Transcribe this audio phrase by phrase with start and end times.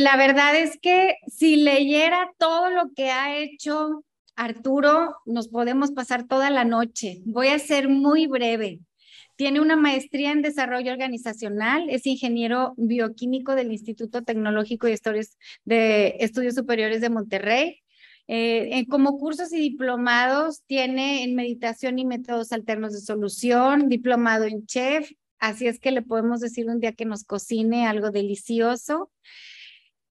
[0.00, 4.02] La verdad es que si leyera todo lo que ha hecho
[4.34, 7.20] Arturo, nos podemos pasar toda la noche.
[7.26, 8.80] Voy a ser muy breve.
[9.36, 17.02] Tiene una maestría en desarrollo organizacional, es ingeniero bioquímico del Instituto Tecnológico y Estudios Superiores
[17.02, 17.82] de Monterrey.
[18.26, 24.64] Eh, como cursos y diplomados tiene en meditación y métodos alternos de solución, diplomado en
[24.64, 25.10] chef,
[25.40, 29.10] así es que le podemos decir un día que nos cocine algo delicioso.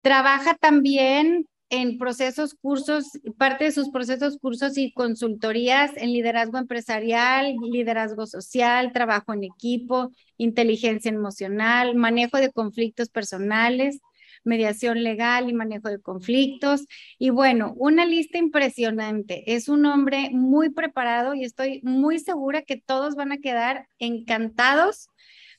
[0.01, 3.05] Trabaja también en procesos, cursos,
[3.37, 10.11] parte de sus procesos, cursos y consultorías en liderazgo empresarial, liderazgo social, trabajo en equipo,
[10.37, 14.01] inteligencia emocional, manejo de conflictos personales,
[14.43, 16.87] mediación legal y manejo de conflictos.
[17.17, 19.53] Y bueno, una lista impresionante.
[19.53, 25.07] Es un hombre muy preparado y estoy muy segura que todos van a quedar encantados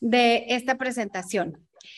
[0.00, 1.56] de esta presentación.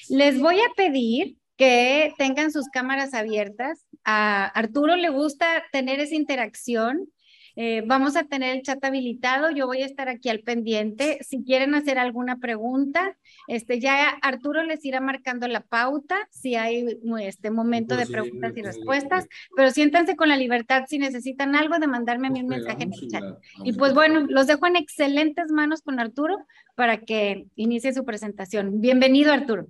[0.08, 3.86] Les voy a pedir que tengan sus cámaras abiertas.
[4.04, 7.08] A Arturo le gusta tener esa interacción.
[7.56, 9.50] Eh, vamos a tener el chat habilitado.
[9.50, 11.18] Yo voy a estar aquí al pendiente.
[11.22, 16.98] Si quieren hacer alguna pregunta, este, ya Arturo les irá marcando la pauta si hay
[17.20, 19.28] este momento de preguntas y respuestas.
[19.54, 22.92] Pero siéntanse con la libertad si necesitan algo de mandarme a mí un mensaje en
[22.92, 23.22] el chat.
[23.62, 26.36] Y pues bueno, los dejo en excelentes manos con Arturo
[26.74, 28.80] para que inicie su presentación.
[28.80, 29.68] Bienvenido, Arturo.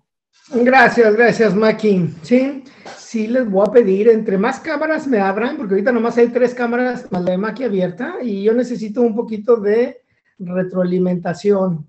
[0.53, 2.15] Gracias, gracias, Maki.
[2.23, 2.65] Sí,
[2.99, 6.55] sí les voy a pedir, entre más cámaras me abran, porque ahorita nomás hay tres
[6.55, 10.03] cámaras más la de Maki abierta y yo necesito un poquito de
[10.39, 11.87] retroalimentación.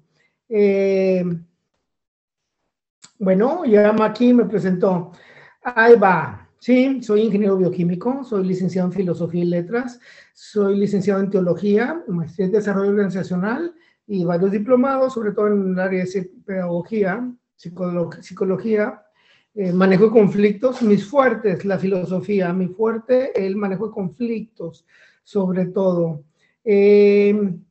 [0.47, 1.25] Eh,
[3.19, 5.11] bueno, ya Maki me presentó.
[5.61, 6.49] Ahí va.
[6.57, 9.99] Sí, soy ingeniero bioquímico, soy licenciado en filosofía y letras,
[10.33, 13.75] soy licenciado en teología, maestría en desarrollo organizacional
[14.07, 19.02] y varios diplomados, sobre todo en el área de pedagogía psicología,
[19.53, 24.86] eh, manejo de conflictos, mis fuertes, la filosofía, mi fuerte, el manejo de conflictos,
[25.23, 26.23] sobre todo.
[26.64, 27.64] Em,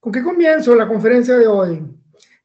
[0.00, 1.82] ¿Con qué comienzo la conferencia de hoy?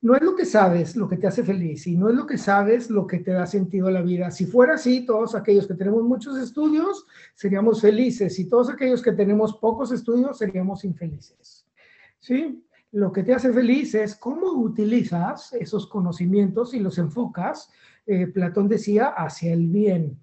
[0.02, 2.38] No es lo que sabes lo que te hace feliz y no es lo que
[2.38, 4.32] sabes lo que te da sentido a la vida.
[4.32, 9.12] Si fuera así, todos aquellos que tenemos muchos estudios seríamos felices y todos aquellos que
[9.12, 11.66] tenemos pocos estudios seríamos infelices.
[12.20, 12.64] ¿Sí?
[12.92, 17.70] Lo que te hace feliz es cómo utilizas esos conocimientos y los enfocas,
[18.06, 20.18] eh, Platón decía, hacia el bien.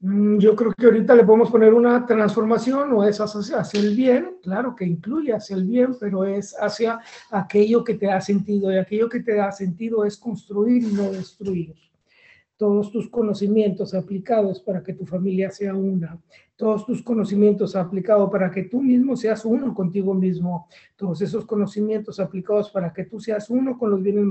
[0.00, 3.96] Mm, yo creo que ahorita le podemos poner una transformación, o es hacia, hacia el
[3.96, 7.00] bien, claro que incluye hacia el bien, pero es hacia
[7.30, 11.74] aquello que te da sentido, y aquello que te da sentido es construir no destruir
[12.58, 16.20] todos tus conocimientos aplicados para que tu familia sea una,
[16.56, 22.18] todos tus conocimientos aplicados para que tú mismo seas uno contigo mismo, todos esos conocimientos
[22.18, 24.24] aplicados para que tú seas uno con los bienes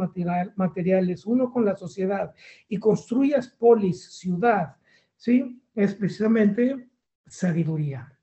[0.57, 2.35] materiales, uno con la sociedad
[2.67, 4.75] y construyas polis, ciudad,
[5.15, 5.61] ¿sí?
[5.73, 6.89] Es precisamente
[7.25, 8.13] sabiduría.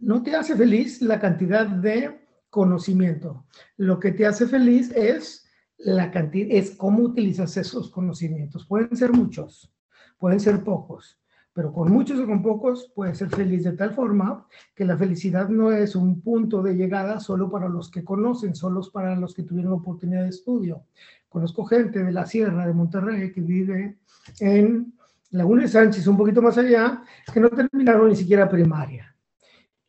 [0.00, 2.18] No te hace feliz la cantidad de
[2.50, 3.46] conocimiento.
[3.76, 5.47] Lo que te hace feliz es
[5.78, 8.66] la cantidad, es cómo utilizas esos conocimientos.
[8.66, 9.72] Pueden ser muchos,
[10.18, 11.18] pueden ser pocos,
[11.52, 15.48] pero con muchos o con pocos puedes ser feliz de tal forma que la felicidad
[15.48, 19.44] no es un punto de llegada solo para los que conocen, solo para los que
[19.44, 20.84] tuvieron oportunidad de estudio.
[21.28, 23.98] Conozco gente de la Sierra de Monterrey que vive
[24.40, 24.94] en
[25.30, 27.02] Laguna de Sánchez, un poquito más allá,
[27.32, 29.14] que no terminaron ni siquiera primaria.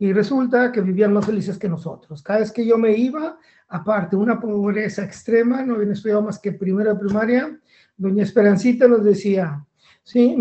[0.02, 2.24] Y resulta que vivían más felices que nosotros.
[2.24, 3.38] Cada vez que yo me iba,
[3.68, 7.60] aparte, una pobreza extrema, no habían estudiado más que primera primaria,
[7.98, 9.66] doña Esperancita nos decía,
[10.02, 10.38] sí,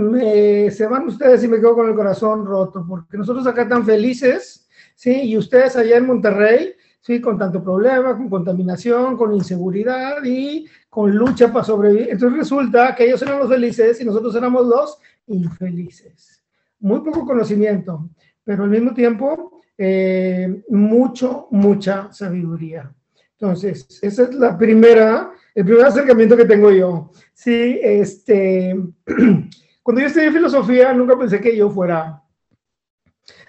[0.70, 4.68] se van ustedes y me quedo con el corazón roto, porque nosotros acá tan felices,
[4.94, 10.66] sí, y ustedes allá en Monterrey, sí, con tanto problema, con contaminación, con inseguridad y
[10.88, 12.10] con lucha para sobrevivir.
[12.10, 16.42] Entonces resulta que ellos eran los felices y nosotros éramos los infelices.
[16.80, 18.08] Muy poco conocimiento,
[18.48, 22.90] pero al mismo tiempo eh, mucho, mucha sabiduría.
[23.32, 27.10] Entonces, esa es la primera, el primer acercamiento que tengo yo.
[27.34, 28.74] Sí, este,
[29.82, 32.22] cuando yo estudié filosofía, nunca pensé que yo fuera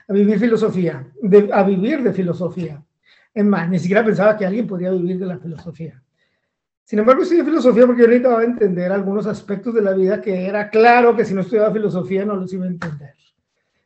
[0.06, 1.08] a vivir filosofía,
[1.54, 2.84] a vivir de filosofía.
[3.34, 6.04] Es más, ni siquiera pensaba que alguien podía vivir de la filosofía.
[6.84, 10.70] Sin embargo, estudié filosofía porque yo necesitaba entender algunos aspectos de la vida que era
[10.70, 13.16] claro que si no estudiaba filosofía no los iba a entender.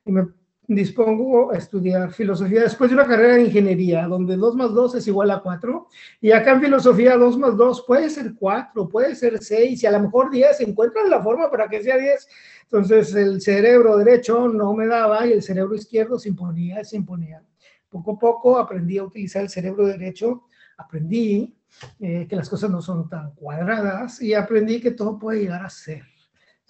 [0.05, 4.73] Y me dispongo a estudiar filosofía después de una carrera de ingeniería, donde 2 más
[4.73, 5.87] 2 es igual a 4.
[6.21, 9.91] Y acá en filosofía 2 más 2 puede ser 4, puede ser 6 y a
[9.91, 10.61] lo mejor 10.
[10.61, 12.27] Encuentran la forma para que sea 10.
[12.63, 17.43] Entonces el cerebro derecho no me daba y el cerebro izquierdo se imponía, se imponía.
[17.89, 20.45] Poco a poco aprendí a utilizar el cerebro derecho,
[20.77, 21.55] aprendí
[21.99, 25.69] eh, que las cosas no son tan cuadradas y aprendí que todo puede llegar a
[25.69, 26.03] ser.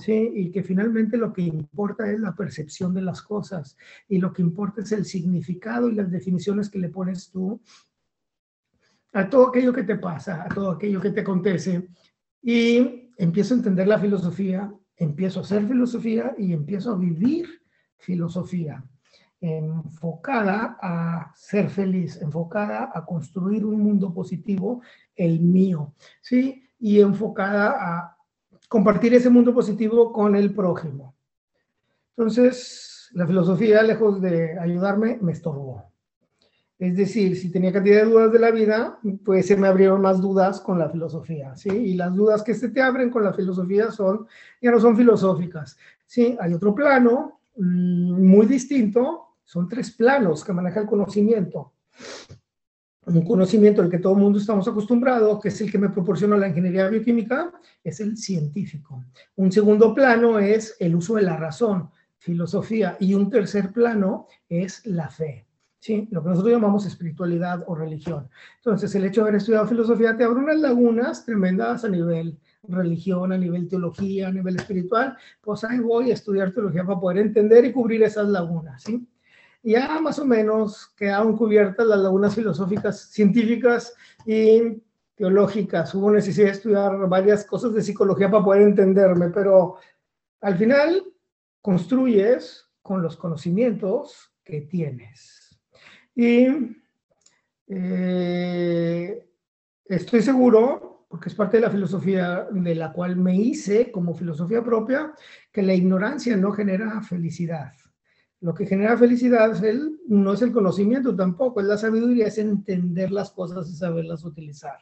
[0.04, 0.32] ¿Sí?
[0.36, 3.78] Y que finalmente lo que importa es la percepción de las cosas
[4.08, 7.62] y lo que importa es el significado y las definiciones que le pones tú
[9.14, 11.88] a todo aquello que te pasa, a todo aquello que te acontece.
[12.42, 17.48] Y empiezo a entender la filosofía, empiezo a hacer filosofía y empiezo a vivir
[17.98, 18.84] filosofía
[19.40, 24.82] enfocada a ser feliz, enfocada a construir un mundo positivo,
[25.16, 26.64] el mío, ¿sí?
[26.80, 28.13] Y enfocada a
[28.74, 31.14] compartir ese mundo positivo con el prójimo.
[32.18, 35.92] Entonces, la filosofía, lejos de ayudarme, me estorbó.
[36.80, 40.20] Es decir, si tenía cantidad de dudas de la vida, pues se me abrieron más
[40.20, 41.70] dudas con la filosofía, ¿sí?
[41.70, 44.26] Y las dudas que se te abren con la filosofía son,
[44.60, 45.78] ya no son filosóficas,
[46.08, 46.36] ¿sí?
[46.40, 51.74] Hay otro plano mm, muy distinto son tres planos que maneja el conocimiento.
[53.06, 56.38] Un conocimiento al que todo el mundo estamos acostumbrados, que es el que me proporciona
[56.38, 57.52] la ingeniería bioquímica,
[57.84, 59.04] es el científico.
[59.36, 62.96] Un segundo plano es el uso de la razón, filosofía.
[63.00, 65.46] Y un tercer plano es la fe.
[65.80, 66.08] ¿sí?
[66.12, 68.30] Lo que nosotros llamamos espiritualidad o religión.
[68.58, 72.38] Entonces, el hecho de haber estudiado filosofía te abre unas lagunas tremendas a nivel
[72.70, 75.18] religión, a nivel teología, a nivel espiritual.
[75.42, 78.82] Pues ahí voy a estudiar teología para poder entender y cubrir esas lagunas.
[78.84, 79.06] ¿sí?
[79.64, 83.96] Ya más o menos quedaron cubiertas las lagunas filosóficas, científicas
[84.26, 84.82] y
[85.16, 85.96] teológicas.
[85.96, 89.78] Hubo necesidad de estudiar varias cosas de psicología para poder entenderme, pero
[90.42, 91.04] al final
[91.62, 95.58] construyes con los conocimientos que tienes.
[96.14, 96.48] Y
[97.68, 99.30] eh,
[99.86, 104.62] estoy seguro, porque es parte de la filosofía de la cual me hice como filosofía
[104.62, 105.14] propia,
[105.52, 107.72] que la ignorancia no genera felicidad.
[108.44, 112.38] Lo que genera felicidad es el, no es el conocimiento tampoco, es la sabiduría, es
[112.38, 114.80] entender las cosas y saberlas utilizar.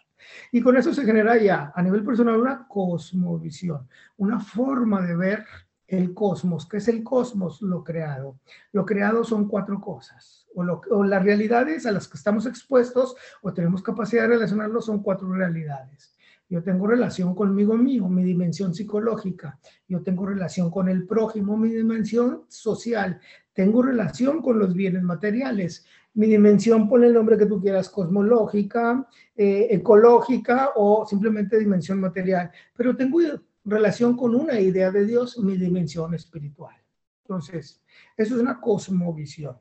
[0.51, 3.87] Y con eso se genera ya a nivel personal una cosmovisión,
[4.17, 5.45] una forma de ver
[5.85, 6.67] el cosmos.
[6.67, 7.61] ¿Qué es el cosmos?
[7.61, 8.39] Lo creado.
[8.71, 10.47] Lo creado son cuatro cosas.
[10.55, 15.03] O, o las realidades a las que estamos expuestos o tenemos capacidad de relacionarlos son
[15.03, 16.15] cuatro realidades.
[16.51, 19.57] Yo tengo relación conmigo mío, mi dimensión psicológica.
[19.87, 23.21] Yo tengo relación con el prójimo, mi dimensión social.
[23.53, 25.85] Tengo relación con los bienes materiales.
[26.13, 32.51] Mi dimensión, pone el nombre que tú quieras, cosmológica, eh, ecológica o simplemente dimensión material.
[32.75, 33.19] Pero tengo
[33.63, 36.75] relación con una idea de Dios, mi dimensión espiritual.
[37.23, 37.81] Entonces,
[38.17, 39.55] eso es una cosmovisión.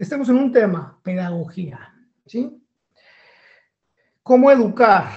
[0.00, 1.94] Estamos en un tema, pedagogía.
[2.26, 2.60] ¿sí?
[4.20, 5.12] ¿Cómo educar?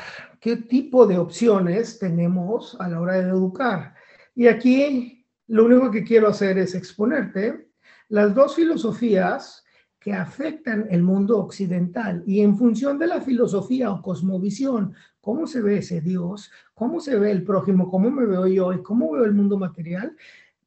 [0.47, 3.95] Qué tipo de opciones tenemos a la hora de educar.
[4.33, 7.67] Y aquí lo único que quiero hacer es exponerte
[8.07, 9.65] las dos filosofías
[9.99, 12.23] que afectan el mundo occidental.
[12.25, 17.19] Y en función de la filosofía o cosmovisión, cómo se ve ese Dios, cómo se
[17.19, 20.15] ve el prójimo, cómo me veo yo y cómo veo el mundo material,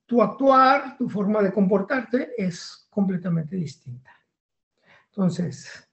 [0.05, 4.11] tu actuar, tu forma de comportarte es completamente distinta.
[5.07, 5.89] Entonces,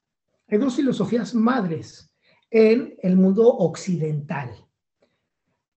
[0.45, 2.06] hay dos filosofías madres
[2.50, 4.50] en el mundo occidental.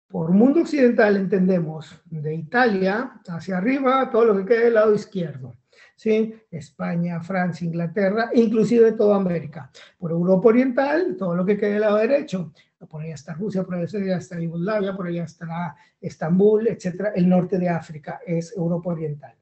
[0.09, 5.55] Por mundo occidental entendemos de Italia hacia arriba todo lo que queda del lado izquierdo.
[6.01, 6.35] ¿sí?
[6.51, 9.71] España, Francia, Inglaterra, inclusive toda América.
[9.99, 12.53] Por Europa Oriental, todo lo que queda del lado derecho.
[12.89, 17.13] Por allá está Rusia, por allá está Yugoslavia, por allá está Estambul, etcétera.
[17.15, 19.35] El norte de África es Europa Oriental.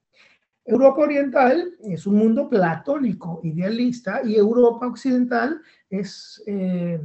[0.64, 7.00] Europa Oriental es un mundo platónico, idealista, y Europa Occidental es eh,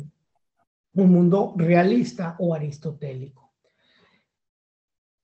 [0.95, 3.53] un mundo realista o aristotélico.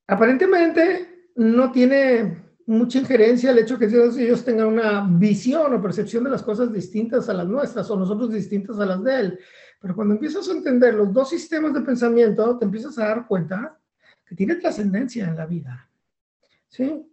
[0.07, 6.29] Aparentemente no tiene mucha injerencia el hecho que ellos tengan una visión o percepción de
[6.29, 9.39] las cosas distintas a las nuestras o nosotros distintas a las de él.
[9.79, 13.79] Pero cuando empiezas a entender los dos sistemas de pensamiento, te empiezas a dar cuenta
[14.25, 15.89] que tiene trascendencia en la vida.
[16.67, 17.05] ¿Sí?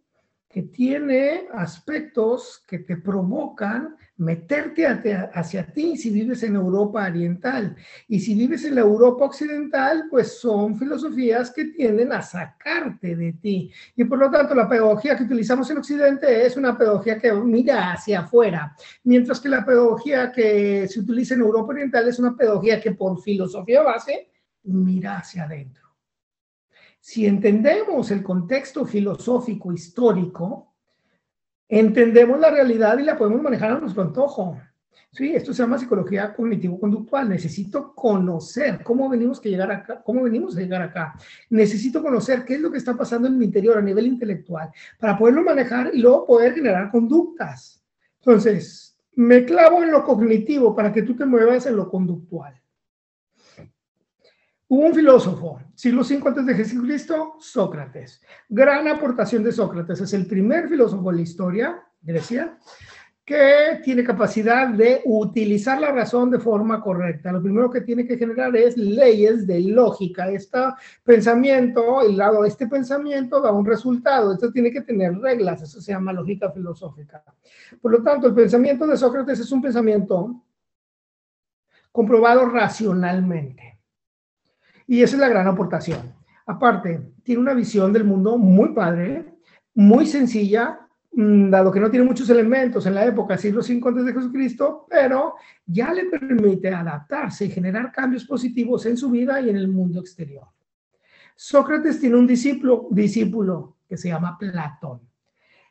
[0.48, 7.76] Que tiene aspectos que te provocan meterte hacia ti si vives en Europa Oriental.
[8.08, 13.34] Y si vives en la Europa Occidental, pues son filosofías que tienden a sacarte de
[13.34, 13.70] ti.
[13.96, 17.92] Y por lo tanto, la pedagogía que utilizamos en Occidente es una pedagogía que mira
[17.92, 18.74] hacia afuera,
[19.04, 23.20] mientras que la pedagogía que se utiliza en Europa Oriental es una pedagogía que por
[23.20, 24.30] filosofía base
[24.62, 25.85] mira hacia adentro.
[27.08, 30.74] Si entendemos el contexto filosófico histórico,
[31.68, 34.60] entendemos la realidad y la podemos manejar a nuestro antojo.
[35.12, 37.28] Sí, esto se llama psicología cognitivo-conductual.
[37.28, 41.14] Necesito conocer cómo venimos, que llegar acá, cómo venimos a llegar acá.
[41.48, 45.16] Necesito conocer qué es lo que está pasando en mi interior a nivel intelectual para
[45.16, 47.84] poderlo manejar y luego poder generar conductas.
[48.18, 52.60] Entonces, me clavo en lo cognitivo para que tú te muevas en lo conductual.
[54.68, 58.20] Hubo un filósofo, siglo V antes de Jesucristo, Sócrates.
[58.48, 60.00] Gran aportación de Sócrates.
[60.00, 62.58] Es el primer filósofo de la historia, Grecia,
[63.24, 67.30] que tiene capacidad de utilizar la razón de forma correcta.
[67.30, 70.28] Lo primero que tiene que generar es leyes de lógica.
[70.30, 70.58] Este
[71.04, 74.32] pensamiento, el lado de este pensamiento da un resultado.
[74.32, 75.62] Esto tiene que tener reglas.
[75.62, 77.22] Eso se llama lógica filosófica.
[77.80, 80.42] Por lo tanto, el pensamiento de Sócrates es un pensamiento
[81.92, 83.75] comprobado racionalmente.
[84.86, 86.14] Y esa es la gran aportación.
[86.46, 89.34] Aparte, tiene una visión del mundo muy padre,
[89.74, 90.80] muy sencilla,
[91.12, 94.86] mm, dado que no tiene muchos elementos en la época, siglo V antes de Jesucristo,
[94.88, 95.34] pero
[95.66, 100.00] ya le permite adaptarse y generar cambios positivos en su vida y en el mundo
[100.00, 100.46] exterior.
[101.34, 105.00] Sócrates tiene un discípulo, discípulo que se llama Platón.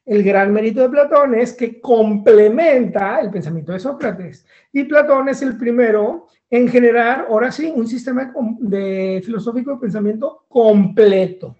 [0.06, 4.46] El gran mérito de Platón es que complementa el pensamiento de Sócrates.
[4.72, 10.46] Y Platón es el primero en generar, ahora sí, un sistema de filosófico de pensamiento
[10.48, 11.58] completo.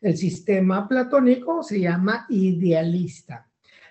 [0.00, 3.46] El sistema platónico se llama idealista.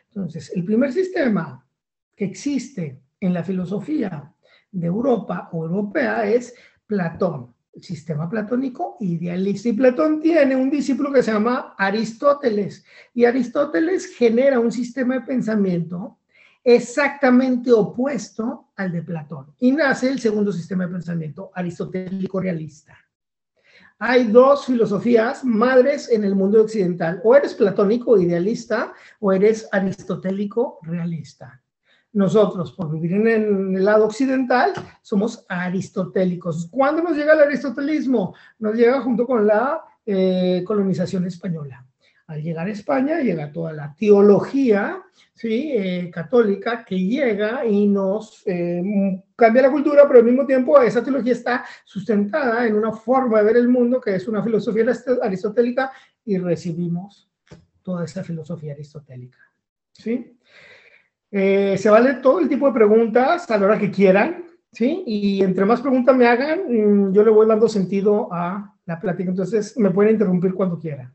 [0.07, 1.63] Entonces, el primer sistema
[2.15, 4.33] que existe en la filosofía
[4.71, 6.55] de Europa o europea es
[6.87, 9.69] Platón sistema platónico idealista.
[9.69, 12.83] Y Platón tiene un discípulo que se llama Aristóteles.
[13.13, 16.17] Y Aristóteles genera un sistema de pensamiento
[16.63, 19.47] exactamente opuesto al de Platón.
[19.59, 22.97] Y nace el segundo sistema de pensamiento, aristotélico realista.
[23.99, 27.21] Hay dos filosofías madres en el mundo occidental.
[27.23, 31.60] O eres platónico idealista o eres aristotélico realista.
[32.13, 36.67] Nosotros, por vivir en el lado occidental, somos aristotélicos.
[36.69, 38.35] ¿Cuándo nos llega el aristotelismo?
[38.59, 41.85] Nos llega junto con la eh, colonización española.
[42.27, 45.01] Al llegar a España llega toda la teología
[45.33, 45.71] ¿sí?
[45.73, 48.81] Eh, católica que llega y nos eh,
[49.35, 53.43] cambia la cultura, pero al mismo tiempo esa teología está sustentada en una forma de
[53.43, 54.85] ver el mundo que es una filosofía
[55.21, 55.91] aristotélica
[56.25, 57.29] y recibimos
[57.81, 59.39] toda esa filosofía aristotélica.
[59.91, 60.37] ¿sí?
[61.31, 65.03] Eh, se vale todo el tipo de preguntas a la hora que quieran, ¿sí?
[65.07, 69.29] Y entre más preguntas me hagan, mm, yo le voy dando sentido a la plática.
[69.29, 71.13] Entonces, me pueden interrumpir cuando quieran.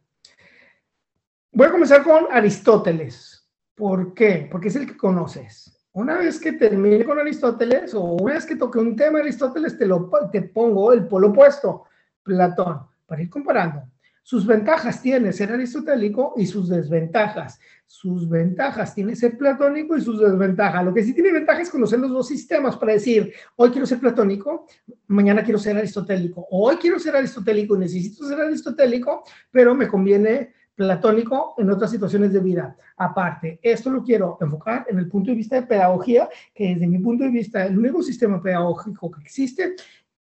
[1.53, 3.47] Voy a comenzar con Aristóteles.
[3.75, 4.49] ¿Por qué?
[4.51, 5.77] Porque es el que conoces.
[5.93, 9.79] Una vez que termine con Aristóteles o una vez que toque un tema de Aristóteles,
[9.79, 11.85] te, lo, te pongo el polo opuesto,
[12.23, 13.83] Platón, para ir comparando.
[14.27, 17.61] Sus ventajas tiene ser aristotélico y sus desventajas.
[17.87, 20.85] Sus ventajas tiene ser platónico y sus desventajas.
[20.85, 24.01] Lo que sí tiene ventaja es conocer los dos sistemas para decir, hoy quiero ser
[24.01, 24.67] platónico,
[25.07, 26.45] mañana quiero ser aristotélico.
[26.51, 32.33] Hoy quiero ser aristotélico y necesito ser aristotélico, pero me conviene platónico en otras situaciones
[32.33, 32.77] de vida.
[32.97, 36.99] Aparte, esto lo quiero enfocar en el punto de vista de pedagogía, que desde mi
[36.99, 39.77] punto de vista el único sistema pedagógico que existe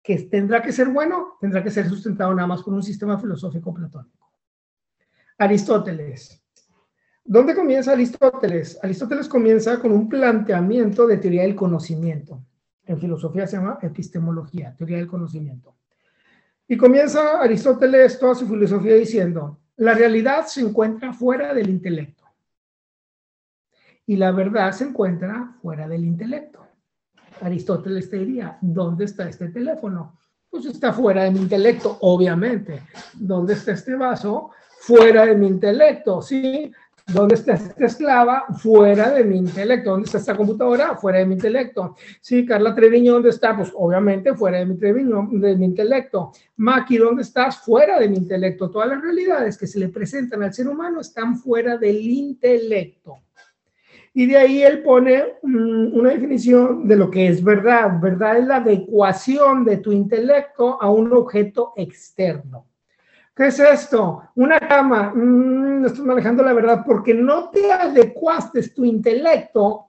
[0.06, 3.74] que tendrá que ser bueno, tendrá que ser sustentado nada más por un sistema filosófico
[3.74, 4.30] platónico.
[5.36, 6.40] Aristóteles.
[7.24, 8.78] ¿Dónde comienza Aristóteles?
[8.80, 12.40] Aristóteles comienza con un planteamiento de teoría del conocimiento.
[12.84, 15.74] En filosofía se llama epistemología, teoría del conocimiento.
[16.68, 22.22] Y comienza Aristóteles toda su filosofía diciendo, la realidad se encuentra fuera del intelecto.
[24.06, 26.65] Y la verdad se encuentra fuera del intelecto.
[27.40, 30.18] Aristóteles te diría, ¿dónde está este teléfono?
[30.48, 32.82] Pues está fuera de mi intelecto, obviamente.
[33.14, 34.50] ¿Dónde está este vaso?
[34.80, 36.72] Fuera de mi intelecto, ¿sí?
[37.12, 38.46] ¿Dónde está esta esclava?
[38.58, 39.90] Fuera de mi intelecto.
[39.90, 40.96] ¿Dónde está esta computadora?
[40.96, 41.94] Fuera de mi intelecto.
[42.20, 43.56] Sí, Carla Treviño, ¿dónde está?
[43.56, 46.32] Pues obviamente fuera de mi, Treviño, de mi intelecto.
[46.56, 47.58] Maki, ¿dónde estás?
[47.58, 48.70] Fuera de mi intelecto.
[48.70, 53.18] Todas las realidades que se le presentan al ser humano están fuera del intelecto.
[54.18, 58.00] Y de ahí él pone mm, una definición de lo que es verdad.
[58.00, 62.66] Verdad es la adecuación de tu intelecto a un objeto externo.
[63.34, 64.22] ¿Qué es esto?
[64.36, 65.12] Una cama.
[65.14, 69.88] Mm, no estoy manejando la verdad porque no te adecuaste tu intelecto,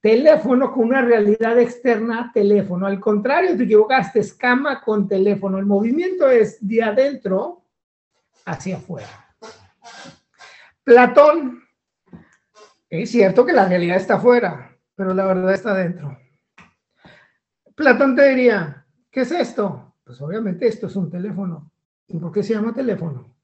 [0.00, 2.86] teléfono, con una realidad externa, teléfono.
[2.86, 5.58] Al contrario, te equivocaste, es cama con teléfono.
[5.58, 7.60] El movimiento es de adentro
[8.46, 9.36] hacia afuera.
[10.82, 11.65] Platón
[12.90, 16.18] es cierto que la realidad está afuera, pero la verdad está dentro.
[17.74, 19.94] Platón te diría, ¿qué es esto?
[20.04, 21.70] Pues obviamente esto es un teléfono.
[22.08, 23.36] ¿Y por qué se llama teléfono?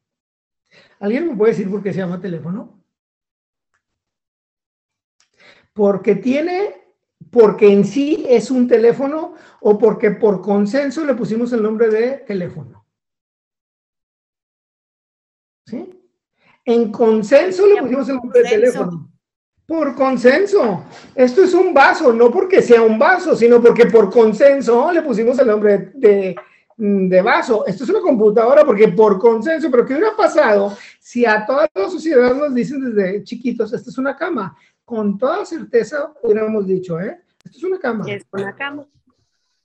[1.01, 2.83] ¿Alguien me puede decir por qué se llama teléfono?
[5.75, 6.95] Porque tiene,
[7.31, 12.19] porque en sí es un teléfono o porque por consenso le pusimos el nombre de
[12.19, 12.87] teléfono.
[15.67, 16.09] ¿Sí?
[16.65, 19.12] En consenso le pusimos el nombre de teléfono.
[19.73, 20.85] Por consenso.
[21.15, 25.39] Esto es un vaso, no porque sea un vaso, sino porque por consenso le pusimos
[25.39, 26.37] el nombre de,
[26.77, 27.65] de vaso.
[27.67, 31.89] Esto es una computadora porque por consenso, pero ¿qué hubiera pasado si a toda la
[31.89, 34.55] sociedad nos dicen desde chiquitos, esto es una cama?
[34.85, 37.23] Con toda certeza hubiéramos dicho, ¿eh?
[37.43, 38.05] Esto es una cama.
[38.07, 38.87] Es una cama.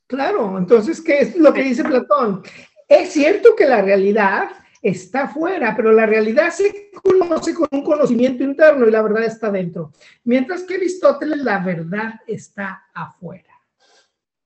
[0.08, 2.44] Claro, entonces, ¿qué es lo que dice Platón?
[2.88, 4.52] Es cierto que la realidad
[4.90, 9.52] está afuera, pero la realidad se conoce con un conocimiento interno y la verdad está
[9.52, 9.92] dentro.
[10.24, 13.54] Mientras que Aristóteles, la verdad está afuera.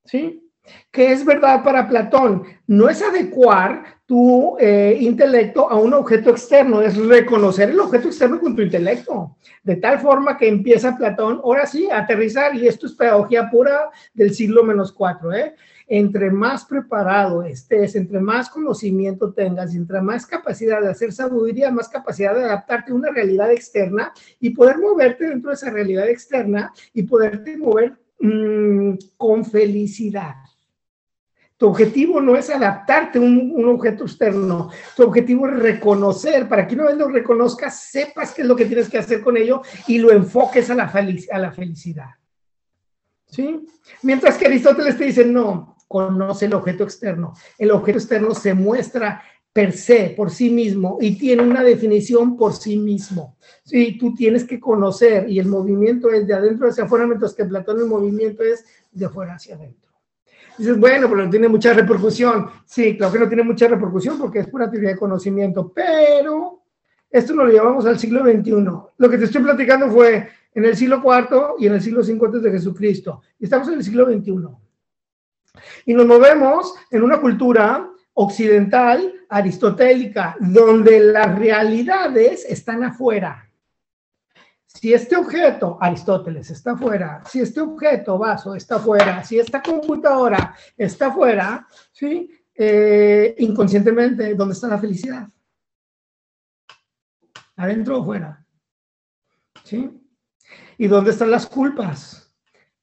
[0.03, 0.50] ¿Sí?
[0.91, 2.43] ¿Qué es verdad para Platón?
[2.67, 8.39] No es adecuar tu eh, intelecto a un objeto externo, es reconocer el objeto externo
[8.39, 9.37] con tu intelecto.
[9.63, 13.89] De tal forma que empieza Platón, ahora sí, a aterrizar, y esto es pedagogía pura
[14.13, 15.55] del siglo menos cuatro, ¿eh?
[15.93, 21.89] entre más preparado estés, entre más conocimiento tengas, entre más capacidad de hacer sabiduría, más
[21.89, 26.71] capacidad de adaptarte a una realidad externa y poder moverte dentro de esa realidad externa
[26.93, 30.35] y poderte mover mm, con felicidad.
[31.61, 36.73] Tu objetivo no es adaptarte a un, objeto externo, tu objetivo es reconocer, para que
[36.73, 39.99] una vez lo reconozcas, sepas qué es lo que tienes que hacer con ello y
[39.99, 40.85] lo enfoques a la,
[41.31, 42.09] a la felicidad.
[43.27, 43.63] ¿Sí?
[44.01, 47.35] Mientras que Aristóteles te dice, no, conoce el objeto externo.
[47.59, 49.21] El objeto externo se muestra
[49.53, 53.37] per se, por sí mismo, y tiene una definición por sí mismo.
[53.63, 57.45] Sí, tú tienes que conocer, y el movimiento es de adentro hacia afuera, mientras que
[57.45, 59.90] Platón el movimiento es de afuera hacia adentro.
[60.61, 62.47] Dices, bueno, pero no tiene mucha repercusión.
[62.65, 66.61] Sí, claro que no tiene mucha repercusión porque es pura teoría de conocimiento, pero
[67.09, 68.51] esto lo llevamos al siglo XXI.
[68.97, 72.25] Lo que te estoy platicando fue en el siglo IV y en el siglo V
[72.27, 73.23] antes de Jesucristo.
[73.39, 74.49] Estamos en el siglo XXI.
[75.87, 83.49] Y nos movemos en una cultura occidental, aristotélica, donde las realidades están afuera.
[84.73, 90.55] Si este objeto, Aristóteles, está afuera, si este objeto, vaso, está afuera, si esta computadora
[90.77, 92.31] está afuera, ¿sí?
[92.55, 95.27] Eh, inconscientemente, ¿dónde está la felicidad?
[97.57, 98.45] ¿Adentro o afuera?
[99.63, 99.89] ¿Sí?
[100.77, 102.33] ¿Y dónde están las culpas?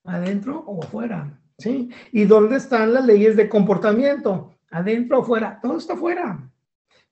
[0.05, 1.39] ¿Adentro o afuera?
[1.59, 1.91] ¿sí?
[2.13, 4.55] ¿Y dónde están las leyes de comportamiento?
[4.71, 5.59] ¿Adentro o fuera?
[5.61, 6.51] Todo está afuera.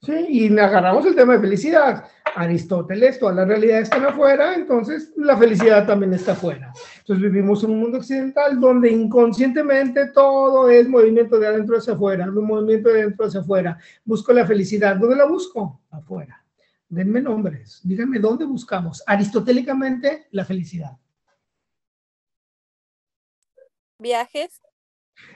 [0.03, 0.27] ¿Sí?
[0.29, 2.05] Y agarramos el tema de felicidad.
[2.35, 6.73] Aristóteles, toda la realidad está afuera, entonces la felicidad también está afuera.
[6.99, 12.27] Entonces vivimos en un mundo occidental donde inconscientemente todo es movimiento de adentro hacia afuera,
[12.27, 13.79] un movimiento de adentro hacia afuera.
[14.05, 14.97] Busco la felicidad.
[14.97, 15.81] ¿Dónde la busco?
[15.91, 16.45] Afuera.
[16.89, 17.81] Denme nombres.
[17.83, 20.93] Díganme dónde buscamos aristotélicamente la felicidad.
[23.99, 24.61] viajes.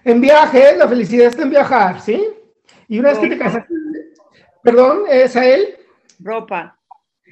[0.05, 2.27] En viajes, la felicidad está en viajar, ¿sí?
[2.89, 3.73] Y una vez que te casaste,
[4.63, 5.77] perdón, ¿es a él?
[6.19, 6.77] Ropa.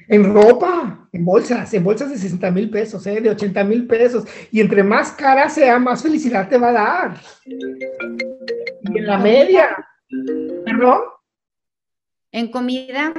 [0.07, 3.21] En ropa, en bolsas, en bolsas de 60 mil pesos, ¿eh?
[3.21, 4.25] de 80 mil pesos.
[4.51, 7.21] Y entre más cara sea, más felicidad te va a dar.
[7.45, 9.85] Y en la media,
[10.65, 11.01] ¿perdón?
[12.31, 13.13] En comida.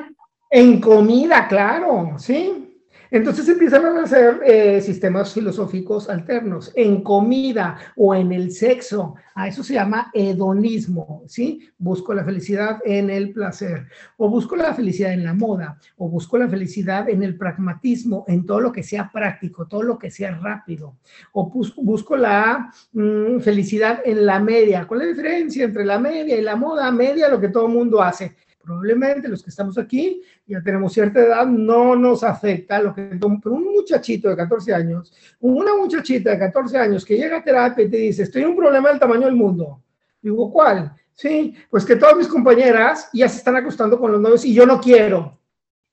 [0.50, 2.69] En comida, claro, ¿sí?
[3.10, 9.16] Entonces empiezan a nacer eh, sistemas filosóficos alternos en comida o en el sexo.
[9.34, 11.68] A eso se llama hedonismo, ¿sí?
[11.76, 16.38] Busco la felicidad en el placer, o busco la felicidad en la moda, o busco
[16.38, 20.38] la felicidad en el pragmatismo, en todo lo que sea práctico, todo lo que sea
[20.38, 20.96] rápido,
[21.32, 24.86] o busco, la mm, felicidad en la media.
[24.86, 26.90] ¿Cuál es la diferencia entre la media y la moda?
[26.92, 31.20] Media, lo que todo el mundo hace probablemente los que estamos aquí ya tenemos cierta
[31.20, 36.38] edad, no nos afecta lo que pero un muchachito de 14 años, una muchachita de
[36.38, 39.26] 14 años que llega a terapia y te dice, estoy en un problema del tamaño
[39.26, 39.82] del mundo.
[40.20, 40.92] Digo, ¿cuál?
[41.14, 44.66] Sí, pues que todas mis compañeras ya se están acostando con los novios y yo
[44.66, 45.38] no quiero.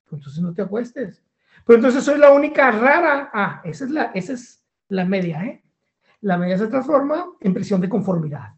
[0.04, 1.24] Pues entonces no te acuestes.
[1.66, 3.30] Pero entonces soy la única rara.
[3.34, 5.64] Ah, esa es la, esa es la media, ¿eh?
[6.22, 8.57] La media se transforma en presión de conformidad.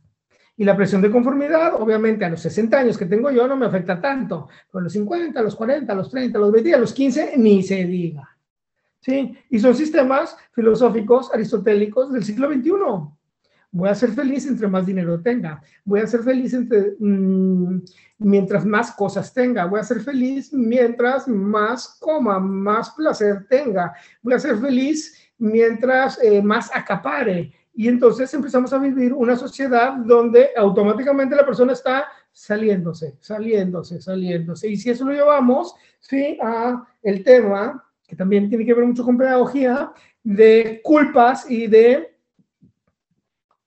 [0.59, 3.65] Y la presión de conformidad, obviamente, a los 60 años que tengo yo no me
[3.65, 6.73] afecta tanto, pero a los 50, a los 40, a los 30, a los 20,
[6.73, 8.27] a los 15, ni se diga.
[8.99, 9.37] ¿Sí?
[9.49, 12.71] Y son sistemas filosóficos aristotélicos del siglo XXI.
[13.71, 15.61] Voy a ser feliz entre más dinero tenga.
[15.85, 17.79] Voy a ser feliz entre, mm,
[18.17, 19.63] mientras más cosas tenga.
[19.63, 23.93] Voy a ser feliz mientras más coma, más placer tenga.
[24.21, 29.93] Voy a ser feliz mientras eh, más acapare y entonces empezamos a vivir una sociedad
[29.93, 34.67] donde automáticamente la persona está saliéndose, saliéndose, saliéndose.
[34.67, 39.05] Y si eso lo llevamos, sí, a el tema, que también tiene que ver mucho
[39.05, 42.17] con pedagogía, de culpas y de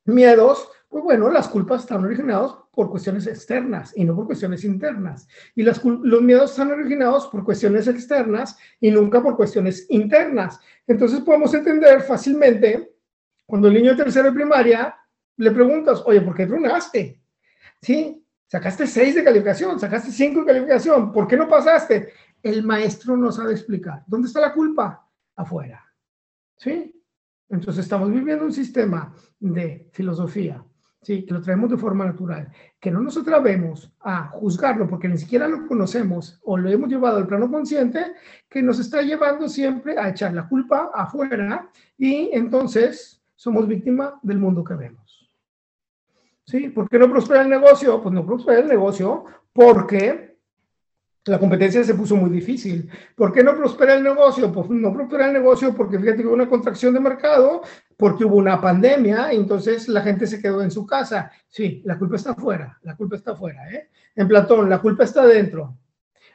[0.05, 5.27] miedos, pues bueno, las culpas están originadas por cuestiones externas y no por cuestiones internas.
[5.55, 10.61] Y las, los miedos están originados por cuestiones externas y nunca por cuestiones internas.
[10.87, 12.92] Entonces podemos entender fácilmente
[13.47, 14.97] cuando el niño de tercero de primaria
[15.37, 17.21] le preguntas, oye, ¿por qué tronaste?
[17.81, 18.25] ¿Sí?
[18.47, 21.11] Sacaste 6 de calificación, sacaste 5 de calificación.
[21.11, 22.13] ¿Por qué no pasaste?
[22.43, 24.05] El maestro no sabe explicar.
[24.07, 25.09] ¿Dónde está la culpa?
[25.37, 25.83] Afuera.
[26.57, 27.03] ¿Sí?
[27.49, 30.65] Entonces estamos viviendo un sistema de filosofía,
[31.03, 31.25] ¿sí?
[31.25, 32.51] que lo traemos de forma natural,
[32.81, 37.19] que no nos atrevemos a juzgarlo porque ni siquiera lo conocemos o lo hemos llevado
[37.19, 38.15] al plano consciente,
[38.49, 44.39] que nos está llevando siempre a echar la culpa afuera y entonces somos víctima del
[44.39, 45.29] mundo que vemos.
[46.47, 46.69] ¿Sí?
[46.69, 48.01] ¿Por qué no prospera el negocio?
[48.01, 50.39] Pues no prospera el negocio porque
[51.25, 52.89] la competencia se puso muy difícil.
[53.17, 54.53] ¿Por qué no prospera el negocio?
[54.53, 57.63] Pues no prospera el negocio porque fíjate que hubo una contracción de mercado,
[57.97, 61.33] porque hubo una pandemia, y entonces la gente se quedó en su casa.
[61.49, 63.69] Sí, la culpa está afuera, la culpa está afuera.
[63.73, 63.91] ¿eh?
[64.15, 65.77] En Platón, la culpa está dentro.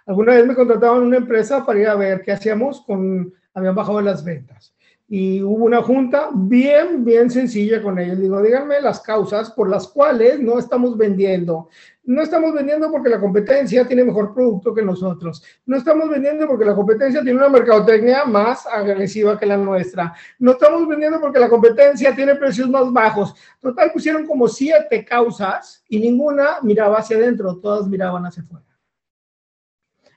[0.06, 3.76] Alguna vez me contrataban en una empresa para ir a ver qué hacíamos con, habían
[3.76, 4.74] bajado las ventas.
[5.10, 8.20] Y hubo una junta bien, bien sencilla con ellos.
[8.20, 11.70] Digo, díganme las causas por las cuales no estamos vendiendo.
[12.04, 15.42] No estamos vendiendo porque la competencia tiene mejor producto que nosotros.
[15.66, 20.14] No estamos vendiendo porque la competencia tiene una mercadotecnia más agresiva que la nuestra.
[20.40, 23.34] No estamos vendiendo porque la competencia tiene precios más bajos.
[23.62, 28.66] Total, pusieron como siete causas y ninguna miraba hacia adentro, todas miraban hacia afuera.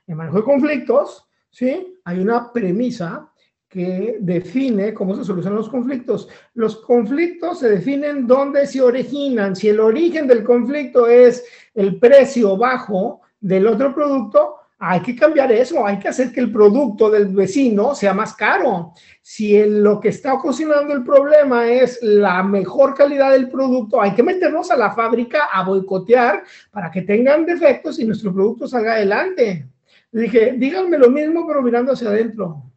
[0.05, 1.97] En manejo de conflictos, ¿sí?
[2.03, 3.30] Hay una premisa
[3.71, 6.27] que define cómo se solucionan los conflictos.
[6.55, 9.55] Los conflictos se definen dónde se originan.
[9.55, 15.53] Si el origen del conflicto es el precio bajo del otro producto, hay que cambiar
[15.53, 18.93] eso, hay que hacer que el producto del vecino sea más caro.
[19.21, 24.23] Si lo que está ocasionando el problema es la mejor calidad del producto, hay que
[24.23, 29.65] meternos a la fábrica a boicotear para que tengan defectos y nuestro producto salga adelante.
[30.11, 32.70] dije, díganme lo mismo, pero mirando hacia adentro.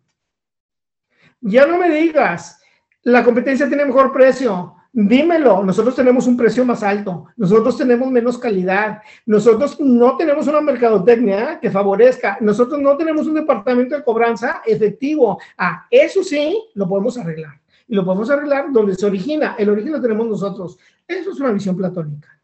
[1.46, 2.58] Ya no me digas,
[3.02, 4.76] la competencia tiene mejor precio.
[4.90, 10.62] Dímelo, nosotros tenemos un precio más alto, nosotros tenemos menos calidad, nosotros no tenemos una
[10.62, 15.38] mercadotecnia que favorezca, nosotros no tenemos un departamento de cobranza efectivo.
[15.58, 17.60] Ah, eso sí, lo podemos arreglar.
[17.86, 19.54] Y lo podemos arreglar donde se origina.
[19.58, 20.78] El origen lo tenemos nosotros.
[21.06, 22.40] Eso es una visión platónica.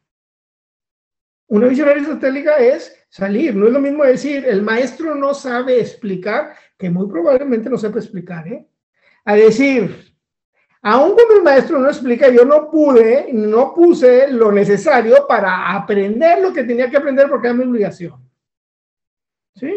[1.47, 3.57] Una visión aristotélica es salir.
[3.57, 7.99] No es lo mismo decir, el maestro no sabe explicar, que muy probablemente no sepa
[7.99, 8.67] explicar, ¿eh?
[9.25, 10.15] A decir,
[10.83, 16.41] aún cuando el maestro no explica, yo no pude, no puse lo necesario para aprender
[16.41, 18.29] lo que tenía que aprender porque era mi obligación.
[19.55, 19.73] ¿Sí?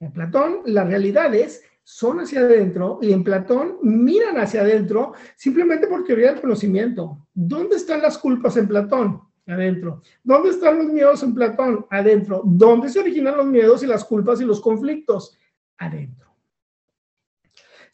[0.00, 6.04] En Platón, las realidades son hacia adentro y en Platón miran hacia adentro simplemente por
[6.04, 7.26] teoría del conocimiento.
[7.32, 9.20] ¿Dónde están las culpas en Platón?
[9.46, 10.02] Adentro.
[10.22, 11.86] ¿Dónde están los miedos en Platón?
[11.90, 12.42] Adentro.
[12.44, 15.36] ¿Dónde se originan los miedos y las culpas y los conflictos?
[15.78, 16.21] Adentro.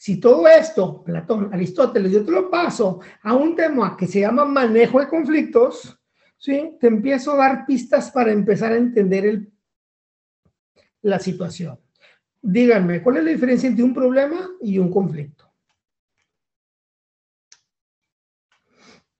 [0.08, 4.46] Si todo esto, Platón, Aristóteles, yo te lo paso a un tema que se llama
[4.46, 6.00] manejo de conflictos,
[6.38, 6.78] ¿sí?
[6.80, 9.46] te empiezo a dar pistas para empezar a entender
[11.02, 11.78] la situación.
[12.40, 15.52] Díganme, ¿cuál es la diferencia entre un problema y un conflicto?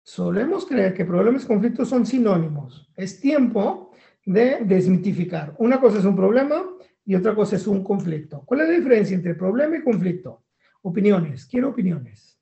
[0.02, 2.90] Solemos creer que problemas y conflictos son sinónimos.
[2.96, 3.92] Es tiempo
[4.24, 5.54] de desmitificar.
[5.58, 6.64] Una cosa es un problema
[7.04, 8.42] y otra cosa es un conflicto.
[8.46, 10.44] ¿Cuál es la diferencia entre problema y conflicto?
[10.82, 12.38] Opiniones, quiero opiniones.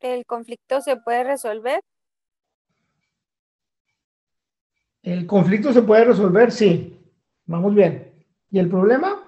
[0.00, 1.80] ¿El conflicto se puede resolver?
[5.02, 7.00] El conflicto se puede resolver, sí.
[7.46, 8.12] Vamos bien.
[8.50, 9.24] ¿Y el problema?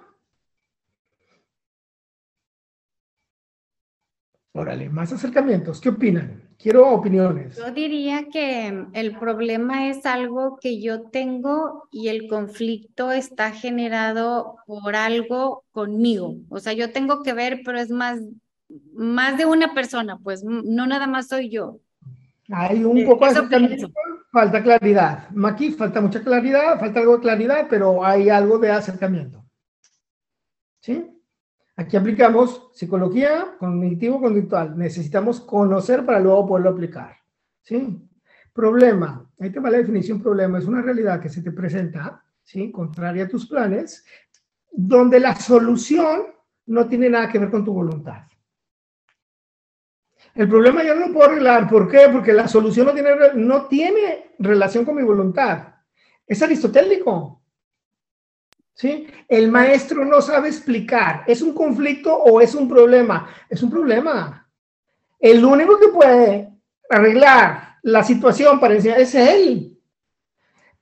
[4.52, 5.80] Órale, más acercamientos.
[5.80, 6.49] ¿Qué opinan?
[6.62, 7.56] Quiero opiniones.
[7.56, 14.56] Yo diría que el problema es algo que yo tengo y el conflicto está generado
[14.66, 16.36] por algo conmigo.
[16.50, 18.20] O sea, yo tengo que ver, pero es más,
[18.92, 21.78] más de una persona, pues no nada más soy yo.
[22.50, 23.90] Hay un poco de acercamiento,
[24.30, 25.28] falta claridad.
[25.44, 29.42] Aquí falta mucha claridad, falta algo de claridad, pero hay algo de acercamiento.
[30.80, 31.06] ¿Sí?
[31.80, 34.76] Aquí aplicamos psicología cognitivo-conductual.
[34.76, 37.16] Necesitamos conocer para luego poderlo aplicar.
[37.62, 38.06] ¿Sí?
[38.52, 39.26] Problema.
[39.38, 40.58] Ahí te va la definición problema.
[40.58, 42.70] Es una realidad que se te presenta, ¿sí?
[42.70, 44.04] Contraria a tus planes,
[44.70, 46.26] donde la solución
[46.66, 48.24] no tiene nada que ver con tu voluntad.
[50.34, 51.66] El problema yo no lo puedo arreglar.
[51.66, 52.10] ¿Por qué?
[52.12, 55.76] Porque la solución no tiene, no tiene relación con mi voluntad.
[56.26, 57.39] Es aristotélico.
[58.74, 59.06] ¿Sí?
[59.28, 63.28] El maestro no sabe explicar, ¿es un conflicto o es un problema?
[63.48, 64.48] Es un problema.
[65.18, 66.50] El único que puede
[66.88, 69.78] arreglar la situación para enseñar es él.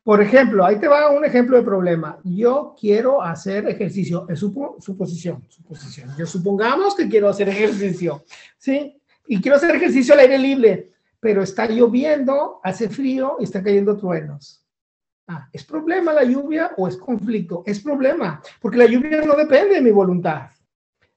[0.09, 2.18] Por ejemplo, ahí te va un ejemplo de problema.
[2.24, 6.14] Yo quiero hacer ejercicio, es suposición, suposición.
[6.16, 8.24] Yo supongamos que quiero hacer ejercicio,
[8.57, 8.98] ¿sí?
[9.27, 13.98] Y quiero hacer ejercicio al aire libre, pero está lloviendo, hace frío y está cayendo
[13.98, 14.64] truenos.
[15.29, 17.62] Ah, ¿Es problema la lluvia o es conflicto?
[17.67, 20.51] Es problema, porque la lluvia no depende de mi voluntad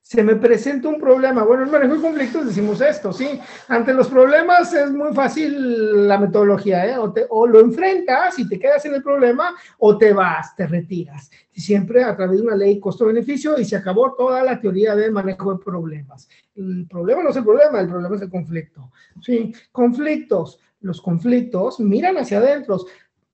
[0.02, 1.44] se me presenta un problema.
[1.44, 3.40] Bueno, en manejo de conflictos decimos esto, ¿sí?
[3.68, 6.96] Ante los problemas es muy fácil la metodología, ¿eh?
[7.30, 11.30] O, lo enfrentas y te quedas en el problema o te vas, te retiras.
[11.52, 15.10] Y siempre a través de una ley costo-beneficio y se acabó toda la teoría de
[15.10, 16.28] manejo de problemas.
[16.54, 18.90] El problema no es el problema, el problema es el conflicto.
[19.20, 19.54] ¿sí?
[19.70, 20.58] Conflictos.
[20.80, 22.76] Los conflictos miran hacia adentro.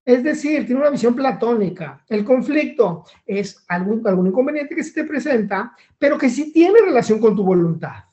[0.08, 2.02] Es decir, tiene una visión platónica.
[2.08, 7.18] El conflicto es algún, algún inconveniente que se te presenta, pero que sí tiene relación
[7.18, 8.04] con tu voluntad.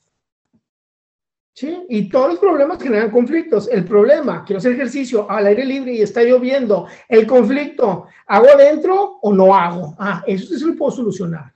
[1.54, 1.86] ¿Sí?
[1.88, 3.66] Y todos los problemas generan conflictos.
[3.72, 6.86] El problema, quiero hacer ejercicio al aire libre y está lloviendo.
[7.08, 9.94] El conflicto, ¿hago adentro o no hago?
[9.98, 11.55] Ah, eso se lo puedo solucionar.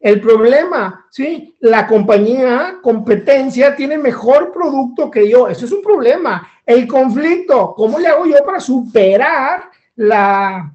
[0.00, 1.54] El problema, ¿sí?
[1.60, 5.46] La compañía, competencia, tiene mejor producto que yo.
[5.46, 6.48] Eso es un problema.
[6.64, 10.74] El conflicto, ¿cómo le hago yo para superar la,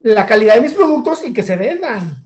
[0.00, 2.24] la calidad de mis productos y que se vendan?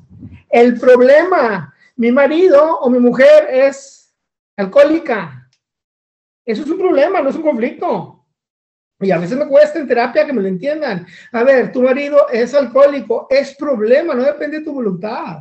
[0.49, 4.15] El problema, mi marido o mi mujer es
[4.57, 5.51] alcohólica.
[6.45, 8.25] Eso es un problema, no es un conflicto.
[9.01, 11.07] Y a veces me cuesta en terapia que me lo entiendan.
[11.33, 15.41] A ver, tu marido es alcohólico, es problema, no depende de tu voluntad.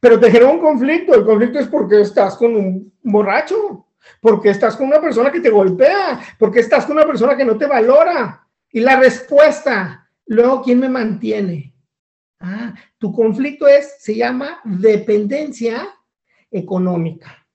[0.00, 1.14] Pero te genera un conflicto.
[1.14, 3.86] El conflicto es porque estás con un borracho,
[4.20, 7.56] porque estás con una persona que te golpea, porque estás con una persona que no
[7.56, 8.46] te valora.
[8.70, 11.74] Y la respuesta, luego, ¿quién me mantiene?
[12.40, 15.88] Ah, tu conflicto es, se llama dependencia
[16.50, 17.46] económica.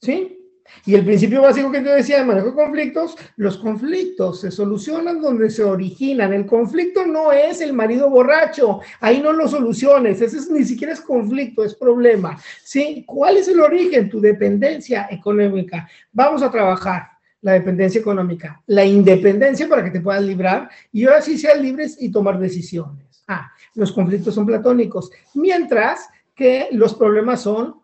[0.00, 0.39] ¿Sí?
[0.86, 5.20] Y el principio básico que te decía de manejo de conflictos, los conflictos se solucionan
[5.20, 6.32] donde se originan.
[6.32, 10.92] El conflicto no es el marido borracho, ahí no lo soluciones, ese es, ni siquiera
[10.92, 12.38] es conflicto, es problema.
[12.64, 13.04] ¿Sí?
[13.06, 14.08] ¿Cuál es el origen?
[14.08, 15.88] Tu dependencia económica.
[16.12, 17.08] Vamos a trabajar
[17.42, 21.96] la dependencia económica, la independencia para que te puedas librar y ahora sí seas libres
[21.98, 23.24] y tomar decisiones.
[23.26, 27.79] Ah, los conflictos son platónicos, mientras que los problemas son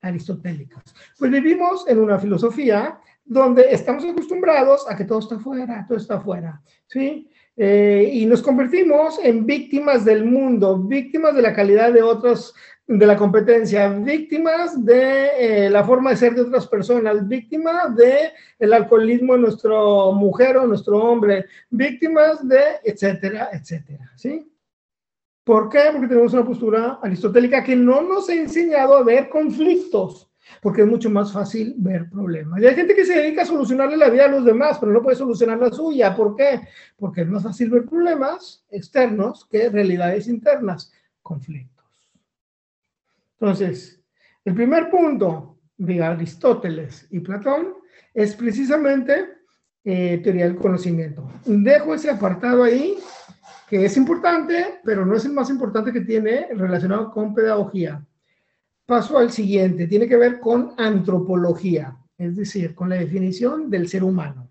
[0.00, 0.82] aristotélicas.
[1.18, 6.20] Pues vivimos en una filosofía donde estamos acostumbrados a que todo está fuera, todo está
[6.20, 7.28] fuera, ¿sí?
[7.56, 12.54] Eh, y nos convertimos en víctimas del mundo, víctimas de la calidad de otros,
[12.86, 18.32] de la competencia, víctimas de eh, la forma de ser de otras personas, víctimas de
[18.58, 24.50] el alcoholismo de nuestro mujer o nuestro hombre, víctimas de etcétera, etcétera, ¿sí?
[25.48, 25.80] ¿Por qué?
[25.90, 30.30] Porque tenemos una postura aristotélica que no nos ha enseñado a ver conflictos,
[30.60, 32.60] porque es mucho más fácil ver problemas.
[32.60, 35.02] Y hay gente que se dedica a solucionarle la vida a los demás, pero no
[35.02, 36.14] puede solucionar la suya.
[36.14, 36.68] ¿Por qué?
[36.98, 41.86] Porque es más fácil ver problemas externos que realidades internas, conflictos.
[43.40, 44.02] Entonces,
[44.44, 47.72] el primer punto de Aristóteles y Platón
[48.12, 49.28] es precisamente
[49.82, 51.26] eh, teoría del conocimiento.
[51.46, 52.98] Dejo ese apartado ahí
[53.68, 58.02] que es importante, pero no es el más importante que tiene relacionado con pedagogía.
[58.86, 64.02] Paso al siguiente, tiene que ver con antropología, es decir, con la definición del ser
[64.02, 64.50] humano.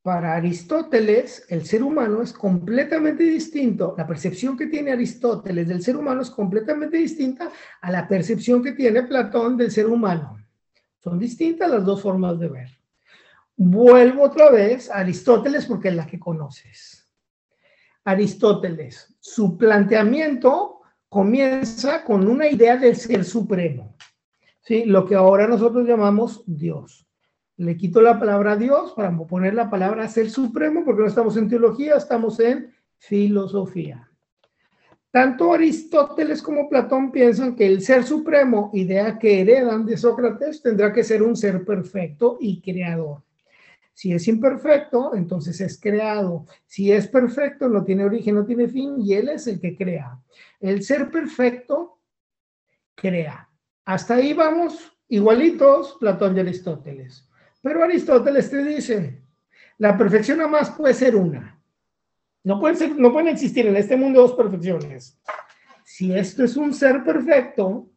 [0.00, 5.96] Para Aristóteles, el ser humano es completamente distinto, la percepción que tiene Aristóteles del ser
[5.96, 7.50] humano es completamente distinta
[7.80, 10.38] a la percepción que tiene Platón del ser humano.
[11.02, 12.68] Son distintas las dos formas de ver.
[13.56, 16.97] Vuelvo otra vez a Aristóteles porque es la que conoces.
[18.08, 19.14] Aristóteles.
[19.20, 23.96] Su planteamiento comienza con una idea del ser supremo,
[24.62, 24.86] ¿sí?
[24.86, 27.06] lo que ahora nosotros llamamos Dios.
[27.58, 31.50] Le quito la palabra Dios para poner la palabra ser supremo, porque no estamos en
[31.50, 34.10] teología, estamos en filosofía.
[35.10, 40.94] Tanto Aristóteles como Platón piensan que el ser supremo, idea que heredan de Sócrates, tendrá
[40.94, 43.22] que ser un ser perfecto y creador.
[43.98, 46.46] Si es imperfecto, entonces es creado.
[46.66, 50.20] Si es perfecto, no tiene origen, no tiene fin y él es el que crea.
[50.60, 51.98] El ser perfecto
[52.94, 53.50] crea.
[53.84, 57.28] Hasta ahí vamos igualitos Platón y Aristóteles.
[57.60, 59.20] Pero Aristóteles te dice,
[59.78, 61.60] la perfección nada más puede ser una.
[62.44, 65.20] No pueden, ser, no pueden existir en este mundo dos perfecciones.
[65.82, 67.90] Si esto es un ser perfecto,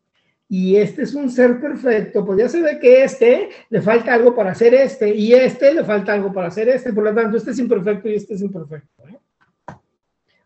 [0.54, 4.36] y este es un ser perfecto, pues ya se ve que este le falta algo
[4.36, 7.52] para hacer este, y este le falta algo para hacer este, por lo tanto, este
[7.52, 9.08] es imperfecto y este es imperfecto.
[9.08, 9.18] ¿eh?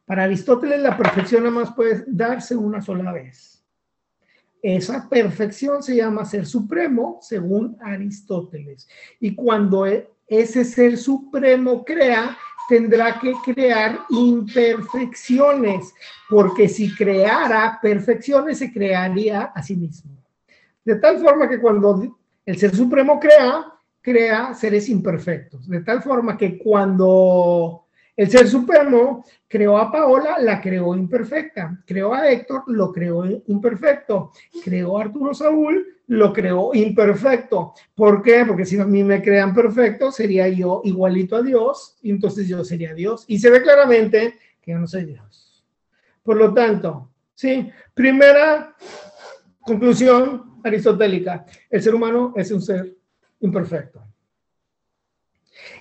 [0.06, 3.66] Para Aristóteles, la perfección nada más puede darse una sola vez.
[4.62, 8.88] Esa perfección se llama ser supremo, según Aristóteles.
[9.20, 12.38] Y cuando e, ese ser supremo crea,
[12.68, 15.94] tendrá que crear imperfecciones,
[16.30, 20.12] porque si creara perfecciones se crearía a sí mismo.
[20.84, 26.38] De tal forma que cuando el Ser Supremo crea, crea seres imperfectos, de tal forma
[26.38, 27.85] que cuando
[28.18, 34.32] el Ser Supremo creó a Paola, la creó imperfecta, creó a Héctor, lo creó imperfecto,
[34.64, 37.74] creó a Arturo Saúl, lo creó imperfecto.
[37.94, 38.46] ¿Por qué?
[38.48, 42.64] Porque si a mí me crean perfecto, sería yo igualito a Dios, y entonces yo
[42.64, 43.26] sería Dios.
[43.28, 45.66] Y se ve claramente que yo no soy Dios.
[46.24, 48.76] Por lo tanto, sí, primera
[49.62, 52.96] conclusión aristotélica, el ser humano es un ser
[53.42, 54.06] imperfecto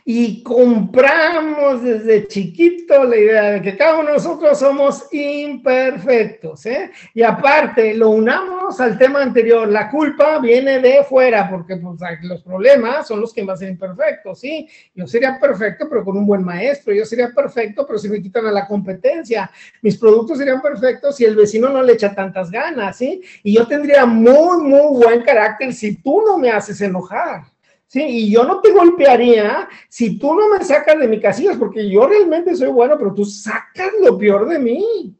[0.04, 6.66] y compramos desde chiquito la idea de que cada uno nosotros somos imperfectos.
[6.66, 6.90] ¿eh?
[7.14, 12.42] Y aparte, lo unamos al tema anterior, la culpa viene de fuera, porque pues, los
[12.42, 14.40] problemas son los que más ser imperfectos.
[14.40, 14.68] ¿sí?
[14.94, 16.92] Yo sería perfecto, pero con un buen maestro.
[16.92, 19.50] Yo sería perfecto, pero si me quitan a la competencia.
[19.80, 22.98] Mis productos serían perfectos si el vecino no le echa tantas ganas.
[22.98, 23.22] ¿sí?
[23.42, 27.53] Y yo tendría muy, muy buen carácter si tú no me haces enojar.
[27.94, 32.06] Y yo no te golpearía si tú no me sacas de mi casillas, porque yo
[32.06, 35.14] realmente soy bueno, pero tú sacas lo peor de mí.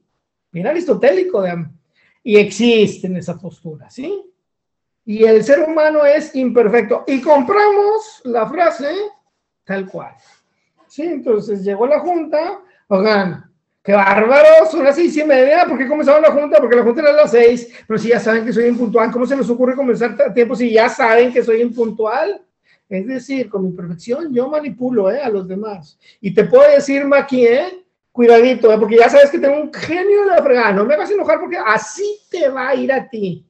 [0.51, 1.67] Bien aristotélico, de,
[2.23, 4.25] y existe en esa postura, ¿sí?
[5.05, 7.05] Y el ser humano es imperfecto.
[7.07, 8.95] Y compramos la frase
[9.65, 10.15] tal cual.
[10.87, 11.03] ¿Sí?
[11.03, 13.51] Entonces llegó la junta, oigan,
[13.83, 16.59] qué bárbaro, son las seis y media, ¿por qué comenzaron la junta?
[16.59, 19.27] Porque la junta era a las seis, pero si ya saben que soy impuntual, ¿cómo
[19.27, 22.43] se les ocurre comenzar a tiempo si ya saben que soy impuntual?
[22.89, 25.21] Es decir, con mi perfección yo manipulo ¿eh?
[25.21, 25.99] a los demás.
[26.21, 27.85] Y te puedo decir, Maki, ¿eh?
[28.13, 28.79] cuidadito, ¿eh?
[28.79, 30.73] porque ya sabes que tengo un genio de la fregada.
[30.73, 33.45] No me hagas enojar porque así te va a ir a ti.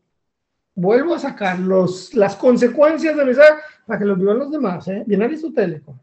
[0.75, 4.89] Vuelvo a sacar los, las consecuencias de mensaje para que lo vivan los demás.
[4.89, 5.03] ¿eh?
[5.07, 5.95] Bien aristotélico.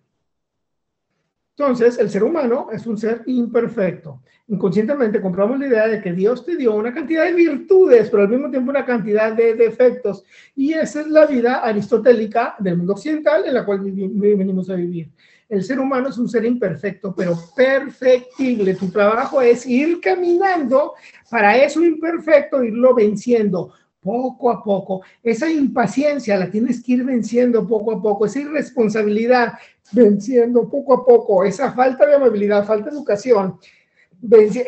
[1.58, 4.22] Entonces, el ser humano es un ser imperfecto.
[4.48, 8.30] Inconscientemente compramos la idea de que Dios te dio una cantidad de virtudes, pero al
[8.30, 10.24] mismo tiempo una cantidad de defectos.
[10.56, 15.10] Y esa es la vida aristotélica del mundo occidental en la cual venimos a vivir.
[15.48, 18.74] El ser humano es un ser imperfecto, pero perfectible.
[18.76, 20.94] Tu trabajo es ir caminando
[21.30, 25.02] para eso imperfecto, irlo venciendo poco a poco.
[25.24, 29.54] Esa impaciencia la tienes que ir venciendo poco a poco, esa irresponsabilidad
[29.92, 33.60] venciendo poco a poco, esa falta de amabilidad, falta de educación,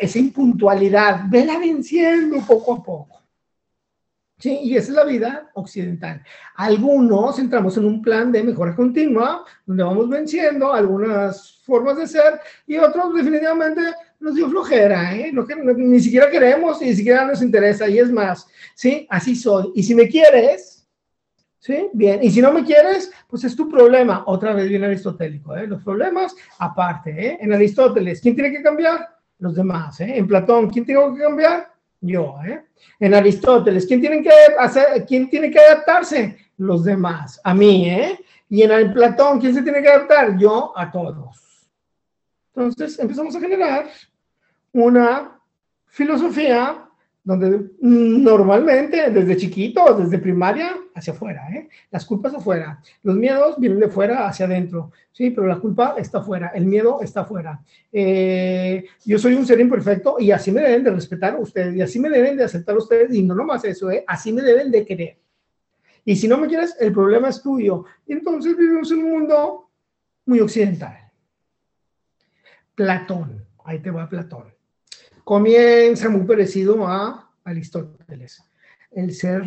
[0.00, 3.14] esa impuntualidad, vela venciendo poco a poco.
[4.38, 6.22] Sí, y esa es la vida occidental.
[6.56, 12.40] Algunos entramos en un plan de mejora continua, donde vamos venciendo algunas formas de ser,
[12.66, 13.80] y otros definitivamente
[14.24, 15.30] nos dio flojera, ¿eh?
[15.76, 19.06] ni siquiera queremos y ni siquiera nos interesa, y es más, ¿sí?
[19.10, 19.70] Así soy.
[19.74, 20.88] Y si me quieres,
[21.58, 21.90] ¿sí?
[21.92, 24.24] Bien, y si no me quieres, pues es tu problema.
[24.26, 25.66] Otra vez bien aristotélico, ¿eh?
[25.66, 27.38] Los problemas aparte, ¿eh?
[27.38, 29.10] En Aristóteles, ¿quién tiene que cambiar?
[29.40, 30.16] Los demás, ¿eh?
[30.16, 31.70] En Platón, ¿quién tiene que cambiar?
[32.00, 32.64] Yo, ¿eh?
[33.00, 36.38] En Aristóteles, ¿quién tiene que hacer, quién tiene que adaptarse?
[36.56, 38.18] Los demás, a mí, ¿eh?
[38.48, 40.38] Y en Platón, ¿quién se tiene que adaptar?
[40.38, 41.44] Yo a todos.
[42.56, 43.86] Entonces empezamos a generar
[44.74, 45.40] una
[45.88, 46.84] filosofía
[47.22, 51.68] donde normalmente desde chiquito, desde primaria, hacia afuera, ¿eh?
[51.90, 56.18] las culpas afuera, los miedos vienen de fuera hacia adentro, sí, pero la culpa está
[56.18, 57.60] afuera, el miedo está afuera.
[57.90, 61.98] Eh, yo soy un ser imperfecto y así me deben de respetar ustedes y así
[61.98, 64.04] me deben de aceptar ustedes y no nomás eso, ¿eh?
[64.06, 65.18] así me deben de querer.
[66.04, 67.86] Y si no me quieres, el problema es tuyo.
[68.06, 69.70] Y entonces vivimos en un mundo
[70.26, 71.10] muy occidental.
[72.74, 74.53] Platón, ahí te va Platón
[75.24, 78.42] comienza muy parecido a Aristóteles.
[78.90, 79.44] El ser,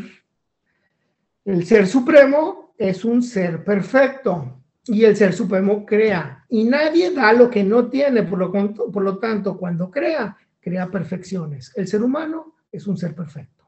[1.46, 7.34] el ser supremo es un ser perfecto y el ser supremo crea y nadie da
[7.34, 11.72] lo que no tiene, por lo, por lo tanto, cuando crea, crea perfecciones.
[11.76, 13.66] El ser humano es un ser perfecto.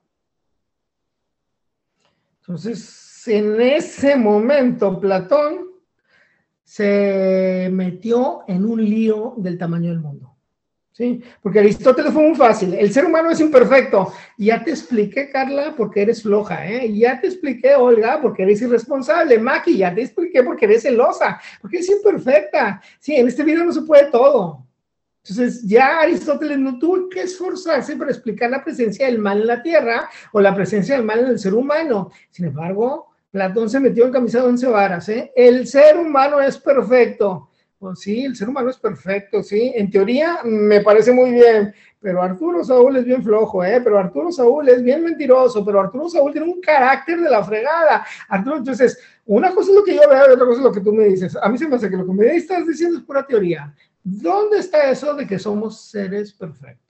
[2.42, 5.68] Entonces, en ese momento, Platón
[6.64, 10.29] se metió en un lío del tamaño del mundo.
[11.00, 11.24] ¿Sí?
[11.42, 12.74] Porque Aristóteles fue muy fácil.
[12.74, 14.12] El ser humano es imperfecto.
[14.38, 16.94] Ya te expliqué, Carla, porque eres floja, ¿eh?
[16.94, 19.40] Ya te expliqué, Olga, porque eres irresponsable.
[19.40, 22.82] Maki, ya te expliqué porque eres celosa, porque eres imperfecta.
[23.00, 24.66] Sí, en este video no se puede todo.
[25.24, 29.64] Entonces, ya Aristóteles no tuvo que esforzarse para explicar la presencia del mal en la
[29.64, 32.12] tierra o la presencia del mal en el ser humano.
[32.30, 35.08] Sin embargo, Platón se metió en camisa de once varas.
[35.08, 35.32] ¿eh?
[35.34, 37.49] El ser humano es perfecto.
[37.80, 39.72] Pues sí, el ser humano es perfecto, sí.
[39.74, 43.80] En teoría me parece muy bien, pero Arturo Saúl es bien flojo, ¿eh?
[43.82, 48.06] Pero Arturo Saúl es bien mentiroso, pero Arturo Saúl tiene un carácter de la fregada.
[48.28, 50.82] Arturo, entonces, una cosa es lo que yo veo y otra cosa es lo que
[50.82, 51.38] tú me dices.
[51.42, 53.74] A mí se me hace que lo que me estás diciendo es pura teoría.
[54.04, 56.86] ¿Dónde está eso de que somos seres perfectos?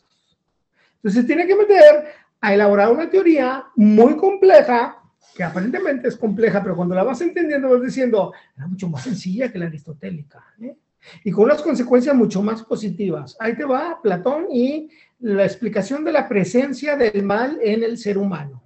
[0.95, 2.07] Entonces, tiene que meter
[2.41, 4.98] a elaborar una teoría muy compleja
[5.35, 9.51] que aparentemente es compleja, pero cuando la vas entendiendo vas diciendo, era mucho más sencilla
[9.51, 10.75] que la aristotélica, ¿eh?
[11.23, 13.37] y con unas consecuencias mucho más positivas.
[13.39, 18.17] Ahí te va Platón y la explicación de la presencia del mal en el ser
[18.17, 18.63] humano.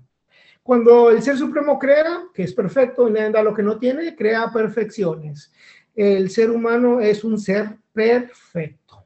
[0.61, 4.15] Cuando el Ser Supremo crea, que es perfecto y nadie da lo que no tiene,
[4.15, 5.51] crea perfecciones.
[5.93, 9.05] El ser humano es un ser perfecto.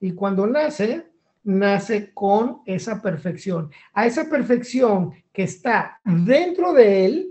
[0.00, 1.06] Y cuando nace,
[1.44, 3.70] nace con esa perfección.
[3.92, 7.28] A esa perfección que está dentro de él,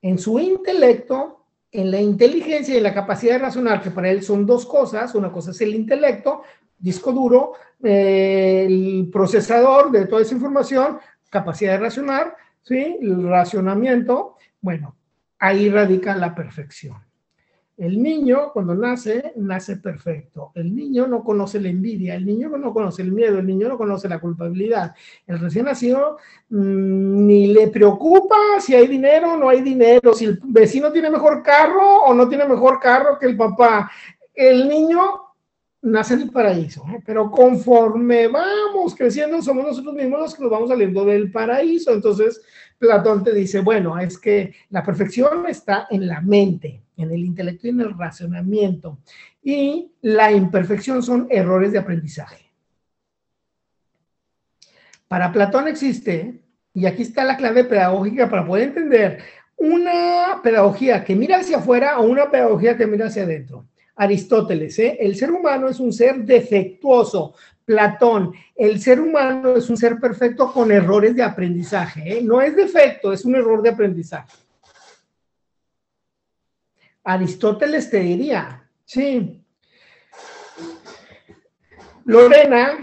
[0.00, 4.22] en su intelecto, en la inteligencia y en la capacidad de razonar, que para él
[4.22, 5.12] son dos cosas.
[5.16, 6.42] Una cosa es el intelecto,
[6.78, 12.96] disco duro, eh, el procesador de toda esa información, capacidad de racionar, ¿sí?
[13.00, 14.94] El racionamiento, bueno,
[15.40, 17.02] ahí radica la perfección.
[17.76, 20.50] El niño, cuando nace, nace perfecto.
[20.54, 23.76] El niño no conoce la envidia, el niño no conoce el miedo, el niño no
[23.76, 24.94] conoce la culpabilidad.
[25.26, 26.16] El recién nacido
[26.48, 31.10] mm, ni le preocupa si hay dinero o no hay dinero, si el vecino tiene
[31.10, 33.90] mejor carro o no tiene mejor carro que el papá.
[34.32, 35.26] El niño
[35.82, 37.02] nace en el paraíso, ¿eh?
[37.04, 41.92] pero conforme vamos creciendo, somos nosotros mismos los que nos vamos saliendo del paraíso.
[41.92, 42.40] Entonces,
[42.78, 47.66] Platón te dice, bueno, es que la perfección está en la mente, en el intelecto
[47.66, 48.98] y en el razonamiento,
[49.42, 52.46] y la imperfección son errores de aprendizaje.
[55.08, 56.40] Para Platón existe,
[56.74, 59.18] y aquí está la clave pedagógica para poder entender,
[59.56, 63.66] una pedagogía que mira hacia afuera o una pedagogía que mira hacia adentro.
[63.94, 64.98] Aristóteles, ¿eh?
[65.00, 67.34] el ser humano es un ser defectuoso.
[67.64, 72.18] Platón, el ser humano es un ser perfecto con errores de aprendizaje.
[72.18, 72.22] ¿eh?
[72.22, 74.45] No es defecto, es un error de aprendizaje.
[77.08, 79.40] Aristóteles te diría, sí,
[82.04, 82.78] Lorena,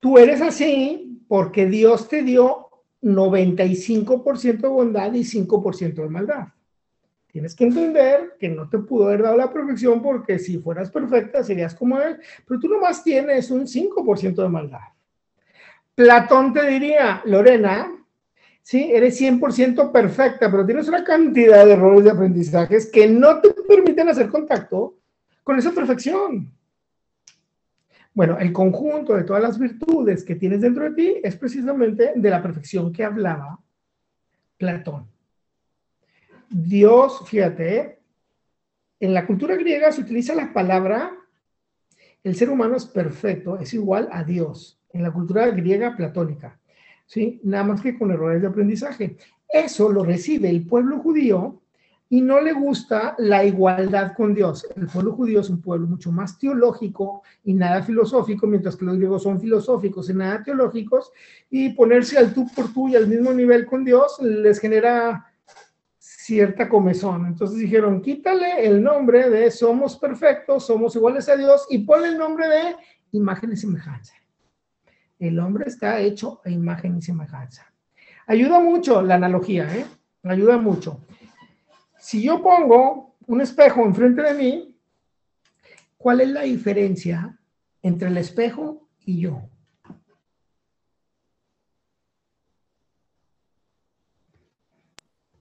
[0.00, 2.68] tú eres así porque Dios te dio
[3.02, 6.48] 95% de bondad y 5% de maldad.
[7.28, 11.44] Tienes que entender que no te pudo haber dado la perfección porque si fueras perfecta
[11.44, 14.80] serías como él, pero tú nomás tienes un 5% de maldad.
[15.94, 17.95] Platón te diría, Lorena,
[18.66, 23.50] sí, eres 100% perfecta, pero tienes una cantidad de errores de aprendizajes que no te
[23.62, 24.98] permiten hacer contacto
[25.44, 26.52] con esa perfección.
[28.12, 32.28] Bueno, el conjunto de todas las virtudes que tienes dentro de ti es precisamente de
[32.28, 33.60] la perfección que hablaba
[34.58, 35.06] Platón.
[36.50, 38.00] Dios, fíjate,
[38.98, 41.12] en la cultura griega se utiliza la palabra,
[42.24, 46.58] el ser humano es perfecto, es igual a Dios, en la cultura griega platónica,
[47.06, 47.40] ¿sí?
[47.44, 49.16] Nada más que con errores de aprendizaje.
[49.48, 51.62] Eso lo recibe el pueblo judío
[52.08, 54.66] y no le gusta la igualdad con Dios.
[54.76, 58.96] El pueblo judío es un pueblo mucho más teológico y nada filosófico, mientras que los
[58.96, 61.10] griegos son filosóficos y nada teológicos,
[61.50, 65.26] y ponerse al tú por tú y al mismo nivel con Dios les genera
[65.98, 67.26] cierta comezón.
[67.26, 72.18] Entonces dijeron, quítale el nombre de somos perfectos, somos iguales a Dios y ponle el
[72.18, 72.76] nombre de
[73.12, 74.14] imagen y semejanza.
[75.18, 77.72] El hombre está hecho a imagen y semejanza.
[78.26, 79.86] Ayuda mucho la analogía, ¿eh?
[80.24, 81.00] Ayuda mucho.
[81.98, 84.76] Si yo pongo un espejo enfrente de mí,
[85.96, 87.38] ¿cuál es la diferencia
[87.82, 89.48] entre el espejo y yo?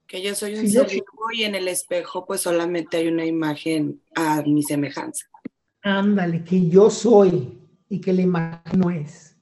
[0.08, 4.02] Que yo soy un ser vivo y en el espejo pues solamente hay una imagen
[4.16, 5.26] a mi semejanza.
[5.82, 7.60] Ándale, que yo soy
[7.90, 9.35] y que la imagen no es.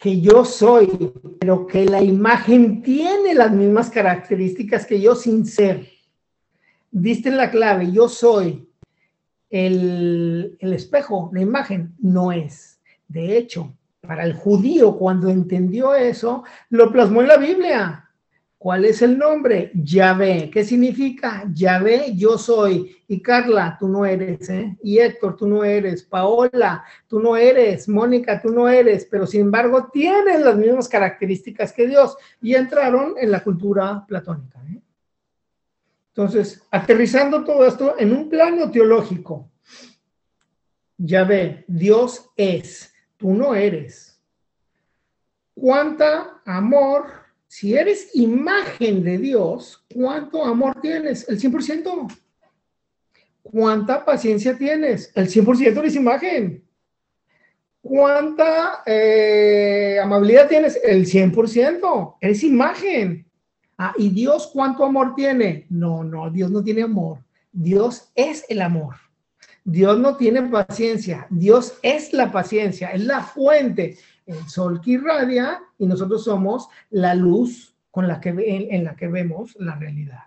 [0.00, 5.86] Que yo soy, pero que la imagen tiene las mismas características que yo sin ser.
[6.90, 8.66] Diste la clave, yo soy.
[9.48, 12.80] El, el espejo, la imagen, no es.
[13.06, 18.09] De hecho, para el judío, cuando entendió eso, lo plasmó en la Biblia
[18.60, 19.70] ¿Cuál es el nombre?
[19.72, 20.50] Yahvé.
[20.52, 21.44] ¿Qué significa?
[21.50, 22.94] Yahvé, yo soy.
[23.08, 24.76] Y Carla, tú no eres, ¿eh?
[24.82, 26.02] Y Héctor, tú no eres.
[26.02, 27.88] Paola, tú no eres.
[27.88, 29.06] Mónica, tú no eres.
[29.10, 32.18] Pero sin embargo, tienen las mismas características que Dios.
[32.42, 34.60] Y entraron en la cultura platónica.
[34.68, 34.78] ¿eh?
[36.08, 39.48] Entonces, aterrizando todo esto en un plano teológico.
[40.98, 42.92] Yahvé, Dios es.
[43.16, 44.20] Tú no eres.
[45.54, 47.20] ¿Cuánta amor
[47.50, 51.28] si eres imagen de Dios, ¿cuánto amor tienes?
[51.28, 52.16] El 100%.
[53.42, 55.10] ¿Cuánta paciencia tienes?
[55.16, 56.62] El 100% eres imagen.
[57.82, 60.78] ¿Cuánta eh, amabilidad tienes?
[60.80, 62.18] El 100%.
[62.20, 63.26] Eres imagen.
[63.76, 65.66] Ah, ¿y Dios cuánto amor tiene?
[65.70, 67.18] No, no, Dios no tiene amor.
[67.50, 68.94] Dios es el amor.
[69.64, 71.26] Dios no tiene paciencia.
[71.30, 73.98] Dios es la paciencia, es la fuente
[74.30, 78.30] el sol que irradia y nosotros somos la luz con la que,
[78.70, 80.24] en, la que vemos la realidad.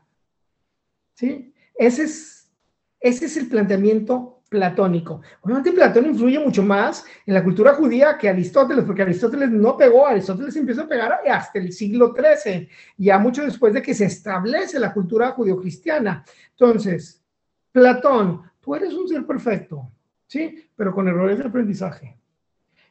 [1.14, 1.54] ¿Sí?
[1.76, 2.52] Ese es,
[3.00, 5.22] ese es el planteamiento platónico.
[5.42, 10.06] Obviamente Platón influye mucho más en la cultura judía que Aristóteles, porque Aristóteles no pegó,
[10.06, 14.80] Aristóteles empieza a pegar hasta el siglo XIII, ya mucho después de que se establece
[14.80, 16.24] la cultura judio-cristiana.
[16.52, 17.24] Entonces,
[17.72, 19.90] Platón, tú eres un ser perfecto,
[20.28, 20.64] ¿sí?
[20.76, 22.16] Pero con errores de aprendizaje.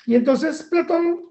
[0.06, 1.24] Y entonces Platón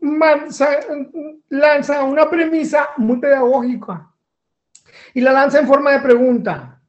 [1.49, 4.11] lanza una premisa muy pedagógica
[5.13, 6.81] y la lanza en forma de pregunta.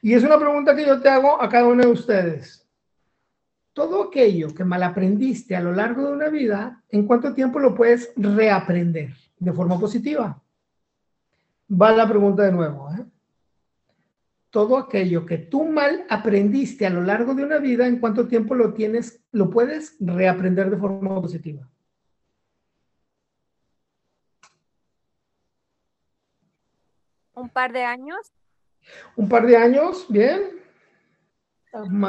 [0.00, 2.66] Y es una pregunta que yo te hago a cada uno de ustedes
[3.76, 7.74] todo aquello que mal aprendiste a lo largo de una vida, ¿en cuánto tiempo lo
[7.74, 10.42] puedes reaprender de forma positiva?
[11.70, 12.90] Va la pregunta de nuevo.
[12.92, 13.04] ¿eh?
[14.56, 18.54] Todo aquello que tú mal aprendiste a lo largo de una vida, ¿en cuánto tiempo
[18.54, 21.68] lo tienes, lo puedes reaprender de forma positiva?
[27.34, 28.16] Un par de años.
[29.14, 30.40] Un par de años, bien.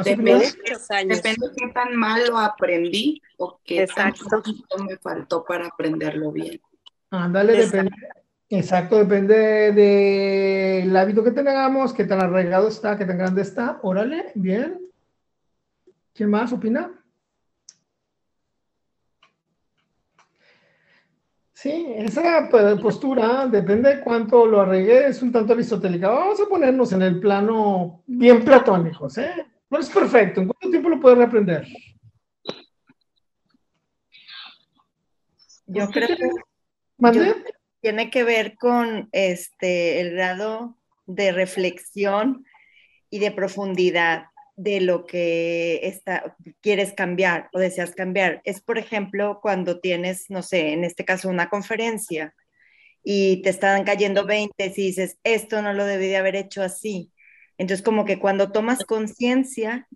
[0.02, 4.42] Depende, de qué tan mal lo aprendí o qué Exacto.
[4.88, 6.62] me faltó para aprenderlo bien.
[7.10, 7.90] Ándale, depende.
[8.50, 13.78] Exacto, depende del hábito que tengamos, qué tan arraigado está, qué tan grande está.
[13.82, 14.80] Órale, bien.
[16.14, 16.90] ¿Quién más opina?
[21.52, 22.48] Sí, esa
[22.80, 26.08] postura depende de cuánto lo arregué, es un tanto aristotélica.
[26.08, 29.22] Vamos a ponernos en el plano bien platónico, ¿sí?
[29.68, 30.40] No es perfecto.
[30.40, 31.66] ¿En cuánto tiempo lo puedes reaprender?
[35.66, 40.76] Yo creo que tiene que ver con este el grado
[41.06, 42.44] de reflexión
[43.10, 44.26] y de profundidad
[44.56, 48.42] de lo que está, quieres cambiar o deseas cambiar.
[48.44, 52.34] Es, por ejemplo, cuando tienes, no sé, en este caso una conferencia
[53.04, 57.12] y te están cayendo 20 y dices, esto no lo debí de haber hecho así.
[57.56, 59.88] Entonces, como que cuando tomas conciencia,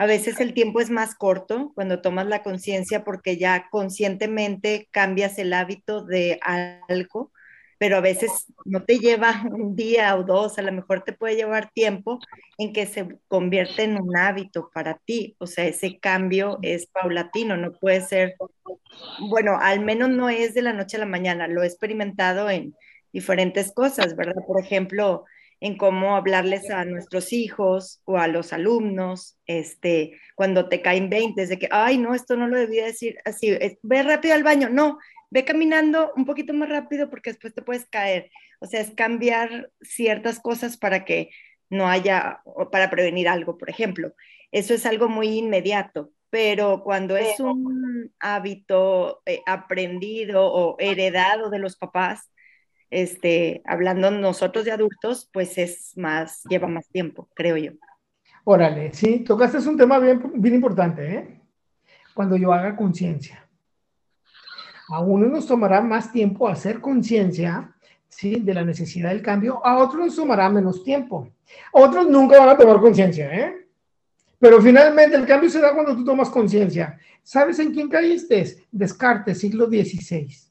[0.00, 5.38] a veces el tiempo es más corto cuando tomas la conciencia porque ya conscientemente cambias
[5.38, 7.32] el hábito de algo,
[7.76, 11.36] pero a veces no te lleva un día o dos, a lo mejor te puede
[11.36, 12.18] llevar tiempo
[12.56, 15.36] en que se convierte en un hábito para ti.
[15.36, 18.36] O sea, ese cambio es paulatino, no puede ser,
[19.28, 22.74] bueno, al menos no es de la noche a la mañana, lo he experimentado en
[23.12, 24.42] diferentes cosas, ¿verdad?
[24.46, 25.26] Por ejemplo,
[25.60, 31.46] en cómo hablarles a nuestros hijos o a los alumnos, este, cuando te caen 20,
[31.46, 34.98] de que, ay, no, esto no lo debía decir así, ve rápido al baño, no,
[35.30, 38.30] ve caminando un poquito más rápido porque después te puedes caer.
[38.60, 41.30] O sea, es cambiar ciertas cosas para que
[41.68, 44.12] no haya, o para prevenir algo, por ejemplo.
[44.50, 51.58] Eso es algo muy inmediato, pero cuando es un hábito eh, aprendido o heredado de
[51.60, 52.30] los papás,
[52.90, 57.72] este, hablando nosotros de adultos, pues es más, lleva más tiempo, creo yo.
[58.44, 61.40] Órale, sí, tocaste un tema bien, bien importante, ¿eh?
[62.14, 63.46] Cuando yo haga conciencia.
[64.88, 67.72] A uno nos tomará más tiempo hacer conciencia,
[68.08, 68.40] ¿sí?
[68.40, 71.28] De la necesidad del cambio, a otros nos tomará menos tiempo.
[71.72, 73.68] Otros nunca van a tomar conciencia, ¿eh?
[74.40, 76.98] Pero finalmente el cambio se da cuando tú tomas conciencia.
[77.22, 78.66] ¿Sabes en quién caíste?
[78.72, 80.49] Descartes, siglo XVI.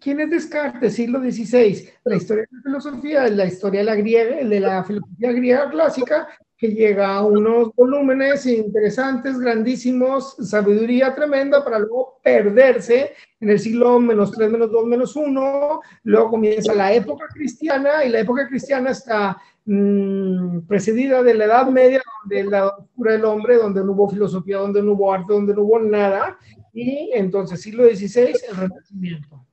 [0.00, 0.94] ¿Quién es Descartes?
[0.94, 1.88] Siglo XVI.
[2.04, 5.70] La historia de la filosofía es la historia de la, griega, de la filosofía griega
[5.70, 13.58] clásica que llega a unos volúmenes interesantes, grandísimos, sabiduría tremenda para luego perderse en el
[13.58, 15.80] siglo menos 3, menos 2, menos 1.
[16.04, 19.36] Luego comienza la época cristiana y la época cristiana está
[19.66, 24.56] mmm, precedida de la Edad Media, donde la oscura del hombre, donde no hubo filosofía,
[24.56, 26.38] donde no hubo arte, donde no hubo nada.
[26.72, 29.45] Y entonces siglo XVI, el Renacimiento.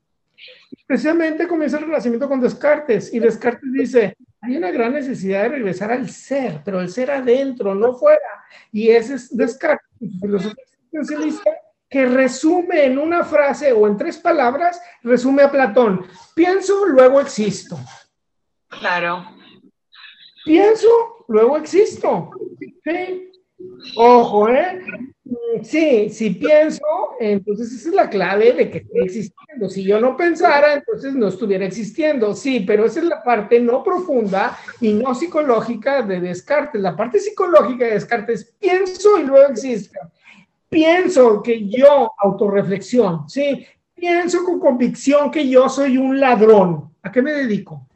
[0.85, 5.91] Precisamente comienza el renacimiento con Descartes y Descartes dice, hay una gran necesidad de regresar
[5.91, 8.43] al ser, pero el ser adentro, no fuera.
[8.71, 9.87] Y ese es Descartes,
[10.19, 11.51] filosofía existencialista,
[11.89, 16.05] que resume en una frase o en tres palabras, resume a Platón.
[16.35, 17.77] Pienso, luego existo.
[18.67, 19.25] Claro.
[20.43, 20.89] Pienso,
[21.27, 22.31] luego existo.
[22.83, 23.31] ¿Sí?
[23.95, 24.81] Ojo, ¿eh?
[25.61, 26.81] Sí, si pienso,
[27.19, 29.69] entonces esa es la clave de que esté existiendo.
[29.69, 32.33] Si yo no pensara, entonces no estuviera existiendo.
[32.33, 36.81] Sí, pero esa es la parte no profunda y no psicológica de Descartes.
[36.81, 39.99] La parte psicológica de Descartes pienso y luego existe.
[40.69, 46.95] Pienso que yo, autorreflexión, sí, pienso con convicción que yo soy un ladrón.
[47.03, 47.87] ¿A qué me dedico?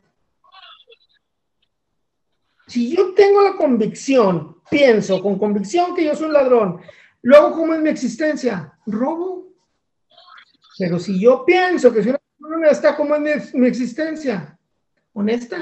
[2.67, 6.81] Si yo tengo la convicción, pienso con convicción que yo soy un ladrón,
[7.27, 8.71] Luego, ¿cómo es mi existencia?
[8.85, 9.47] Robo.
[10.79, 14.57] Pero si yo pienso que si una persona está, ¿cómo es mi, existencia?
[15.11, 15.57] honesta.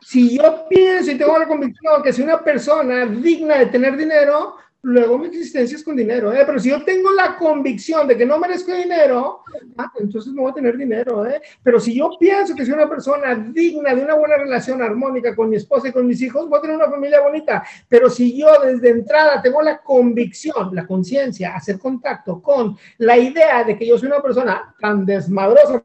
[0.00, 4.58] Si yo pienso y tengo la convicción que soy una persona digna de tener dinero,
[4.86, 6.44] luego mi existencia es con dinero, ¿eh?
[6.46, 9.40] pero si yo tengo la convicción de que no merezco dinero,
[9.76, 11.42] ah, entonces no voy a tener dinero, ¿eh?
[11.60, 15.50] pero si yo pienso que soy una persona digna de una buena relación armónica con
[15.50, 18.46] mi esposa y con mis hijos, voy a tener una familia bonita, pero si yo
[18.64, 23.98] desde entrada tengo la convicción, la conciencia, hacer contacto con la idea de que yo
[23.98, 25.84] soy una persona tan desmadrosa,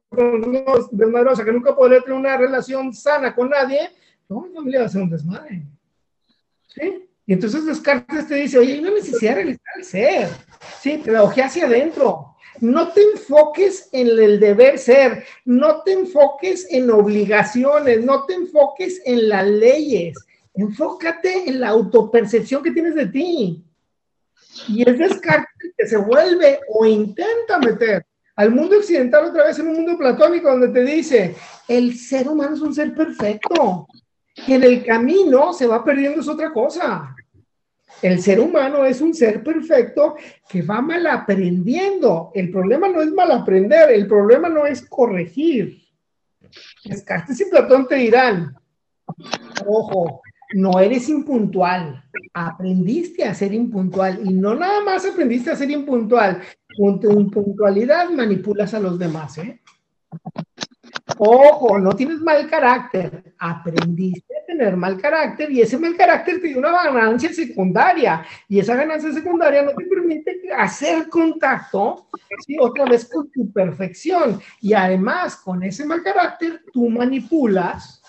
[0.91, 3.79] desmadrosa que nunca podré tener una relación sana con nadie,
[4.29, 5.63] no, mi familia va a ser un desmadre.
[6.67, 7.10] ¿Sí?
[7.25, 10.29] Y entonces Descartes te dice, oye, hay una necesidad de realizar el ser.
[10.81, 12.35] Sí, pedagogía hacia adentro.
[12.59, 19.01] No te enfoques en el deber ser, no te enfoques en obligaciones, no te enfoques
[19.05, 20.17] en las leyes.
[20.53, 23.63] Enfócate en la autopercepción que tienes de ti.
[24.67, 28.05] Y es Descartes que se vuelve o intenta meter
[28.35, 31.35] al mundo occidental otra vez en un mundo platónico donde te dice,
[31.67, 33.87] el ser humano es un ser perfecto,
[34.45, 37.15] que en el camino se va perdiendo es otra cosa.
[38.01, 40.15] El ser humano es un ser perfecto
[40.49, 42.31] que va mal aprendiendo.
[42.33, 45.81] El problema no es mal aprender, el problema no es corregir.
[46.83, 48.55] Descartes y Platón te dirán,
[49.67, 50.21] ojo,
[50.53, 56.41] no eres impuntual, aprendiste a ser impuntual y no nada más aprendiste a ser impuntual,
[56.77, 59.61] con tu impuntualidad manipulas a los demás, ¿eh?
[61.17, 66.59] Ojo, no tienes mal carácter, aprendiste tener mal carácter y ese mal carácter te dio
[66.59, 72.07] una ganancia secundaria y esa ganancia secundaria no te permite hacer contacto
[72.45, 72.57] ¿sí?
[72.59, 78.01] otra vez con tu perfección y además con ese mal carácter tú manipulas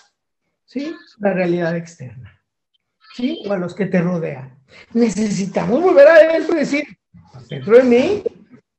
[0.65, 0.95] ¿sí?
[1.21, 2.41] la realidad externa
[3.15, 3.43] ¿sí?
[3.47, 4.59] o a los que te rodean.
[4.95, 6.85] Necesitamos volver a adentro y decir,
[7.49, 8.23] dentro de mí,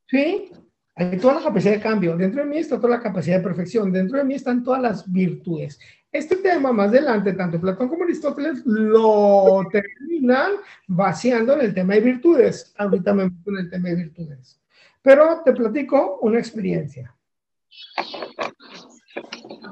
[0.08, 0.52] ¿sí?
[0.96, 2.18] Hay toda la capacidad de cambio.
[2.18, 3.92] Dentro de mí está toda la capacidad de perfección.
[3.92, 5.80] Dentro de mí están todas las virtudes.
[6.14, 10.52] Este tema más adelante, tanto Platón como Aristóteles lo terminan
[10.88, 12.74] vaciando en el tema de virtudes.
[12.78, 14.62] Ahorita me meto en el tema de virtudes.
[15.02, 17.14] Pero te platico una experiencia.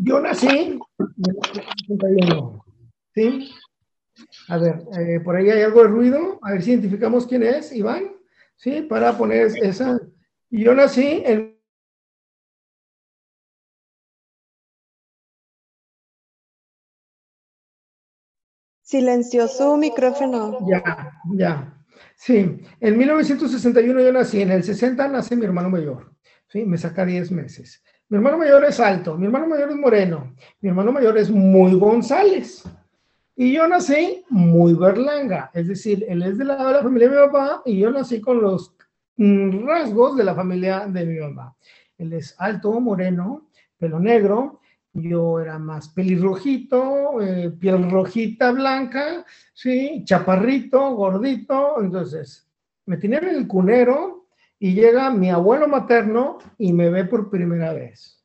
[0.02, 0.80] Yo nací en
[1.90, 2.52] el
[3.14, 3.52] ¿Sí?
[4.50, 6.40] A ver, eh, por ahí hay algo de ruido.
[6.42, 8.12] A ver si identificamos quién es, Iván.
[8.56, 8.82] ¿Sí?
[8.82, 10.00] Para poner esa
[10.52, 11.58] yo nací en...
[18.92, 20.58] Silenció su micrófono.
[20.68, 21.74] Ya, ya.
[22.18, 26.12] Sí, en 1961 yo nací, en el 60 nace mi hermano mayor.
[26.50, 27.82] Sí, me saca 10 meses.
[28.10, 31.74] Mi hermano mayor es alto, mi hermano mayor es moreno, mi hermano mayor es muy
[31.76, 32.64] González.
[33.34, 37.16] Y yo nací muy Berlanga, es decir, él es de la, de la familia de
[37.16, 38.76] mi papá y yo nací con los
[39.18, 41.56] rasgos de la familia de mi mamá.
[41.98, 44.60] Él es alto, moreno, pelo negro,
[44.94, 52.48] yo era más pelirrojito, eh, piel rojita, blanca, sí, chaparrito, gordito, entonces
[52.86, 54.28] me tienen en el cunero
[54.60, 58.24] y llega mi abuelo materno y me ve por primera vez.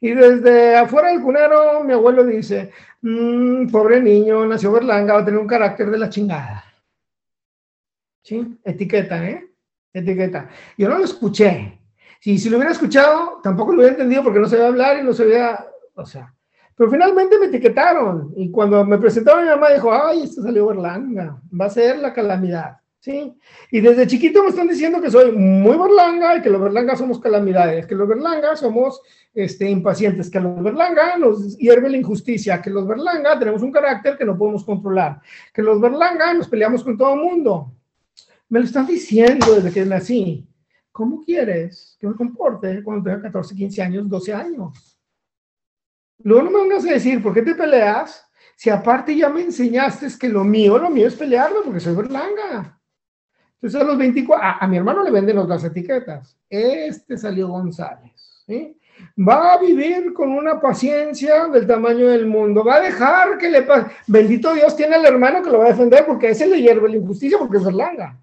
[0.00, 2.70] Y desde afuera del cunero, mi abuelo dice,
[3.02, 6.64] mm, pobre niño, nació Berlanga, va a tener un carácter de la chingada.
[8.22, 8.58] ¿Sí?
[8.64, 9.54] Etiqueta, ¿eh?
[9.94, 10.48] etiqueta.
[10.76, 11.78] Yo no lo escuché.
[12.20, 15.12] Si, si lo hubiera escuchado, tampoco lo hubiera entendido porque no sabía hablar y no
[15.12, 15.64] sabía,
[15.94, 16.34] o sea,
[16.76, 21.40] pero finalmente me etiquetaron y cuando me presentaron mi mamá dijo, ay, esto salió Berlanga,
[21.58, 23.38] va a ser la calamidad, ¿sí?
[23.70, 27.20] Y desde chiquito me están diciendo que soy muy Berlanga y que los Berlangas somos
[27.20, 29.00] calamidades, que los Berlanga somos
[29.32, 34.18] este, impacientes, que los Berlanga nos hierve la injusticia, que los Berlanga tenemos un carácter
[34.18, 35.20] que no podemos controlar,
[35.52, 37.72] que los Berlanga nos peleamos con todo el mundo.
[38.48, 40.46] Me lo están diciendo desde que nací.
[40.90, 44.93] ¿Cómo quieres que me comporte cuando tenga 14, 15 años, 12 años?
[46.18, 48.26] Luego no me vengas a decir, ¿por qué te peleas?
[48.56, 52.80] Si aparte ya me enseñaste que lo mío, lo mío es pelearme porque soy berlanga.
[53.54, 56.38] Entonces a los 24, a, mi hermano le venden otras etiquetas.
[56.48, 58.44] Este salió González.
[59.18, 62.64] Va a vivir con una paciencia del tamaño del mundo.
[62.64, 63.90] Va a dejar que le pase.
[64.06, 66.96] Bendito Dios tiene al hermano que lo va a defender porque ese le hierve la
[66.96, 68.20] injusticia porque es berlanga.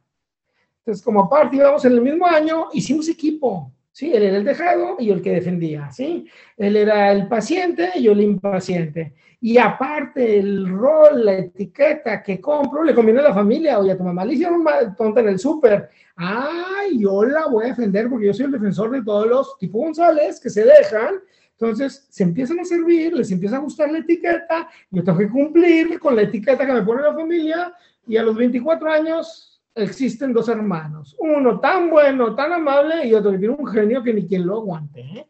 [0.80, 3.72] Entonces, como aparte íbamos en el mismo año, hicimos equipo.
[3.92, 4.12] ¿Sí?
[4.14, 6.28] Él era el dejado y yo el que defendía, ¿sí?
[6.58, 9.14] Él era el paciente y yo el impaciente.
[9.44, 13.80] Y aparte, el rol, la etiqueta que compro, le conviene a la familia.
[13.80, 14.64] Oye, a tu mamá le hicieron
[14.96, 15.90] tonta en el súper.
[16.16, 19.80] Ay, yo la voy a defender porque yo soy el defensor de todos los tipo
[19.80, 21.16] González que se dejan.
[21.54, 26.00] Entonces, se empiezan a servir, les empieza a gustar la etiqueta, yo tengo que cumplir
[26.00, 27.74] con la etiqueta que me pone la familia
[28.08, 33.32] y a los 24 años existen dos hermanos, uno tan bueno, tan amable y otro
[33.32, 35.02] que tiene un genio que ni quien lo aguante.
[35.02, 35.28] ¿eh?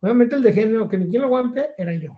[0.00, 2.16] Obviamente el de genio que ni quien lo aguante era yo.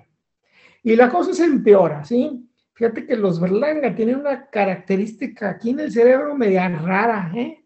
[0.82, 2.48] Y la cosa se empeora, ¿sí?
[2.74, 7.58] Fíjate que los Berlanga tienen una característica aquí en el cerebro media rara, ¿eh?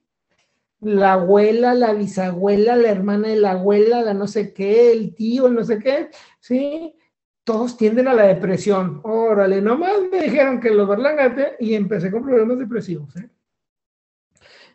[0.81, 5.47] La abuela, la bisabuela, la hermana de la abuela, la no sé qué, el tío,
[5.47, 6.11] el no sé qué,
[6.41, 6.95] ¿sí?
[7.45, 9.01] Todos tienden a la depresión.
[9.05, 13.31] Órale, nomás me dijeron que los Berlanga y empecé con problemas depresivos, ¿eh?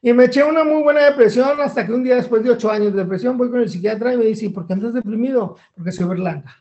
[0.02, 2.91] Y me eché una muy buena depresión hasta que un día después de ocho años
[2.93, 5.58] de depresión voy con el psiquiatra y me dice, ¿por qué andas deprimido?
[5.76, 6.56] Porque soy Berlanga.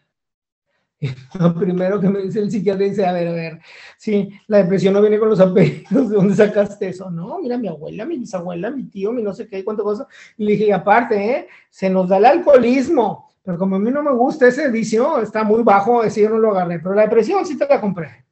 [1.40, 3.60] lo primero que me dice el psiquiatra dice, a ver, a ver,
[3.96, 7.10] sí, la depresión no viene con los apellidos, ¿de dónde sacaste eso?
[7.10, 10.06] No, mira, mi abuela, mi bisabuela, mi tío, mi no sé qué, cuánto cosa.
[10.36, 11.48] Y le dije, aparte, ¿eh?
[11.70, 15.44] se nos da el alcoholismo, pero como a mí no me gusta ese vicio, está
[15.44, 18.26] muy bajo, ese yo no lo agarré, pero la depresión sí te la compré.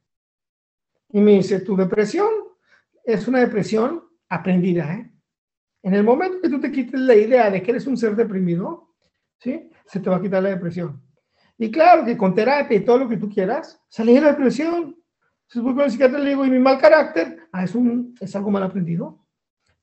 [1.11, 2.29] Y me dice, tu depresión
[3.03, 5.11] es una depresión aprendida, ¿eh?
[5.81, 8.95] En el momento que tú te quites la idea de que eres un ser deprimido,
[9.39, 9.69] ¿sí?
[9.85, 11.01] Se te va a quitar la depresión.
[11.57, 14.95] Y claro que con terapia y todo lo que tú quieras, salí de la depresión.
[15.43, 17.47] Entonces voy con el psiquiatra le digo, ¿y mi mal carácter?
[17.51, 19.25] Ah, ¿es, un, ¿es algo mal aprendido?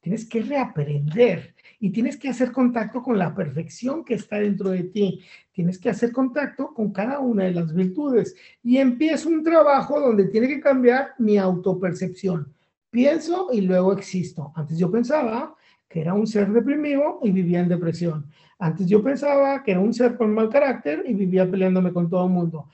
[0.00, 4.84] Tienes que reaprender y tienes que hacer contacto con la perfección que está dentro de
[4.84, 5.24] ti.
[5.50, 8.36] Tienes que hacer contacto con cada una de las virtudes.
[8.62, 12.55] Y empieza un trabajo donde tiene que cambiar mi autopercepción.
[12.90, 14.52] Pienso y luego existo.
[14.54, 15.54] Antes yo pensaba
[15.88, 18.26] que era un ser deprimido y vivía en depresión.
[18.58, 22.24] Antes yo pensaba que era un ser con mal carácter y vivía peleándome con todo
[22.24, 22.68] el mundo.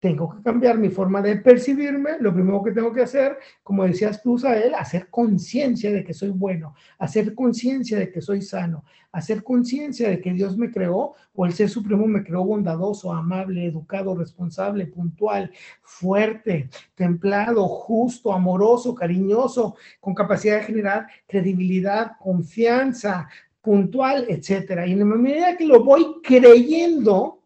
[0.00, 2.12] Tengo que cambiar mi forma de percibirme.
[2.20, 6.30] Lo primero que tengo que hacer, como decías tú, Sael, hacer conciencia de que soy
[6.30, 8.82] bueno, hacer conciencia de que soy sano,
[9.12, 13.66] hacer conciencia de que Dios me creó o el Ser Supremo me creó bondadoso, amable,
[13.66, 15.50] educado, responsable, puntual,
[15.82, 23.28] fuerte, templado, justo, amoroso, cariñoso, con capacidad de generar credibilidad, confianza,
[23.60, 24.86] puntual, etcétera.
[24.86, 27.39] Y en la medida que lo voy creyendo,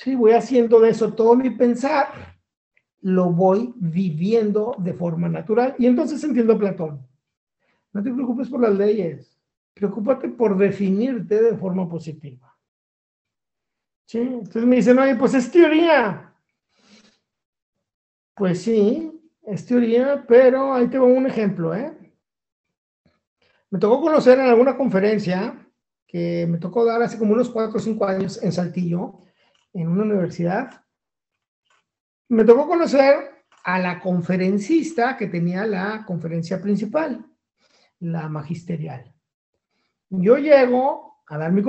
[0.00, 2.08] sí, voy haciendo de eso todo mi pensar,
[3.02, 5.74] lo voy viviendo de forma natural.
[5.78, 7.06] Y entonces entiendo Platón.
[7.92, 9.38] No te preocupes por las leyes,
[9.74, 12.56] preocúpate por definirte de forma positiva.
[14.06, 14.18] ¿Sí?
[14.18, 16.32] Entonces me dicen, oye, pues es teoría.
[18.34, 21.92] Pues sí, es teoría, pero ahí tengo un ejemplo, ¿eh?
[23.68, 25.68] Me tocó conocer en alguna conferencia
[26.06, 29.20] que me tocó dar hace como unos cuatro o cinco años en Saltillo,
[29.72, 30.84] en una universidad.
[32.28, 37.26] Me tocó conocer a la conferencista que tenía la conferencia principal,
[38.00, 39.12] la magisterial.
[40.08, 41.62] Yo llego a dar mi,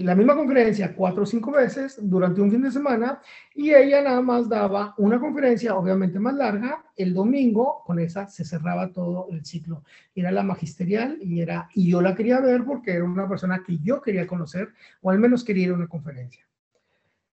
[0.00, 3.20] la misma conferencia cuatro o cinco veces durante un fin de semana
[3.54, 8.46] y ella nada más daba una conferencia, obviamente más larga, el domingo, con esa se
[8.46, 9.84] cerraba todo el ciclo.
[10.14, 13.78] Era la magisterial y, era, y yo la quería ver porque era una persona que
[13.80, 16.46] yo quería conocer o al menos quería ir a una conferencia.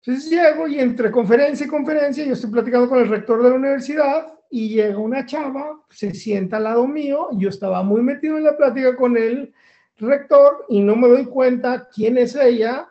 [0.02, 3.56] Entonces llego y entre conferencia y conferencia yo estoy platicando con el rector de la
[3.56, 8.44] universidad y llega una chava, se sienta al lado mío, yo estaba muy metido en
[8.44, 9.52] la plática con él,
[9.98, 12.88] rector y no me doy cuenta quién es ella.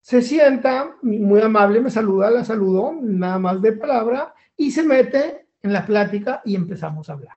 [0.00, 5.46] Se sienta, muy amable, me saluda, la saludo, nada más de palabra, y se mete
[5.62, 7.36] en la plática y empezamos a hablar.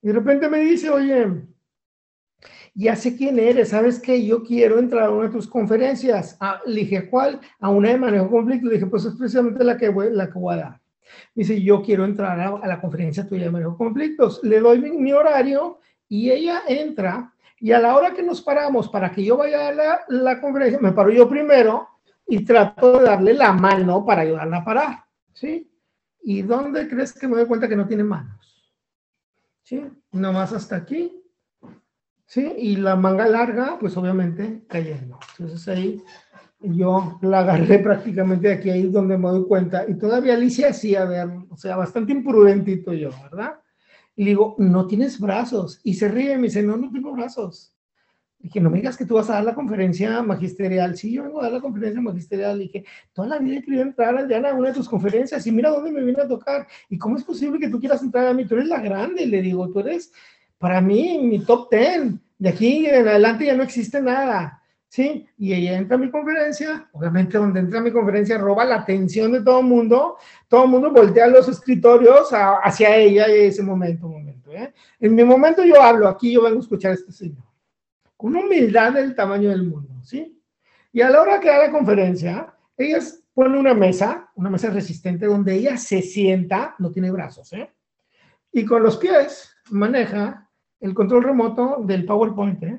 [0.00, 1.26] Y de repente me dice, oye,
[2.74, 6.36] ya sé quién eres, ¿sabes que Yo quiero entrar a una de tus conferencias.
[6.40, 7.40] Ah, le dije, ¿cuál?
[7.60, 8.66] A una de manejo conflicto.
[8.66, 10.80] Le dije, pues es precisamente la que voy, la a dar.
[11.34, 14.40] dice, yo quiero entrar a, la conferencia tuya de manejo conflictos.
[14.42, 19.10] Le doy mi horario y ella entra y a la hora que nos paramos para
[19.10, 21.88] que yo vaya a la, la conferencia, me paro yo primero
[22.26, 25.04] y trato de darle la mano para ayudarla a parar.
[25.32, 25.70] ¿Sí?
[26.22, 28.74] ¿Y dónde crees que me doy cuenta que no tiene manos?
[29.62, 29.82] ¿Sí?
[30.12, 31.23] Nomás hasta aquí.
[32.34, 32.52] ¿Sí?
[32.58, 35.20] Y la manga larga, pues obviamente cayendo.
[35.38, 36.02] Entonces ahí
[36.58, 39.84] yo la agarré prácticamente de aquí, ahí es donde me doy cuenta.
[39.88, 43.60] Y todavía Alicia sí, a ver, o sea, bastante imprudentito yo, ¿verdad?
[44.16, 45.78] Y le digo, no tienes brazos.
[45.84, 47.72] Y se ríe y me dice, no, no tengo brazos.
[48.40, 50.96] Y que no me digas que tú vas a dar la conferencia magisterial.
[50.96, 52.60] Sí, yo vengo a dar la conferencia magisterial.
[52.62, 55.70] Y que toda la vida he querido entrar a una de tus conferencias y mira
[55.70, 56.66] dónde me viene a tocar.
[56.88, 58.44] ¿Y cómo es posible que tú quieras entrar a mí?
[58.44, 60.10] Tú eres la grande, le digo, tú eres
[60.64, 62.23] para mí mi top ten.
[62.38, 64.62] De aquí en adelante ya no existe nada.
[64.94, 65.26] ¿sí?
[65.38, 69.32] Y ella entra a mi conferencia, obviamente donde entra a mi conferencia roba la atención
[69.32, 74.06] de todo el mundo, todo el mundo voltea los escritorios hacia ella y ese momento,
[74.06, 74.72] momento, ¿eh?
[75.00, 77.42] En mi momento yo hablo, aquí yo vengo a escuchar a este señor,
[78.16, 80.40] con humildad del tamaño del mundo, ¿sí?
[80.92, 83.00] Y a la hora que da la conferencia, ella
[83.32, 87.68] pone una mesa, una mesa resistente donde ella se sienta, no tiene brazos, ¿eh?
[88.52, 90.43] Y con los pies maneja
[90.84, 92.78] el control remoto del PowerPoint, ¿eh?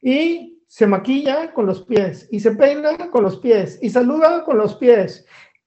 [0.00, 4.56] Y se maquilla con los pies y se peina con los pies y saluda con
[4.56, 5.26] los pies.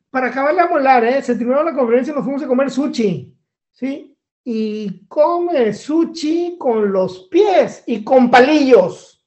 [0.09, 1.21] para acabar de molar, ¿eh?
[1.21, 3.33] se terminó la conferencia y nos fuimos a comer sushi,
[3.71, 4.15] ¿sí?
[4.43, 9.25] Y come sushi con los pies y con palillos.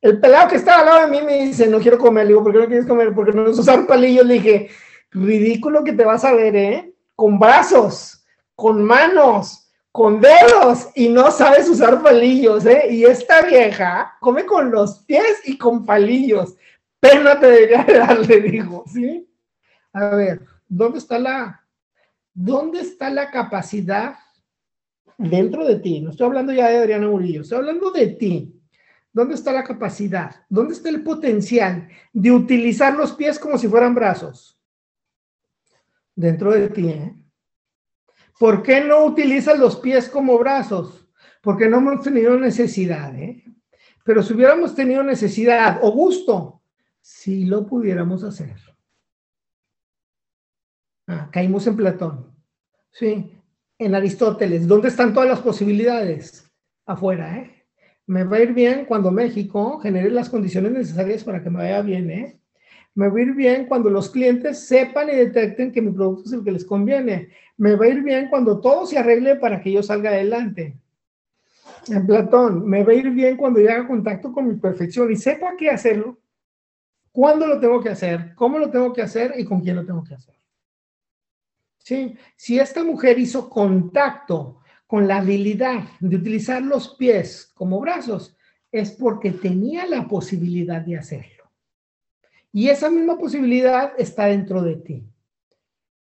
[0.00, 2.24] El pelado que estaba al lado de mí me dice, no quiero comer.
[2.24, 3.14] Le digo, ¿por qué no quieres comer?
[3.14, 4.26] Porque no nos usar palillos.
[4.26, 4.70] Le dije,
[5.10, 6.94] ridículo que te vas a ver, ¿eh?
[7.14, 8.24] Con brazos,
[8.56, 12.88] con manos, con dedos y no sabes usar palillos, ¿eh?
[12.90, 16.56] Y esta vieja come con los pies y con palillos.
[17.00, 19.28] Pena te debería dar, le digo, ¿sí?
[19.92, 21.64] A ver, ¿dónde está la,
[22.34, 24.16] dónde está la capacidad
[25.16, 26.00] dentro de ti?
[26.00, 28.54] No estoy hablando ya de Adriana Murillo, estoy hablando de ti.
[29.12, 30.44] ¿Dónde está la capacidad?
[30.48, 34.56] ¿Dónde está el potencial de utilizar los pies como si fueran brazos?
[36.14, 37.14] Dentro de ti, ¿eh?
[38.38, 41.08] ¿Por qué no utilizas los pies como brazos?
[41.42, 43.44] Porque no hemos tenido necesidad, ¿eh?
[44.04, 46.62] Pero si hubiéramos tenido necesidad o gusto,
[47.00, 48.56] si lo pudiéramos hacer.
[51.06, 52.34] Ah, caímos en Platón.
[52.90, 53.32] Sí,
[53.78, 54.66] en Aristóteles.
[54.66, 56.50] ¿Dónde están todas las posibilidades?
[56.86, 57.66] Afuera, ¿eh?
[58.06, 61.82] Me va a ir bien cuando México genere las condiciones necesarias para que me vaya
[61.82, 62.37] bien, ¿eh?
[62.98, 66.32] Me va a ir bien cuando los clientes sepan y detecten que mi producto es
[66.32, 67.28] el que les conviene.
[67.56, 70.76] Me va a ir bien cuando todo se arregle para que yo salga adelante.
[71.86, 75.14] En Platón, me va a ir bien cuando yo haga contacto con mi perfección y
[75.14, 76.18] sepa qué hacerlo,
[77.12, 80.02] cuándo lo tengo que hacer, cómo lo tengo que hacer y con quién lo tengo
[80.02, 80.34] que hacer.
[81.78, 82.16] ¿Sí?
[82.34, 88.36] Si esta mujer hizo contacto con la habilidad de utilizar los pies como brazos,
[88.72, 91.37] es porque tenía la posibilidad de hacerlo.
[92.52, 95.08] Y esa misma posibilidad está dentro de ti.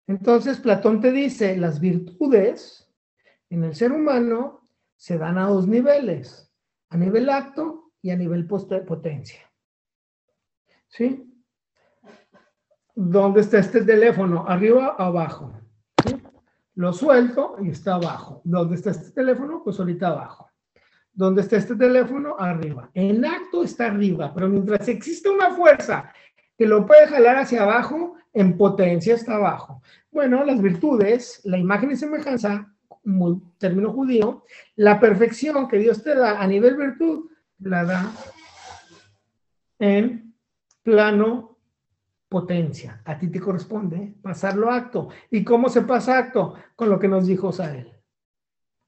[0.06, 2.90] Entonces Platón te dice, las virtudes
[3.50, 6.52] en el ser humano se dan a dos niveles,
[6.90, 9.40] a nivel acto y a nivel potencia.
[10.88, 11.28] ¿Sí?
[12.94, 14.44] ¿Dónde está este teléfono?
[14.46, 15.52] ¿Arriba o abajo?
[16.74, 18.42] Lo suelto y está abajo.
[18.44, 19.62] ¿Dónde está este teléfono?
[19.64, 20.50] Pues ahorita abajo.
[21.12, 22.36] ¿Dónde está este teléfono?
[22.38, 22.90] Arriba.
[22.94, 26.12] En acto está arriba, pero mientras existe una fuerza
[26.56, 29.82] que lo puede jalar hacia abajo, en potencia está abajo.
[30.10, 32.72] Bueno, las virtudes, la imagen y semejanza,
[33.04, 34.44] muy término judío,
[34.76, 38.12] la perfección que Dios te da a nivel virtud, la da
[39.78, 40.34] en
[40.82, 41.58] plano
[42.28, 43.02] potencia.
[43.04, 45.08] A ti te corresponde pasarlo acto.
[45.30, 46.54] ¿Y cómo se pasa acto?
[46.74, 47.92] Con lo que nos dijo Sael.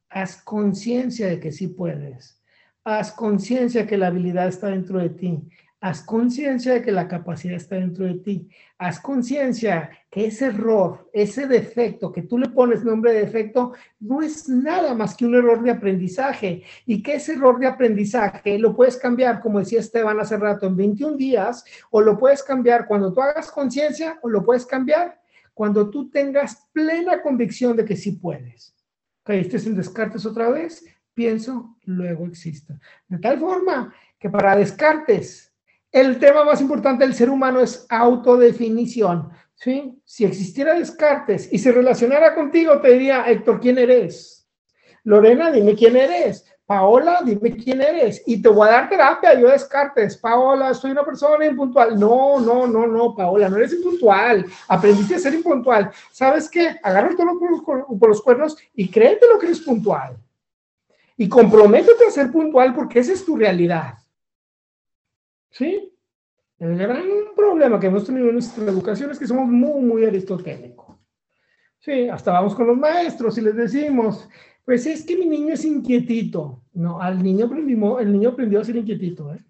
[0.08, 2.40] Haz conciencia de que sí puedes.
[2.84, 5.48] Haz conciencia que la habilidad está dentro de ti.
[5.84, 8.48] Haz conciencia de que la capacidad está dentro de ti.
[8.78, 14.22] Haz conciencia que ese error, ese defecto que tú le pones nombre de defecto, no
[14.22, 18.74] es nada más que un error de aprendizaje y que ese error de aprendizaje lo
[18.74, 23.12] puedes cambiar, como decía Esteban hace rato, en 21 días, o lo puedes cambiar cuando
[23.12, 25.20] tú hagas conciencia, o lo puedes cambiar
[25.52, 28.74] cuando tú tengas plena convicción de que sí puedes.
[29.22, 30.82] Caíste en Descartes otra vez,
[31.12, 32.80] pienso, luego exista.
[33.06, 35.50] De tal forma que para Descartes,
[35.94, 39.30] el tema más importante del ser humano es autodefinición.
[39.54, 39.96] ¿sí?
[40.04, 44.48] Si existiera Descartes y se relacionara contigo, te diría, Héctor, ¿quién eres?
[45.04, 46.44] Lorena, dime quién eres.
[46.66, 48.24] Paola, dime quién eres.
[48.26, 50.16] Y te voy a dar terapia, yo Descartes.
[50.16, 51.96] Paola, soy una persona impuntual.
[51.96, 54.44] No, no, no, no, Paola, no eres impuntual.
[54.66, 55.92] Aprendiste a ser impuntual.
[56.10, 56.74] ¿Sabes qué?
[56.82, 60.16] Agarra todo por los cuernos y créete lo que eres puntual.
[61.16, 63.94] Y comprométete a ser puntual porque esa es tu realidad.
[65.54, 65.92] ¿Sí?
[66.58, 67.04] El gran
[67.36, 70.96] problema que hemos tenido en nuestra educación es que somos muy, muy aristotélicos.
[71.78, 74.28] Sí, hasta vamos con los maestros y les decimos,
[74.64, 76.64] pues es que mi niño es inquietito.
[76.72, 79.32] No, al niño aprendimos, el niño aprendió a ser inquietito.
[79.32, 79.44] ¿eh?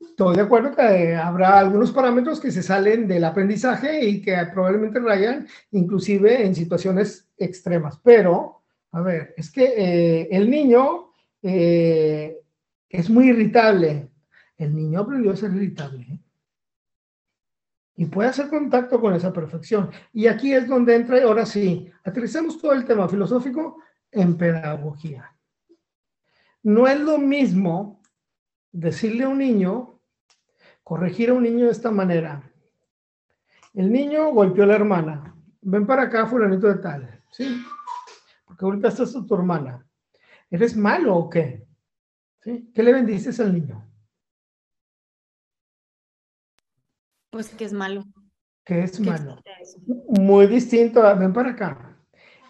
[0.00, 5.00] Estoy de acuerdo que habrá algunos parámetros que se salen del aprendizaje y que probablemente
[5.00, 7.98] rayan inclusive en situaciones extremas.
[8.04, 12.38] Pero, a ver, es que eh, el niño eh,
[12.90, 14.11] es muy irritable,
[14.62, 16.02] el niño aprendió a ser irritable.
[16.02, 16.20] ¿eh?
[17.96, 19.90] Y puede hacer contacto con esa perfección.
[20.12, 23.78] Y aquí es donde entra, ahora sí, aterrizamos todo el tema filosófico
[24.10, 25.34] en pedagogía.
[26.62, 28.00] No es lo mismo
[28.70, 30.00] decirle a un niño,
[30.82, 32.42] corregir a un niño de esta manera.
[33.74, 35.34] El niño golpeó a la hermana.
[35.60, 37.22] Ven para acá, fulanito de tal.
[37.30, 37.62] ¿Sí?
[38.46, 39.86] Porque ahorita estás tu hermana.
[40.50, 41.66] ¿Eres malo o qué?
[42.40, 42.70] ¿Sí?
[42.74, 43.91] ¿Qué le bendices al niño?
[47.32, 48.04] Pues que es malo.
[48.62, 49.38] Que es malo.
[50.06, 51.02] Muy distinto.
[51.16, 51.96] Ven para acá.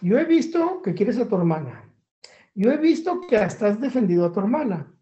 [0.01, 1.89] Yo he visto que quieres a tu hermana.
[2.53, 4.93] Yo he visto que hasta has defendido a tu hermana.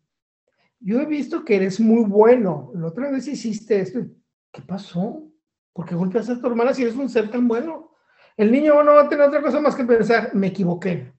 [0.81, 2.71] Yo he visto que eres muy bueno.
[2.75, 4.01] La otra vez hiciste esto.
[4.53, 5.27] ¿Qué pasó?
[5.73, 7.93] ¿Por qué golpeas a tu hermana si eres un ser tan bueno?
[8.37, 11.11] El niño no va a tener otra cosa más que pensar, me equivoqué.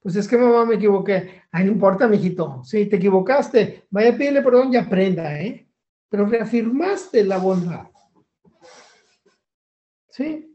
[0.00, 1.44] Pues es que mamá me equivoqué.
[1.50, 2.62] Ay, no importa, mijito.
[2.62, 3.86] Sí, te equivocaste.
[3.88, 5.66] Vaya a pedirle perdón y aprenda, ¿eh?
[6.08, 7.86] Pero reafirmaste la bondad.
[10.10, 10.50] ¿Sí?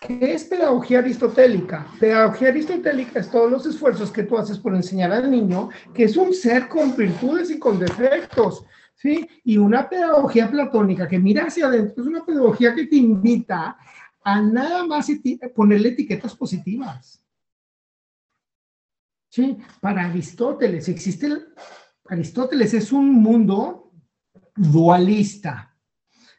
[0.00, 1.86] ¿Qué es pedagogía aristotélica?
[1.98, 6.16] Pedagogía aristotélica es todos los esfuerzos que tú haces por enseñar al niño que es
[6.16, 8.64] un ser con virtudes y con defectos,
[8.94, 9.28] ¿sí?
[9.44, 13.76] Y una pedagogía platónica que mira hacia adentro es una pedagogía que te invita
[14.24, 15.08] a nada más
[15.54, 17.24] ponerle etiquetas positivas.
[19.28, 19.56] ¿Sí?
[19.80, 21.28] Para Aristóteles existe,
[22.06, 23.81] Aristóteles es un mundo
[24.54, 25.74] dualista,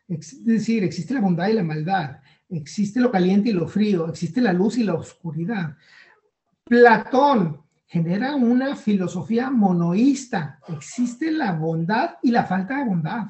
[0.08, 2.18] es decir, existe la bondad y la maldad
[2.58, 5.76] existe lo caliente y lo frío, existe la luz y la oscuridad.
[6.64, 13.28] Platón genera una filosofía monoísta, existe la bondad y la falta de bondad.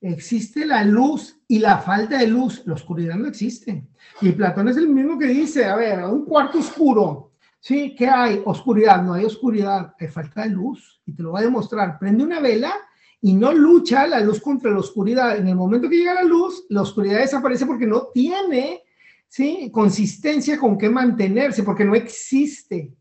[0.00, 3.88] Existe la luz y la falta de luz, la oscuridad no existe.
[4.20, 7.94] Y Platón es el mismo que dice, a ver, un cuarto oscuro, ¿sí?
[7.96, 8.42] ¿Qué hay?
[8.44, 11.00] Oscuridad, no hay oscuridad, hay falta de luz.
[11.06, 11.98] Y te lo va a demostrar.
[11.98, 12.72] Prende una vela
[13.20, 15.36] y no lucha la luz contra la oscuridad.
[15.36, 18.84] En el momento que llega la luz, la oscuridad desaparece porque no tiene
[19.28, 19.70] ¿sí?
[19.72, 22.94] consistencia con qué mantenerse, porque no existe.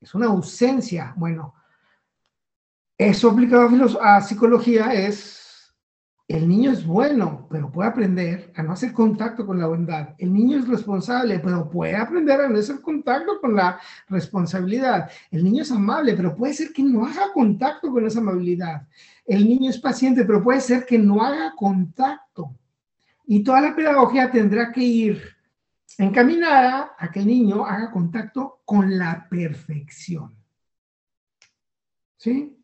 [0.00, 1.14] Es una ausencia.
[1.16, 1.54] Bueno,
[2.98, 3.68] eso aplicado
[4.00, 5.72] a, psicología es,
[6.28, 10.14] el niño es bueno, pero puede aprender a no hacer contacto con la bondad.
[10.18, 13.78] El niño es responsable, pero puede aprender a no hacer contacto con la
[14.08, 15.08] responsabilidad.
[15.30, 18.86] El niño es amable, pero puede ser que no haga contacto con esa amabilidad.
[19.26, 22.54] El niño es paciente, pero puede ser que no haga contacto.
[23.26, 25.22] Y toda la pedagogía tendrá que ir
[25.98, 30.34] encaminada a que el niño haga contacto con la perfección.
[32.16, 32.56] ¿Sí?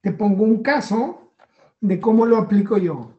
[0.00, 1.32] Te pongo un caso
[1.80, 3.14] de cómo lo aplico yo.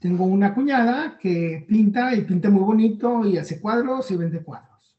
[0.00, 4.96] Tengo una cuñada que pinta y pinta muy bonito y hace cuadros y vende cuadros.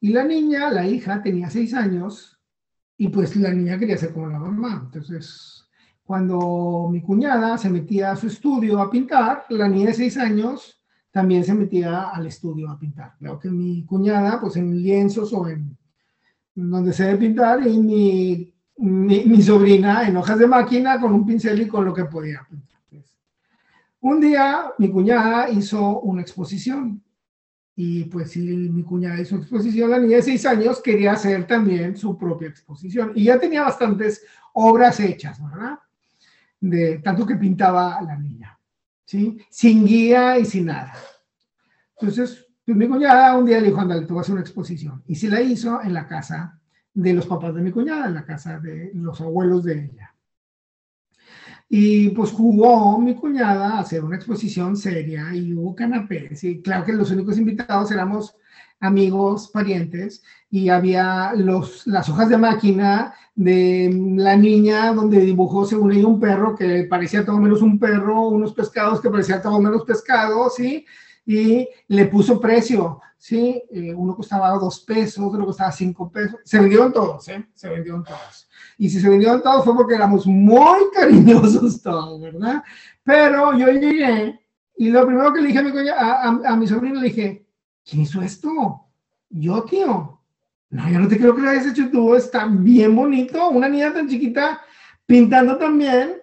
[0.00, 2.38] Y la niña, la hija, tenía seis años
[2.96, 4.82] y pues la niña quería ser como la mamá.
[4.84, 5.57] Entonces
[6.08, 10.80] cuando mi cuñada se metía a su estudio a pintar, la niña de seis años
[11.10, 13.12] también se metía al estudio a pintar.
[13.18, 15.76] Creo que mi cuñada, pues en lienzos o en
[16.54, 21.60] donde se debe pintar, y mi, mi, sobrina en hojas de máquina con un pincel
[21.60, 22.80] y con lo que podía pintar.
[24.00, 27.02] Un día mi cuñada hizo una exposición
[27.76, 31.98] y pues si mi cuñada hizo exposición, la niña de seis años quería hacer también
[31.98, 35.78] su propia exposición y ya tenía bastantes obras hechas, ¿verdad?
[36.60, 38.58] De tanto que pintaba la niña,
[39.04, 39.38] ¿sí?
[39.50, 40.92] Sin guía y sin nada.
[42.00, 45.02] Entonces, pues mi cuñada un día le dijo, andale, tú vas a hacer una exposición.
[45.06, 46.60] Y se la hizo en la casa
[46.92, 50.14] de los papás de mi cuñada, en la casa de los abuelos de ella.
[51.68, 56.42] Y pues jugó mi cuñada a hacer una exposición seria y hubo canapés.
[56.44, 58.36] Y claro que los únicos invitados éramos
[58.80, 65.92] amigos, parientes, y había los, las hojas de máquina de la niña donde dibujó según
[65.92, 69.84] ella un perro que parecía todo menos un perro, unos pescados que parecían todo menos
[69.84, 70.86] pescados, ¿sí?
[71.26, 73.62] Y le puso precio, ¿sí?
[73.70, 76.40] Eh, uno costaba dos pesos, otro costaba cinco pesos.
[76.44, 77.46] Se vendieron todos, ¿eh?
[77.54, 78.48] Se vendieron todos.
[78.78, 82.62] Y si se vendieron todos fue porque éramos muy cariñosos todos, ¿verdad?
[83.02, 84.40] Pero yo llegué
[84.76, 87.47] y lo primero que le dije a mi, a, a mi sobrino, le dije,
[87.88, 88.84] ¿quién hizo esto?
[89.30, 90.20] Yo, tío.
[90.70, 93.48] No, yo no te creo que lo hayas hecho tú, está bien bonito.
[93.48, 94.60] Una niña tan chiquita
[95.06, 96.20] pintando también.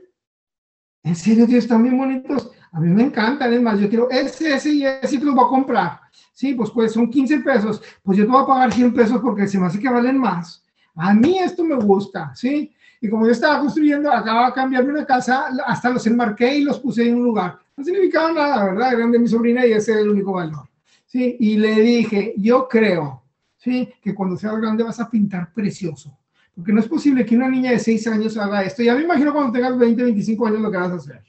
[1.04, 2.52] En serio, tío, están bien bonitos.
[2.72, 5.46] A mí me encantan, es más, yo quiero ese, ese y ese te lo voy
[5.46, 6.00] a comprar.
[6.34, 7.82] Sí, pues, pues son 15 pesos.
[8.04, 10.64] Pues yo te voy a pagar 100 pesos porque se me hace que valen más.
[10.96, 12.74] A mí esto me gusta, ¿sí?
[13.02, 16.80] Y como yo estaba construyendo, acababa de cambiarme una casa, hasta los enmarqué y los
[16.80, 17.60] puse en un lugar.
[17.76, 18.94] No significaba nada, ¿verdad?
[18.94, 20.68] Eran de mi sobrina y ese es el único valor.
[21.16, 23.24] Y le dije, yo creo,
[23.58, 23.90] ¿sí?
[24.02, 26.18] Que cuando seas grande vas a pintar precioso.
[26.54, 28.84] Porque no es posible que una niña de 6 años haga esto.
[28.84, 31.24] Ya me imagino cuando tengas 20, 25 años lo que vas a hacer.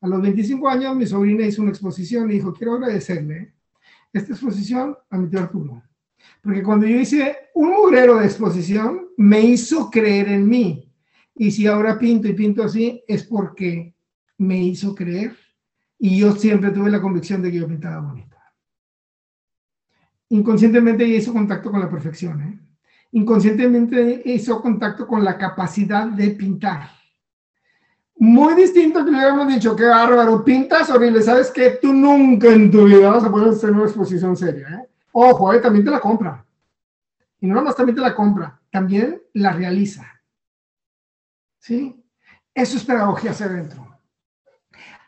[0.00, 3.54] A los 25 años mi sobrina hizo una exposición y dijo, quiero agradecerle
[4.12, 5.82] esta exposición a mi tío Arturo.
[6.40, 10.92] Porque cuando yo hice un mugrero de exposición, me hizo creer en mí.
[11.34, 13.94] Y si ahora pinto y pinto así, es porque
[14.38, 15.36] me hizo creer.
[15.98, 18.33] Y yo siempre tuve la convicción de que yo pintaba bonito
[20.30, 22.40] inconscientemente hizo contacto con la perfección.
[22.42, 22.58] ¿eh?
[23.12, 26.88] Inconscientemente hizo contacto con la capacidad de pintar.
[28.16, 31.78] Muy distinto que le hubiéramos dicho, qué bárbaro, pintas horrible, ¿sabes qué?
[31.82, 34.68] Tú nunca en tu vida vas a poder hacer una exposición seria.
[34.68, 34.88] ¿eh?
[35.12, 35.60] Ojo, ¿eh?
[35.60, 36.44] también te la compra.
[37.40, 40.06] Y no nomás también te la compra, también la realiza.
[41.58, 42.02] ¿Sí?
[42.54, 43.93] Eso es pedagogía hacia adentro.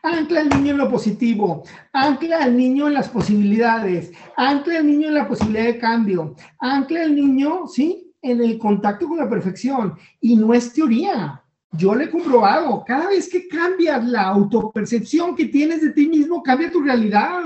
[0.03, 5.07] Ancla al niño en lo positivo, ancla al niño en las posibilidades, ancla al niño
[5.07, 8.13] en la posibilidad de cambio, ancla al niño, ¿sí?
[8.21, 9.95] En el contacto con la perfección.
[10.21, 12.83] Y no es teoría, yo lo he comprobado.
[12.85, 17.43] Cada vez que cambias la autopercepción que tienes de ti mismo, cambia tu realidad.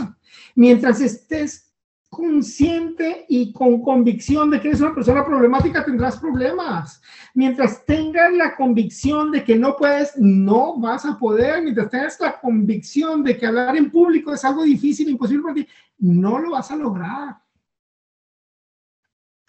[0.56, 1.71] Mientras estés
[2.12, 7.02] consciente y con convicción de que eres una persona problemática, tendrás problemas.
[7.34, 11.64] Mientras tengas la convicción de que no puedes, no vas a poder.
[11.64, 15.68] Mientras tengas la convicción de que hablar en público es algo difícil, imposible para ti,
[16.00, 17.38] no lo vas a lograr.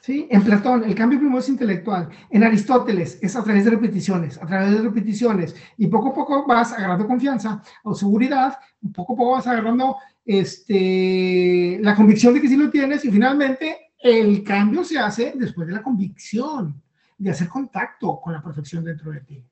[0.01, 0.29] ¿Sí?
[0.31, 2.11] En Platón, el cambio primero es intelectual.
[2.31, 5.57] En Aristóteles, es a través de repeticiones, a través de repeticiones.
[5.79, 8.57] Y poco a poco vas agarrando confianza o seguridad,
[8.95, 13.93] poco a poco vas agarrando este, la convicción de que sí lo tienes y finalmente
[13.99, 16.83] el cambio se hace después de la convicción,
[17.17, 19.45] de hacer contacto con la perfección dentro de ti.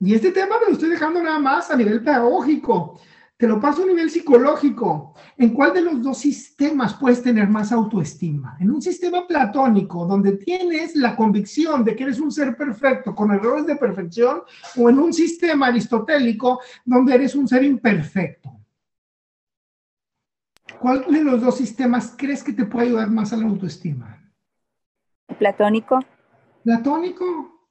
[0.00, 3.00] Y este tema me lo estoy dejando nada más a nivel pedagógico.
[3.36, 5.14] Te lo paso a nivel psicológico.
[5.36, 8.56] ¿En cuál de los dos sistemas puedes tener más autoestima?
[8.60, 13.32] ¿En un sistema platónico donde tienes la convicción de que eres un ser perfecto con
[13.32, 14.42] errores de perfección
[14.76, 18.57] o en un sistema aristotélico donde eres un ser imperfecto?
[20.80, 24.22] ¿Cuál de los dos sistemas crees que te puede ayudar más a la autoestima?
[25.38, 25.98] Platónico.
[26.62, 27.68] Platónico.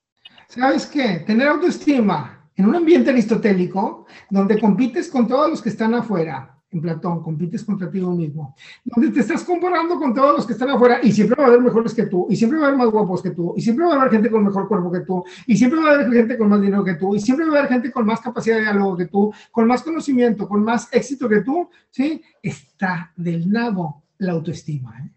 [0.47, 1.23] ¿Sabes qué?
[1.25, 7.21] Tener autoestima en un ambiente aristotélico donde compites con todos los que están afuera, Platón,
[7.21, 11.11] compites contra ti mismo, donde te estás comparando con todos los que están afuera y
[11.11, 13.31] siempre va a haber mejores que tú, y siempre va a haber más guapos que
[13.31, 15.91] tú, y siempre va a haber gente con mejor cuerpo que tú, y siempre va
[15.91, 18.05] a haber gente con más dinero que tú, y siempre va a haber gente con
[18.05, 22.21] más capacidad de diálogo que tú, con más conocimiento, con más éxito que tú, ¿sí?
[22.41, 24.97] Está del nabo la autoestima.
[24.99, 25.11] ¿eh?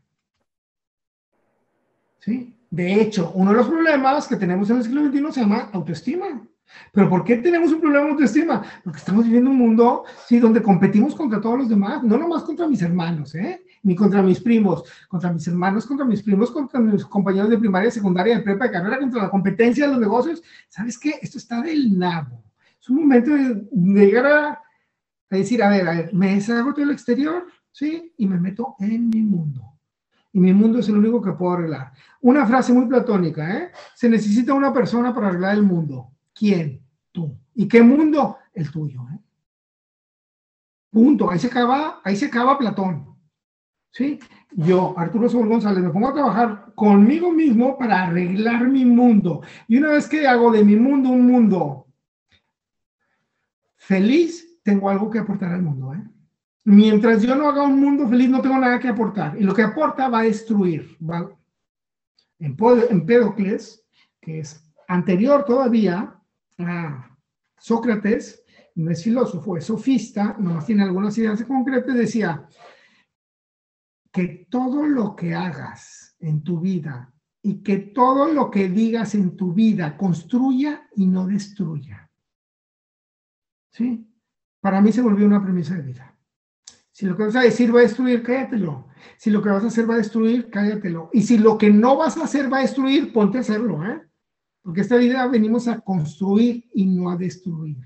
[2.19, 2.57] ¿Sí?
[2.71, 6.27] De hecho, uno de los problemas que tenemos en el siglo XXI se llama autoestima.
[6.93, 8.63] Pero ¿por qué tenemos un problema de autoestima?
[8.83, 12.67] Porque estamos viviendo un mundo, sí, donde competimos contra todos los demás, no nomás contra
[12.67, 13.65] mis hermanos, ¿eh?
[13.83, 17.91] Ni contra mis primos, contra mis hermanos, contra mis primos, contra mis compañeros de primaria,
[17.91, 20.43] secundaria, de prepa, de carrera, contra la competencia de los negocios.
[20.69, 21.15] ¿Sabes qué?
[21.23, 22.45] Esto está del nabo.
[22.81, 26.91] Es un momento de, llegar a, a, decir, a ver, a ver, me deshago del
[26.91, 28.13] exterior, ¿sí?
[28.17, 29.63] Y me meto en mi mundo.
[30.33, 31.93] Y mi mundo es el único que puedo arreglar.
[32.21, 33.71] Una frase muy platónica, ¿eh?
[33.95, 36.83] Se necesita una persona para arreglar el mundo ¿Quién?
[37.13, 37.39] Tú.
[37.55, 38.39] ¿Y qué mundo?
[38.53, 39.03] El tuyo.
[39.13, 39.19] ¿eh?
[40.91, 41.31] Punto.
[41.31, 43.17] Ahí se acaba, ahí se acaba Platón.
[43.93, 44.19] ¿Sí?
[44.53, 49.43] Yo, Arturo Saúl González, me pongo a trabajar conmigo mismo para arreglar mi mundo.
[49.69, 51.87] Y una vez que hago de mi mundo un mundo
[53.77, 55.93] feliz, tengo algo que aportar al mundo.
[55.95, 56.03] ¿eh?
[56.65, 59.37] Mientras yo no haga un mundo feliz, no tengo nada que aportar.
[59.39, 60.97] Y lo que aporta va a destruir.
[60.99, 61.31] Va...
[62.39, 62.57] En,
[62.91, 63.85] Empédocles,
[64.21, 66.20] que es anterior todavía,
[67.59, 68.45] Sócrates,
[68.77, 72.49] no es filósofo, es sofista, nomás tiene algunas ideas concretas, decía
[74.13, 79.37] que todo lo que hagas en tu vida y que todo lo que digas en
[79.37, 82.11] tu vida construya y no destruya.
[83.73, 84.07] ¿Sí?
[84.61, 86.17] Para mí se volvió una premisa de vida.
[86.91, 88.89] Si lo que vas a decir va a destruir, cállatelo.
[89.17, 91.09] Si lo que vas a hacer va a destruir, cállatelo.
[91.13, 94.03] Y si lo que no vas a hacer va a destruir, ponte a hacerlo, ¿eh?
[94.63, 97.79] Porque esta vida venimos a construir y no a destruir.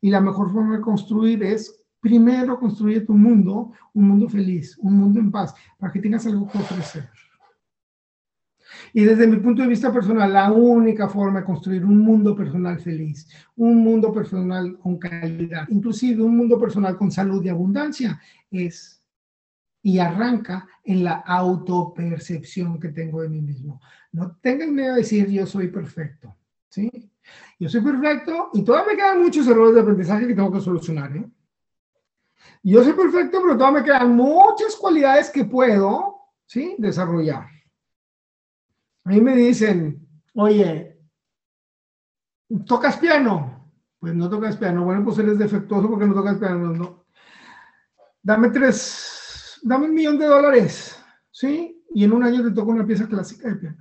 [0.00, 4.96] Y la mejor forma de construir es primero construir tu mundo, un mundo feliz, un
[4.96, 7.08] mundo en paz, para que tengas algo que ofrecer.
[8.92, 12.78] Y desde mi punto de vista personal, la única forma de construir un mundo personal
[12.80, 18.20] feliz, un mundo personal con calidad, inclusive un mundo personal con salud y abundancia,
[18.50, 19.01] es
[19.82, 23.80] y arranca en la autopercepción que tengo de mí mismo.
[24.12, 26.34] No tengan miedo a decir yo soy perfecto,
[26.68, 27.10] ¿sí?
[27.58, 31.16] Yo soy perfecto y todavía me quedan muchos errores de aprendizaje que tengo que solucionar,
[31.16, 31.28] ¿eh?
[32.64, 36.76] Yo soy perfecto, pero todavía me quedan muchas cualidades que puedo, ¿sí?
[36.78, 37.48] Desarrollar.
[39.04, 40.96] A mí me dicen, oye,
[42.66, 43.68] ¿tocas piano?
[43.98, 44.84] Pues no tocas piano.
[44.84, 46.72] Bueno, pues eres defectuoso porque no tocas piano.
[46.72, 47.04] No.
[48.22, 49.21] Dame tres
[49.62, 50.98] dame un millón de dólares,
[51.30, 51.82] ¿sí?
[51.94, 53.76] Y en un año te toco una pieza clásica de piano.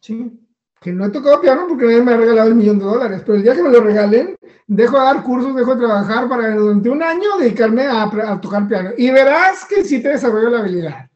[0.00, 0.40] ¿Sí?
[0.80, 3.36] Que no he tocado piano porque nadie me ha regalado el millón de dólares, pero
[3.36, 4.36] el día que me lo regalen,
[4.66, 8.90] dejo de dar cursos, dejo de trabajar para durante un año dedicarme a, tocar piano.
[8.96, 11.10] Y verás que sí te desarrollo la habilidad.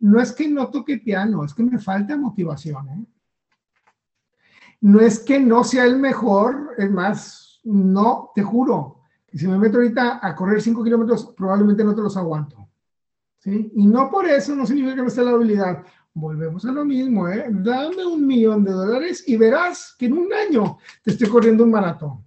[0.00, 2.88] No es que no toque piano, es que me falta motivación.
[2.88, 3.06] ¿eh?
[4.80, 8.99] No es que no sea el mejor, es más, no, te juro,
[9.32, 12.68] y si me meto ahorita a correr 5 kilómetros, probablemente no te los aguanto.
[13.38, 13.72] ¿sí?
[13.74, 15.84] Y no por eso no significa que no esté la habilidad.
[16.12, 17.46] Volvemos a lo mismo, ¿eh?
[17.50, 21.70] Dame un millón de dólares y verás que en un año te estoy corriendo un
[21.70, 22.24] maratón.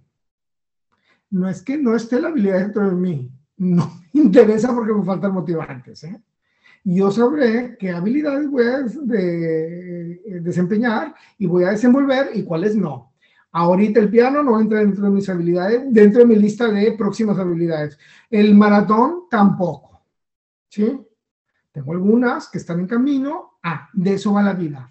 [1.30, 5.04] no es que no esté la habilidad dentro de mí, no me interesa porque me
[5.04, 6.04] faltan motivantes.
[6.04, 6.22] ¿eh?
[6.84, 8.82] Yo sabré qué habilidades voy a
[10.40, 13.13] desempeñar y voy a desenvolver y cuáles no.
[13.56, 17.38] Ahorita el piano no entra dentro de mis habilidades, dentro de mi lista de próximas
[17.38, 17.96] habilidades.
[18.28, 20.02] El maratón tampoco.
[20.68, 21.00] ¿Sí?
[21.70, 23.58] Tengo algunas que están en camino.
[23.62, 24.90] Ah, de eso va la vida.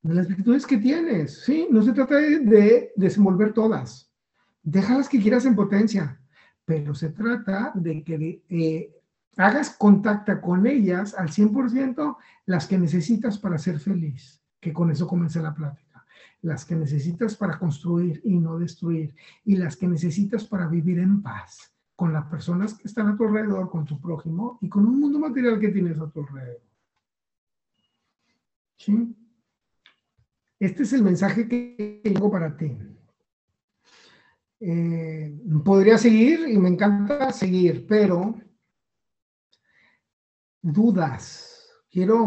[0.00, 1.42] De las virtudes que tienes.
[1.42, 1.66] ¿Sí?
[1.72, 4.08] No se trata de, desenvolver todas.
[4.62, 6.20] Déjalas que quieras en potencia.
[6.64, 8.94] Pero se trata de que eh,
[9.36, 12.16] hagas contacto con ellas al 100%
[12.46, 14.40] las que necesitas para ser feliz.
[14.60, 15.83] Que con eso comience la plática
[16.44, 19.14] las que necesitas para construir y no destruir,
[19.44, 23.24] y las que necesitas para vivir en paz con las personas que están a tu
[23.24, 26.60] alrededor, con tu prójimo y con un mundo material que tienes a tu alrededor.
[28.76, 29.16] ¿Sí?
[30.58, 32.76] Este es el mensaje que tengo para ti.
[34.60, 38.34] Eh, podría seguir y me encanta seguir, pero
[40.60, 41.70] dudas.
[41.90, 42.26] Quiero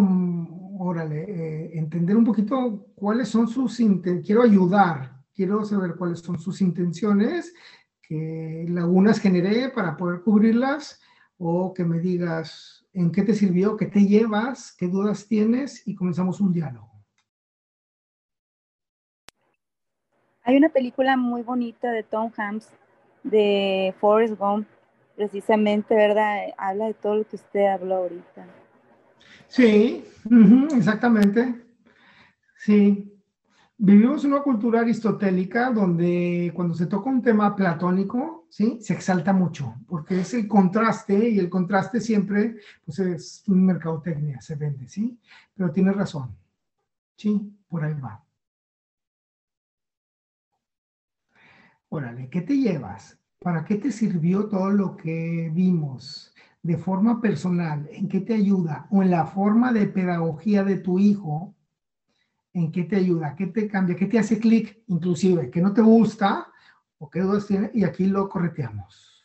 [0.80, 6.40] órale, eh, entender un poquito cuáles son sus intenciones, quiero ayudar, quiero saber cuáles son
[6.40, 7.54] sus intenciones,
[8.02, 11.02] qué lagunas generé para poder cubrirlas,
[11.38, 15.95] o que me digas en qué te sirvió, qué te llevas, qué dudas tienes, y
[15.95, 16.91] comenzamos un diálogo.
[20.44, 22.72] Hay una película muy bonita de Tom Hanks,
[23.24, 24.68] de Forrest Gump,
[25.16, 26.54] precisamente, ¿verdad?
[26.58, 28.48] Habla de todo lo que usted habló ahorita.
[29.48, 30.03] Sí,
[30.76, 31.64] exactamente.
[32.57, 33.14] Sí.
[33.80, 38.80] Vivimos una cultura aristotélica donde cuando se toca un tema platónico, ¿sí?
[38.82, 44.41] Se exalta mucho, porque es el contraste y el contraste siempre, pues es un mercadotecnia,
[44.41, 45.19] se vende, ¿sí?
[45.56, 46.36] Pero tienes razón.
[47.15, 48.24] Sí, por ahí va.
[51.90, 53.19] Órale, ¿qué te llevas?
[53.40, 56.34] ¿Para qué te sirvió todo lo que vimos?
[56.68, 58.88] De forma personal, ¿en qué te ayuda?
[58.91, 61.56] O en la forma de pedagogía de tu hijo,
[62.52, 63.38] ¿en qué te ayuda?
[63.38, 63.95] ¿Qué te cambia?
[63.95, 64.84] ¿Qué te hace clic?
[64.88, 66.52] Inclusive, que no te gusta
[66.98, 69.23] o qué dudas tiene y aquí lo correteamos.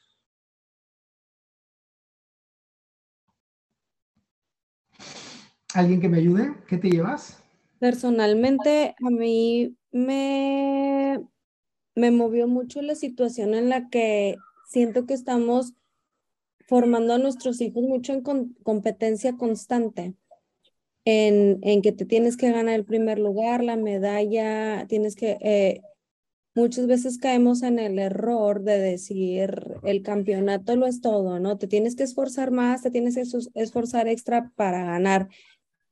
[5.75, 6.55] ¿Alguien que me ayude?
[6.69, 7.43] ¿Qué te llevas?
[7.81, 11.21] Personalmente, a mí me,
[11.97, 14.37] me movió mucho la situación en la que
[14.69, 15.75] siento que estamos
[16.73, 18.23] formando a nuestros hijos mucho en
[18.63, 20.15] competencia constante,
[21.05, 25.37] en, en, que te tienes que ganar el primer lugar, la medalla, tienes que...
[25.43, 25.83] Eh,
[26.55, 31.59] muchas veces caemos en el error de decir el campeonato lo es todo, ¿no?
[31.59, 35.29] Te tienes que esforzar más, te tienes que esforzar extra para ganar.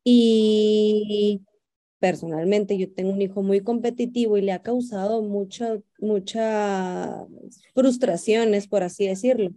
[0.02, 1.42] Y
[1.98, 7.26] personalmente yo tengo un hijo muy competitivo y le ha causado muchas muchas
[7.74, 9.50] frustraciones, por así decirlo.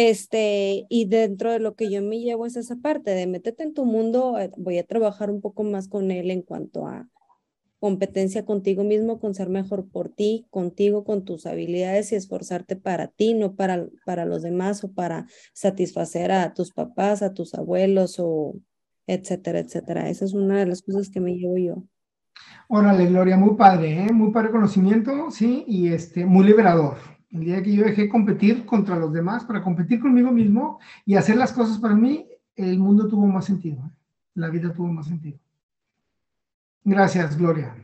[0.00, 3.74] Este, y dentro de lo que yo me llevo es esa parte de métete en
[3.74, 7.08] tu mundo, eh, voy a trabajar un poco más con él en cuanto a
[7.80, 13.08] competencia contigo mismo, con ser mejor por ti, contigo, con tus habilidades y esforzarte para
[13.08, 18.20] ti, no para, para los demás o para satisfacer a tus papás, a tus abuelos
[18.20, 18.54] o
[19.08, 20.08] etcétera, etcétera.
[20.10, 21.82] Esa es una de las cosas que me llevo yo.
[22.68, 24.12] Órale, Gloria, muy padre, ¿eh?
[24.12, 27.17] muy padre conocimiento, sí, y este, muy liberador.
[27.30, 31.36] El día que yo dejé competir contra los demás para competir conmigo mismo y hacer
[31.36, 32.26] las cosas para mí,
[32.56, 33.84] el mundo tuvo más sentido.
[33.86, 33.90] ¿eh?
[34.34, 35.38] La vida tuvo más sentido.
[36.84, 37.76] Gracias, Gloria.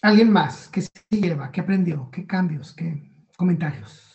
[0.00, 0.68] ¿Alguien más?
[0.68, 1.50] ¿Qué se lleva?
[1.50, 2.08] ¿Qué aprendió?
[2.10, 2.74] ¿Qué cambios?
[2.74, 4.08] ¿Qué comentarios?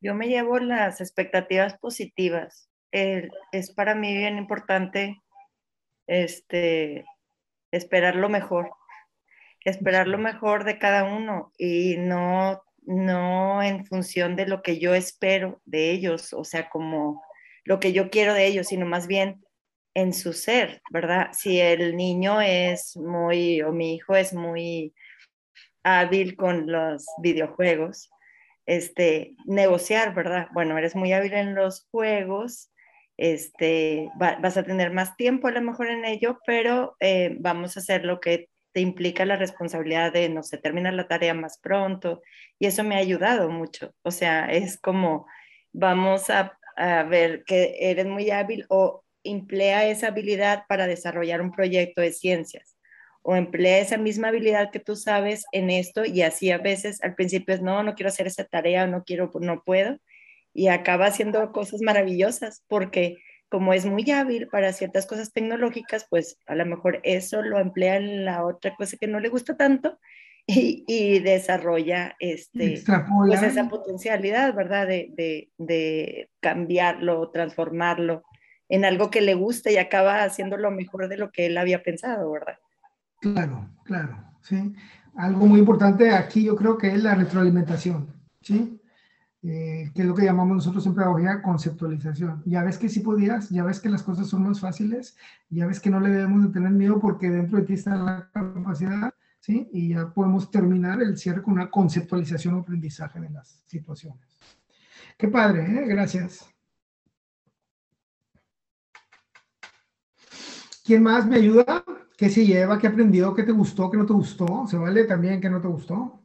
[0.00, 2.68] Yo me llevo las expectativas positivas.
[2.92, 5.22] es para mí bien importante
[6.06, 7.04] este,
[7.72, 8.70] esperar lo mejor,
[9.64, 14.94] esperar lo mejor de cada uno y no, no en función de lo que yo
[14.94, 17.22] espero de ellos, o sea, como
[17.64, 19.44] lo que yo quiero de ellos, sino más bien
[19.94, 21.30] en su ser, ¿verdad?
[21.32, 24.94] Si el niño es muy, o mi hijo es muy
[25.82, 28.10] hábil con los videojuegos,
[28.66, 30.48] este, negociar, ¿verdad?
[30.52, 32.70] Bueno, eres muy hábil en los juegos,
[33.20, 37.80] este, vas a tener más tiempo a lo mejor en ello, pero eh, vamos a
[37.80, 42.22] hacer lo que te implica la responsabilidad de, no sé, terminar la tarea más pronto.
[42.58, 43.92] Y eso me ha ayudado mucho.
[44.02, 45.26] O sea, es como,
[45.70, 51.52] vamos a, a ver que eres muy hábil o emplea esa habilidad para desarrollar un
[51.52, 52.78] proyecto de ciencias
[53.20, 57.14] o emplea esa misma habilidad que tú sabes en esto y así a veces al
[57.14, 59.98] principio es no, no quiero hacer esa tarea, no quiero, no puedo
[60.52, 63.18] y acaba haciendo cosas maravillosas porque
[63.50, 67.96] como es muy hábil para ciertas cosas tecnológicas, pues a lo mejor eso lo emplea
[67.96, 69.98] en la otra cosa que no le gusta tanto
[70.46, 74.86] y, desarrolla este, pues esa potencialidad, ¿verdad?
[74.86, 78.22] De, de, cambiarlo, transformarlo
[78.68, 81.82] en algo que le guste y acaba haciendo lo mejor de lo que él había
[81.82, 82.54] pensado, ¿verdad?
[83.20, 84.72] Claro, claro, sí.
[85.16, 88.79] Algo muy importante aquí yo creo que es la retroalimentación, ¿sí?
[89.42, 92.42] Eh, que es lo que llamamos nosotros en pedagogía conceptualización.
[92.44, 95.16] Ya ves que si podías, ya ves que las cosas son más fáciles,
[95.48, 98.30] ya ves que no le debemos de tener miedo porque dentro de ti está la
[98.32, 99.68] capacidad ¿sí?
[99.72, 104.38] Y ya podemos terminar el cierre con una conceptualización o aprendizaje de las situaciones.
[105.16, 105.86] Qué padre, ¿eh?
[105.86, 106.46] Gracias.
[110.84, 111.84] ¿Quién más me ayuda?
[112.16, 112.78] ¿Qué se lleva?
[112.78, 113.34] ¿Qué aprendió?
[113.34, 113.90] ¿Qué te gustó?
[113.90, 114.66] ¿Qué no te gustó?
[114.66, 116.22] ¿Se vale también que no te gustó?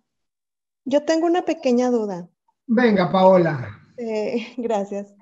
[0.84, 2.30] Yo tengo una pequeña duda.
[2.68, 3.82] Venga, Paola.
[3.98, 5.14] Eh, gracias.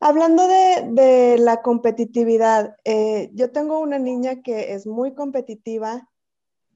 [0.00, 6.08] Hablando de, la competitividad, eh, yo tengo una niña que es muy competitiva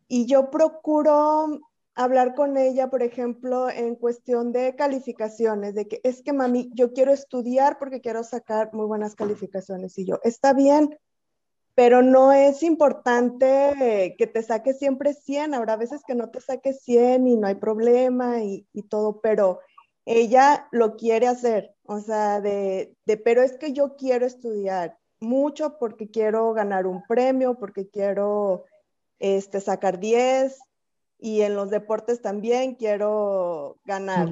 [0.09, 1.61] y yo procuro
[1.95, 6.93] hablar con ella, por ejemplo, en cuestión de calificaciones, de que es que mami, yo
[6.93, 9.97] quiero estudiar porque quiero sacar muy buenas calificaciones.
[9.99, 10.99] Y yo, está bien,
[11.75, 15.55] pero no es importante que te saques siempre 100.
[15.55, 19.61] Habrá veces que no te saques 100 y no hay problema y, todo, pero
[20.07, 21.75] ella lo quiere hacer.
[21.85, 27.03] O sea, de, de, pero es que yo quiero estudiar mucho porque quiero ganar un
[27.07, 28.65] premio, porque quiero
[29.19, 30.59] este, sacar 10
[31.19, 34.29] y en los deportes también quiero ganar.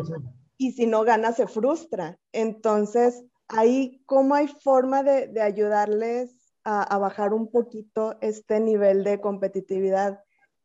[0.58, 2.18] Y si no gana, se frustra.
[2.32, 10.22] Entonces, ahí, ¿cómo hay forma de, ayudarles a, bajar un poquito este nivel de competitividad?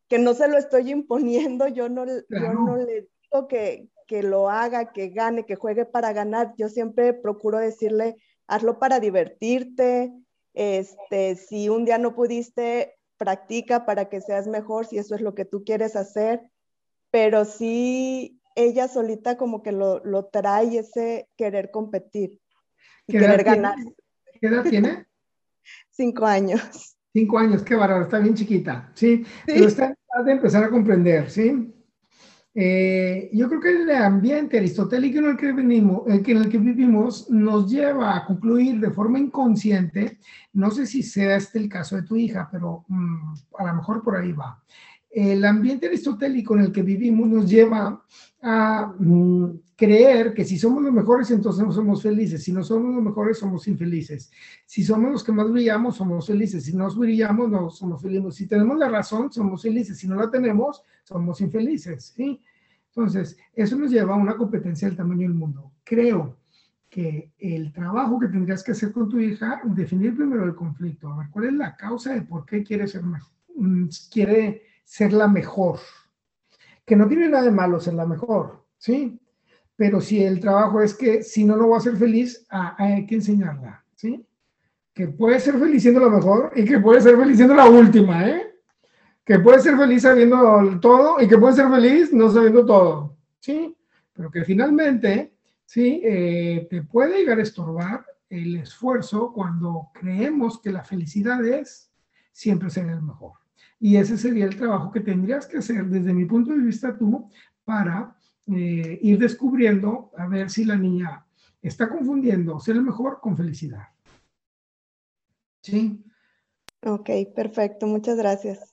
[0.08, 4.50] Que no se lo estoy imponiendo, yo no, yo no le digo que, que lo
[4.50, 6.54] haga, que gane, que juegue para ganar.
[6.58, 8.16] Yo siempre procuro decirle,
[8.48, 10.14] hazlo para divertirte.
[10.54, 15.36] Este, si un día no pudiste, practica para que seas mejor si eso es lo
[15.36, 16.42] que tú quieres hacer,
[17.12, 22.40] pero sí ella solita como que lo, lo trae ese querer competir,
[23.08, 23.76] querer ganar.
[24.40, 25.06] ¿Qué edad tiene?
[25.92, 26.98] Cinco años.
[27.14, 29.24] Cinco años, qué bárbaro, está bien chiquita, ¿sí?
[29.24, 29.26] sí.
[29.46, 31.74] Pero está de empezar a comprender, ¿sí?
[32.60, 37.30] Eh, yo creo que el ambiente aristotélico en el que, venimos, en el que vivimos
[37.30, 40.18] nos lleva a concluir de forma inconsciente,
[40.54, 44.04] no sé si sea este el caso de tu hija, pero mm, a lo mejor
[44.04, 44.60] por ahí va.
[45.10, 48.04] El ambiente aristotélico en el que vivimos nos lleva
[48.42, 52.44] a mm, creer que si somos los mejores, entonces no somos felices.
[52.44, 54.32] Si no somos los mejores, somos infelices.
[54.66, 56.66] Si somos los que más brillamos, somos felices.
[56.66, 58.36] Si no brillamos, no somos felices.
[58.36, 59.98] Si tenemos la razón, somos felices.
[59.98, 62.16] Si no la tenemos, somos infelices.
[62.18, 65.72] Entonces, eso nos lleva a una competencia del tamaño del mundo.
[65.84, 66.38] Creo
[66.90, 71.18] que el trabajo que tendrías que hacer con tu hija, definir primero el conflicto, a
[71.18, 75.80] ver cuál es la causa de por qué quiere ser, mm, quiere ser la mejor.
[76.86, 79.20] Que no tiene nada de malo ser la mejor, ¿sí?
[79.76, 83.06] Pero si el trabajo es que si no, no va a ser feliz, ah, hay
[83.06, 84.26] que enseñarla, ¿sí?
[84.94, 88.28] Que puede ser feliz siendo la mejor y que puede ser feliz siendo la última,
[88.28, 88.48] ¿eh?
[89.28, 93.76] que puede ser feliz sabiendo todo y que puede ser feliz no sabiendo todo, ¿sí?
[94.14, 95.34] Pero que finalmente,
[95.66, 96.00] ¿sí?
[96.02, 101.92] Eh, te puede llegar a estorbar el esfuerzo cuando creemos que la felicidad es
[102.32, 103.34] siempre ser el mejor.
[103.80, 107.30] Y ese sería el trabajo que tendrías que hacer desde mi punto de vista tú
[107.64, 108.16] para
[108.48, 111.26] eh, ir descubriendo a ver si la niña
[111.62, 113.88] está confundiendo ser el mejor con felicidad.
[115.62, 116.04] ¿Sí?
[116.84, 117.88] Ok, perfecto.
[117.88, 118.72] Muchas gracias.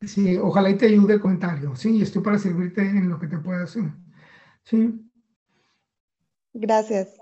[0.00, 1.76] Sí, ojalá y te ayude el comentario.
[1.76, 3.92] Sí, estoy para servirte en lo que te pueda hacer.
[4.64, 5.08] Sí.
[6.52, 7.16] Gracias.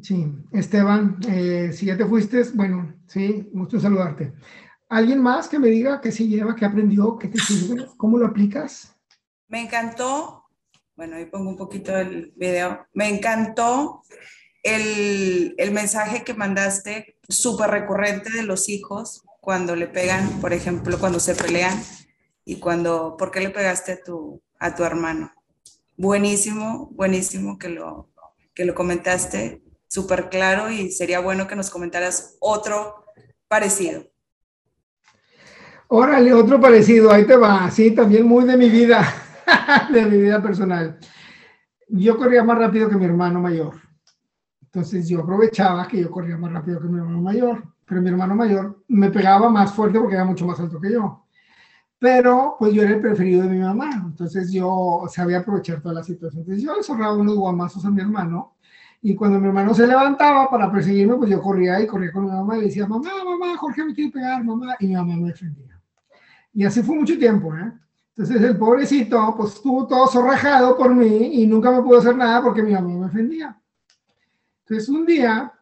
[0.00, 4.34] Sí, Esteban, eh, si ya te fuiste, bueno, sí, gusto saludarte.
[4.92, 8.26] ¿Alguien más que me diga qué se lleva, qué aprendió, qué te sirve, cómo lo
[8.26, 8.94] aplicas?
[9.48, 10.44] Me encantó,
[10.94, 14.02] bueno, ahí pongo un poquito el video, me encantó
[14.62, 20.98] el, el mensaje que mandaste, súper recurrente de los hijos cuando le pegan, por ejemplo,
[20.98, 21.82] cuando se pelean
[22.44, 25.32] y cuando, ¿por qué le pegaste a tu, a tu hermano?
[25.96, 28.10] Buenísimo, buenísimo que lo,
[28.54, 33.06] que lo comentaste, súper claro y sería bueno que nos comentaras otro
[33.48, 34.11] parecido.
[35.94, 39.06] Órale, otro parecido, ahí te va, sí, también muy de mi vida,
[39.92, 40.98] de mi vida personal.
[41.86, 43.74] Yo corría más rápido que mi hermano mayor.
[44.62, 48.34] Entonces yo aprovechaba que yo corría más rápido que mi hermano mayor, pero mi hermano
[48.34, 51.26] mayor me pegaba más fuerte porque era mucho más alto que yo
[51.98, 56.02] pero pues yo era el preferido de mi mamá, entonces yo sabía aprovechar toda la
[56.02, 56.40] situación.
[56.42, 58.56] Entonces yo le cerraba unos guamazos a mi hermano
[59.02, 62.30] Y cuando mi hermano se levantaba para perseguirme, pues yo corría y corría con mi
[62.32, 64.74] mamá y le decía, mamá, mamá, Jorge me quiere pegar, mamá.
[64.80, 65.71] Y mi mamá me defendía.
[66.52, 67.72] Y así fue mucho tiempo, ¿eh?
[68.14, 72.42] Entonces el pobrecito, pues estuvo todo zorrajado por mí y nunca me pudo hacer nada
[72.42, 73.58] porque mi mamá me defendía.
[74.64, 75.52] Entonces un día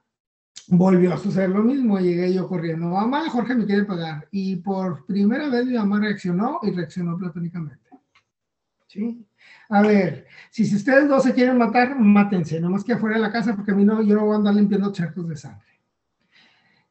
[0.66, 1.98] volvió a suceder lo mismo.
[2.00, 4.26] Llegué yo corriendo, mamá, Jorge me quiere pagar.
[4.32, 7.78] Y por primera vez mi mamá reaccionó y reaccionó platónicamente.
[8.88, 9.24] ¿Sí?
[9.68, 13.30] A ver, si, si ustedes dos se quieren matar, mátense, más que afuera de la
[13.30, 15.80] casa, porque a mí no, yo no voy a andar limpiando charcos de sangre.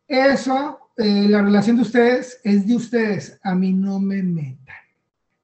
[0.07, 4.75] Eso, eh, la relación de ustedes es de ustedes, a mí no me metan.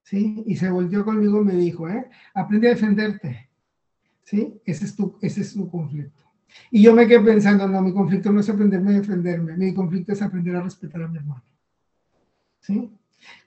[0.03, 0.44] ¿Sí?
[0.45, 2.10] Y se volvió conmigo y me dijo, ¿eh?
[2.34, 3.49] Aprende a defenderte.
[4.23, 4.61] ¿Sí?
[4.65, 6.23] Ese es tu, ese es tu conflicto.
[6.72, 10.11] Y yo me quedé pensando, no, mi conflicto no es aprenderme a defenderme, mi conflicto
[10.11, 11.44] es aprender a respetar a mi hermano.
[12.60, 12.91] ¿Sí?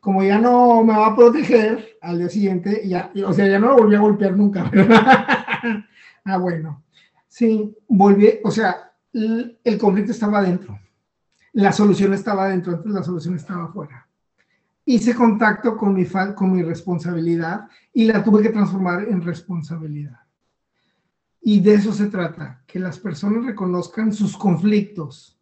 [0.00, 3.68] Como ya no me va a proteger al día siguiente, ya, o sea, ya no
[3.68, 4.70] lo volví a golpear nunca.
[6.24, 6.82] ah, bueno.
[7.28, 10.78] Sí, volví, o sea, el conflicto estaba adentro.
[11.58, 14.06] La solución estaba adentro, entonces la solución estaba afuera.
[14.84, 16.06] Hice contacto con mi,
[16.36, 20.20] con mi responsabilidad y la tuve que transformar en responsabilidad.
[21.40, 25.36] Y de eso se trata, que las personas reconozcan sus conflictos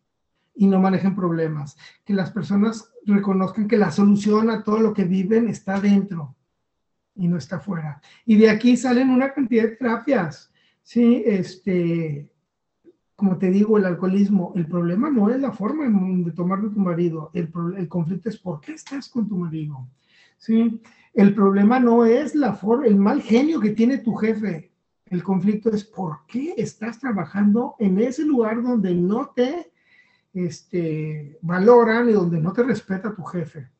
[0.55, 5.05] y no manejen problemas, que las personas reconozcan que la solución a todo lo que
[5.05, 6.35] viven está dentro
[7.15, 8.01] y no está afuera.
[8.25, 10.51] Y de aquí salen una cantidad de terapias.
[10.83, 12.33] Sí, este,
[13.17, 16.79] como te digo, el alcoholismo, el problema no es la forma de tomar de tu
[16.79, 17.51] marido, el,
[17.89, 19.89] conflicto es por qué estás con tu marido.
[20.37, 20.83] Sí,
[21.15, 24.71] el problema no es la forma, el mal genio que tiene tu jefe,
[25.07, 29.73] el conflicto es por qué estás trabajando en ese lugar donde no te
[30.35, 33.71] este, valoran y donde no te respeta tu jefe.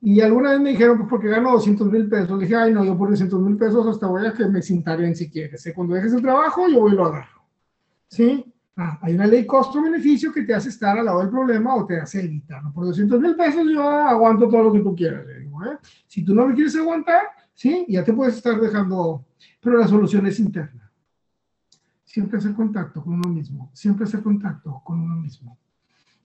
[0.00, 2.38] Y alguna vez me dijeron, pues porque gano 200 mil pesos.
[2.38, 4.94] Le dije, ay, no, yo por 200 mil pesos hasta voy a que me sienta
[4.94, 5.68] bien si quieres.
[5.74, 7.42] Cuando dejes el trabajo, yo voy y lo agarro.
[8.08, 8.52] ¿Sí?
[8.76, 11.98] Ah, hay una ley costo-beneficio que te hace estar al lado del problema o te
[11.98, 12.72] hace evitarlo.
[12.72, 15.26] Por 200 mil pesos yo aguanto todo lo que tú quieras.
[15.26, 15.78] ¿eh?
[16.06, 17.22] Si tú no me quieres aguantar,
[17.54, 17.86] ¿sí?
[17.88, 19.24] Ya te puedes estar dejando
[19.66, 20.92] pero la solución es interna.
[22.04, 25.58] Siempre hacer contacto con uno mismo, siempre hacer contacto con uno mismo.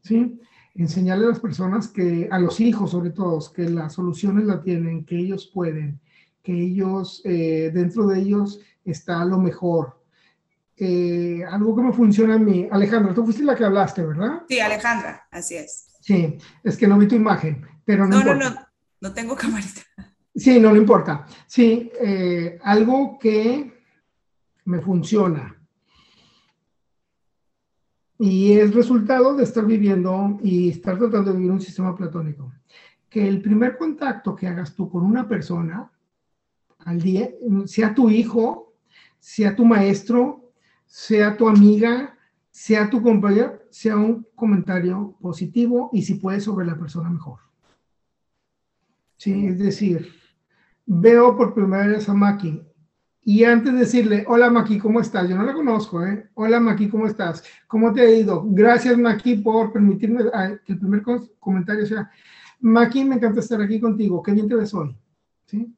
[0.03, 0.39] ¿Sí?
[0.75, 5.05] Enseñarle a las personas que, a los hijos sobre todo, que las soluciones la tienen,
[5.05, 5.99] que ellos pueden,
[6.43, 10.00] que ellos, eh, dentro de ellos está lo mejor.
[10.83, 12.67] Eh, algo que me funciona a mí.
[12.71, 14.41] Alejandra, tú fuiste la que hablaste, ¿verdad?
[14.49, 15.93] Sí, Alejandra, así es.
[16.01, 18.23] Sí, es que no vi tu imagen, pero no.
[18.23, 18.55] No, no, no,
[18.99, 19.81] no tengo camarita.
[20.33, 21.27] Sí, no, le importa.
[21.45, 23.79] Sí, eh, algo que
[24.65, 25.55] me funciona.
[28.17, 32.51] Y es resultado de estar viviendo y estar tratando de vivir un sistema platónico.
[33.07, 35.91] Que el primer contacto que hagas tú con una persona
[36.79, 37.29] al día,
[37.67, 38.73] sea tu hijo,
[39.19, 40.40] sea tu maestro,
[40.91, 42.17] sea tu amiga,
[42.49, 47.39] sea tu compañero, sea un comentario positivo y si puedes sobre la persona mejor.
[49.15, 50.11] Sí, es decir,
[50.85, 52.61] veo por primera vez a Maki
[53.21, 55.29] y antes de decirle, hola Maki, ¿cómo estás?
[55.29, 56.29] Yo no la conozco, ¿eh?
[56.33, 57.41] Hola Maki, ¿cómo estás?
[57.67, 58.43] ¿Cómo te ha ido?
[58.49, 61.03] Gracias Maki por permitirme ah, que el primer
[61.39, 62.11] comentario sea,
[62.59, 64.93] Maki, me encanta estar aquí contigo, qué bien te ves hoy.
[65.45, 65.73] ¿Sí?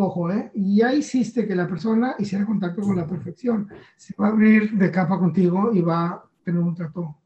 [0.00, 0.52] Ojo, ¿eh?
[0.54, 3.68] Ya hiciste que la persona hiciera contacto con la perfección.
[3.96, 7.16] Se va a abrir de capa contigo y va a tener un trato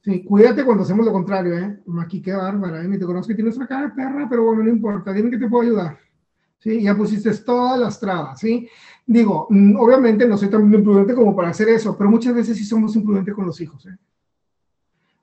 [0.00, 1.80] Sí, cuídate cuando hacemos lo contrario, ¿eh?
[2.00, 2.88] Aquí qué bárbara, ¿eh?
[2.88, 5.38] Ni te conozco y tienes una cara de perra, pero bueno, no importa, dime que
[5.38, 5.98] te puedo ayudar.
[6.58, 8.68] Sí, ya pusiste todas las trabas, ¿sí?
[9.06, 12.64] Digo, mm, obviamente no soy tan imprudente como para hacer eso, pero muchas veces sí
[12.64, 13.96] somos imprudentes con los hijos, ¿eh?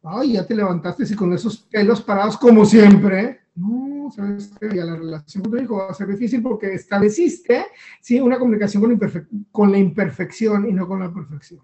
[0.03, 3.41] Ay, ya te levantaste y con esos pelos parados como siempre.
[3.55, 7.65] No, sabes que ya la relación con tu hijo va a ser difícil porque estableciste,
[8.01, 8.19] ¿sí?
[8.19, 11.61] Una comunicación con, con la imperfección y no con la perfección.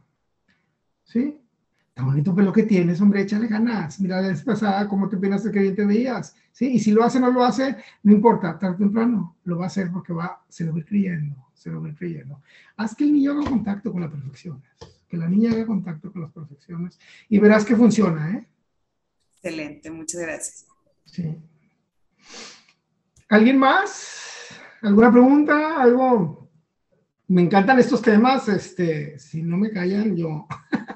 [1.04, 1.42] ¿Sí?
[1.90, 4.00] Está bonito pelo que tienes, hombre, échale ganas.
[4.00, 6.36] Mira la vez pasada cómo te pensaste que bien te veías.
[6.52, 6.68] ¿sí?
[6.68, 9.66] Y si lo hace o no lo hace, no importa, tarde o temprano lo va
[9.66, 12.42] a hacer porque va, se lo va creyendo, se lo va creyendo.
[12.78, 14.64] Haz que el niño haga contacto con las perfecciones,
[15.10, 16.98] que la niña haga contacto con las perfecciones
[17.28, 18.48] y verás que funciona, ¿eh?
[19.36, 20.66] Excelente, muchas gracias.
[21.04, 21.38] Sí.
[23.30, 24.50] ¿Alguien más?
[24.82, 25.82] ¿Alguna pregunta?
[25.82, 26.50] ¿Algo?
[27.28, 30.48] Me encantan estos temas, este, si no me callan, yo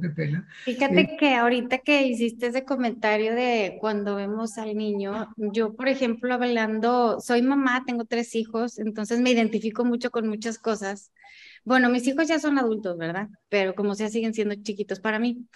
[0.00, 0.48] qué pena.
[0.64, 5.88] Fíjate eh, que ahorita que hiciste ese comentario de cuando vemos al niño, yo, por
[5.88, 11.12] ejemplo, hablando, soy mamá, tengo tres hijos, entonces me identifico mucho con muchas cosas.
[11.68, 13.28] Bueno, mis hijos ya son adultos, ¿verdad?
[13.50, 15.46] Pero como sea, siguen siendo chiquitos para mí.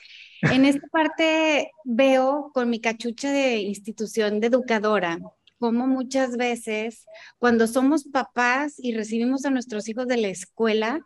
[0.43, 5.19] En esta parte veo con mi cachucha de institución de educadora,
[5.59, 7.07] como muchas veces
[7.39, 11.01] cuando somos papás y recibimos a nuestros hijos de la escuela,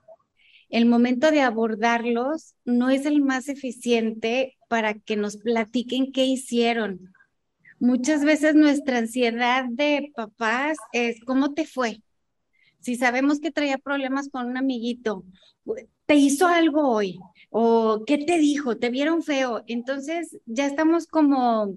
[0.71, 7.13] el momento de abordarlos no es el más eficiente para que nos platiquen qué hicieron.
[7.79, 12.01] Muchas veces nuestra ansiedad de papás es, ¿cómo te fue?
[12.87, 15.25] Si sabemos que traía problemas con un amiguito,
[16.07, 17.19] ¿te hizo algo hoy?
[17.51, 18.77] ¿O qué te dijo?
[18.77, 19.65] ¿Te vieron feo?
[19.67, 21.77] Entonces ya estamos como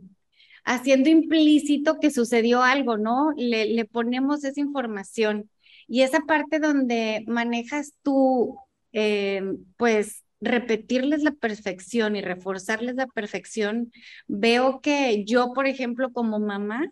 [0.65, 3.31] haciendo implícito que sucedió algo, ¿no?
[3.36, 5.49] Le, ponemos esa información.
[5.88, 8.60] Y esa parte donde manejas tú,
[8.94, 9.41] eh,
[9.77, 13.91] pues, repetirles la perfección y reforzarles la perfección,
[14.27, 16.88] veo que yo, por ejemplo, como mamá,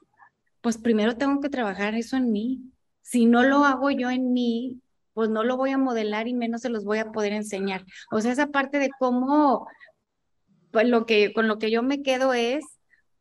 [0.61, 2.71] pues primero tengo que trabajar eso en mí.
[3.09, 4.81] Si no lo hago yo en mí,
[5.13, 7.85] pues no lo voy a modelar y menos se los voy a poder enseñar.
[8.11, 9.65] O sea, esa parte de cómo,
[10.71, 12.65] pues lo que, con lo que yo me quedo es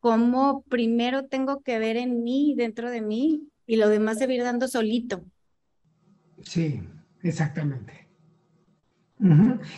[0.01, 4.33] cómo primero tengo que ver en mí, dentro de mí, y lo demás se va
[4.33, 5.23] a ir dando solito.
[6.41, 6.81] Sí,
[7.23, 8.09] exactamente.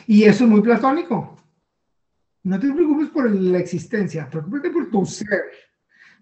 [0.08, 1.38] Y eso es muy platónico.
[2.42, 5.44] No te preocupes por la existencia, preocúpate por tu ser.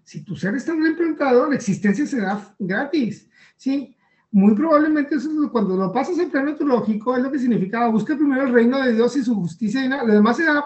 [0.04, 3.30] Si tu ser está bien implantado, la existencia será gratis.
[3.58, 3.94] ¿Sí?
[4.30, 8.16] Muy probablemente eso es cuando lo pasas en plano teológico, es lo que significa, busca
[8.16, 10.64] primero el reino de Dios y su justicia, y nada, lo demás será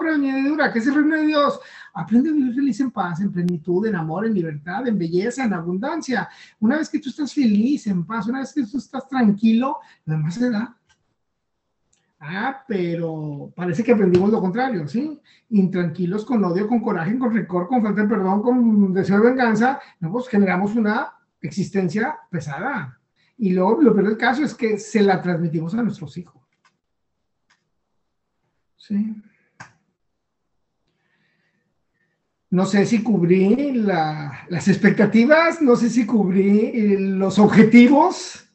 [0.47, 0.73] dura.
[0.73, 1.59] ¿Qué es el reino de Dios?
[1.93, 5.53] Aprende a vivir feliz en paz, en plenitud, en amor, en libertad, en belleza, en
[5.53, 6.27] abundancia.
[6.59, 10.13] Una vez que tú estás feliz, en paz, una vez que tú estás tranquilo, lo
[10.15, 10.75] demás se da.
[12.19, 15.19] Ah, pero parece que aprendimos lo contrario, ¿sí?
[15.49, 19.79] Intranquilos, con odio, con coraje, con rencor, con falta de perdón, con deseo de venganza,
[19.99, 22.99] no, pues generamos una existencia pesada.
[23.37, 26.41] Y luego lo peor del caso es que se la transmitimos a nuestros hijos.
[28.77, 29.15] ¿Sí?
[32.51, 38.45] no sé si cubrí las expectativas, no sé si cubrí eh, los objetivos,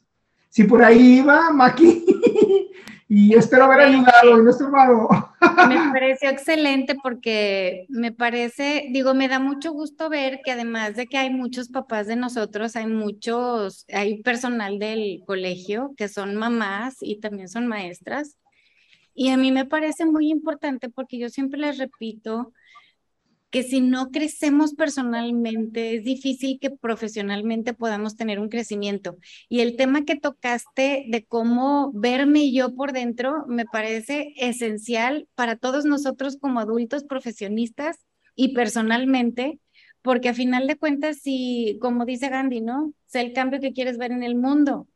[0.49, 2.05] si por ahí iba, Maki,
[3.09, 5.07] y espero haber ayudado y no estorbado.
[5.69, 11.07] Me pareció excelente porque me parece, digo, me da mucho gusto ver que además de
[11.07, 16.97] que hay muchos papás de nosotros, hay muchos, hay personal del colegio que son mamás
[17.01, 18.37] y también son maestras.
[19.13, 22.53] Y a mí me parece muy importante porque yo siempre les repito,
[23.49, 29.17] que si no crecemos personalmente, es difícil que profesionalmente podamos tener un crecimiento.
[29.49, 35.55] Y el tema que tocaste de cómo verme yo por dentro me parece esencial para
[35.55, 37.97] todos nosotros como adultos profesionistas
[38.35, 39.59] y personalmente,
[40.01, 42.93] porque a final de cuentas, si, como dice Gandhi, ¿no?
[43.05, 44.87] Sé el cambio que quieres ver en el mundo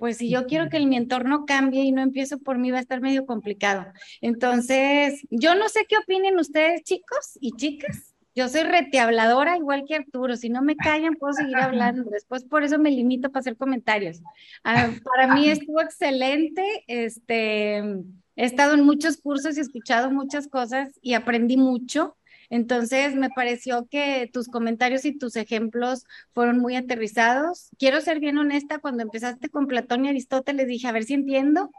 [0.00, 2.80] pues si yo quiero que mi entorno cambie y no empiezo por mí, va a
[2.80, 3.84] estar medio complicado.
[4.22, 8.14] Entonces, yo no sé qué opinen ustedes, chicos y chicas.
[8.34, 10.36] Yo soy retehabladora igual que Arturo.
[10.36, 12.04] Si no me callan, puedo seguir hablando.
[12.10, 14.22] Después por eso me limito para hacer comentarios.
[14.64, 16.64] Ah, para mí estuvo excelente.
[16.86, 18.04] Este, he
[18.36, 22.16] estado en muchos cursos y he escuchado muchas cosas y aprendí mucho.
[22.50, 26.04] Entonces, me pareció que tus comentarios y tus ejemplos
[26.34, 27.70] fueron muy aterrizados.
[27.78, 31.70] Quiero ser bien honesta, cuando empezaste con Platón y Aristóteles dije, a ver si entiendo.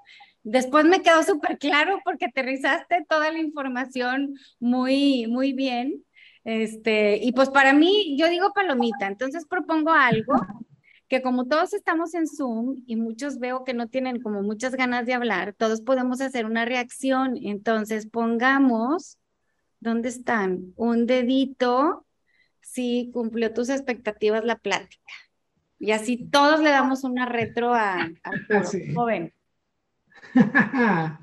[0.43, 6.03] Después me quedó súper claro porque aterrizaste toda la información muy, muy bien.
[6.43, 10.33] Este, y pues para mí, yo digo palomita, entonces propongo algo
[11.07, 15.05] que como todos estamos en Zoom y muchos veo que no tienen como muchas ganas
[15.05, 17.37] de hablar, todos podemos hacer una reacción.
[17.43, 19.17] Entonces pongamos
[19.81, 20.73] ¿Dónde están?
[20.77, 22.05] Un dedito
[22.61, 25.11] si cumplió tus expectativas la plática.
[25.79, 28.09] Y así todos le damos una retro a,
[28.95, 29.33] joven.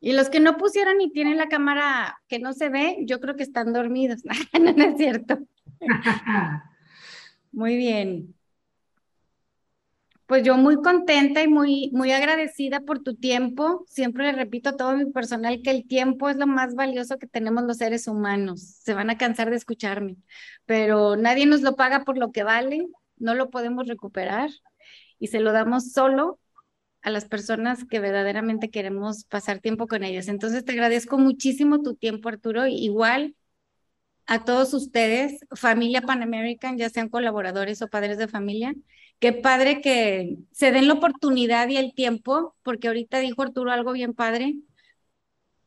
[0.00, 3.36] Y los que no pusieron y tienen la cámara que no se ve, yo creo
[3.36, 4.22] que están dormidos.
[4.60, 5.38] no, no es cierto.
[7.52, 8.34] Muy bien.
[10.26, 13.84] Pues yo muy contenta y muy, muy agradecida por tu tiempo.
[13.86, 17.26] Siempre le repito a todo mi personal que el tiempo es lo más valioso que
[17.26, 18.62] tenemos los seres humanos.
[18.62, 20.16] Se van a cansar de escucharme,
[20.64, 22.86] pero nadie nos lo paga por lo que vale,
[23.18, 24.50] no lo podemos recuperar
[25.18, 26.40] y se lo damos solo
[27.02, 30.28] a las personas que verdaderamente queremos pasar tiempo con ellas.
[30.28, 32.66] Entonces te agradezco muchísimo tu tiempo, Arturo.
[32.66, 33.36] Igual
[34.26, 38.74] a todos ustedes, familia Pan American, ya sean colaboradores o padres de familia
[39.18, 43.92] qué padre que se den la oportunidad y el tiempo, porque ahorita dijo Arturo algo
[43.92, 44.54] bien padre,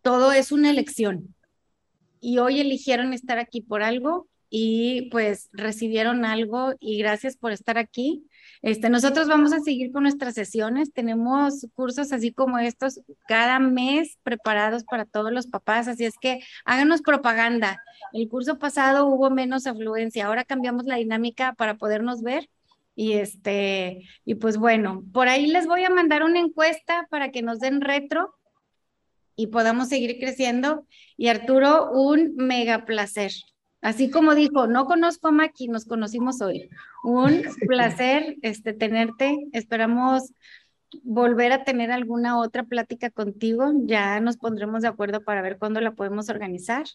[0.02, 1.36] todo es una elección.
[2.19, 7.78] Y hoy eligieron estar aquí por algo y pues recibieron algo y gracias por estar
[7.78, 8.28] aquí.
[8.61, 14.18] Este, nosotros vamos a seguir con nuestras sesiones, tenemos cursos así como estos cada mes
[14.24, 17.82] preparados para todos los papás, así es que háganos propaganda.
[18.14, 22.49] El curso pasado hubo menos afluencia, ahora cambiamos la dinámica para podernos ver
[22.98, 27.44] y este, y pues bueno, por ahí les voy a mandar una encuesta para que
[27.44, 28.34] nos den retro
[29.36, 30.88] y podamos seguir creciendo.
[31.15, 33.32] Y Arturo, un mega placer.
[33.82, 36.69] Así como dijo, no conozco a Maki, nos conocimos hoy.
[37.03, 39.45] Un placer este, tenerte.
[39.53, 40.34] Esperamos
[41.03, 43.74] volver a tener alguna otra plática contigo.
[43.84, 46.88] Ya nos pondremos de acuerdo para ver cuándo la podemos organizar.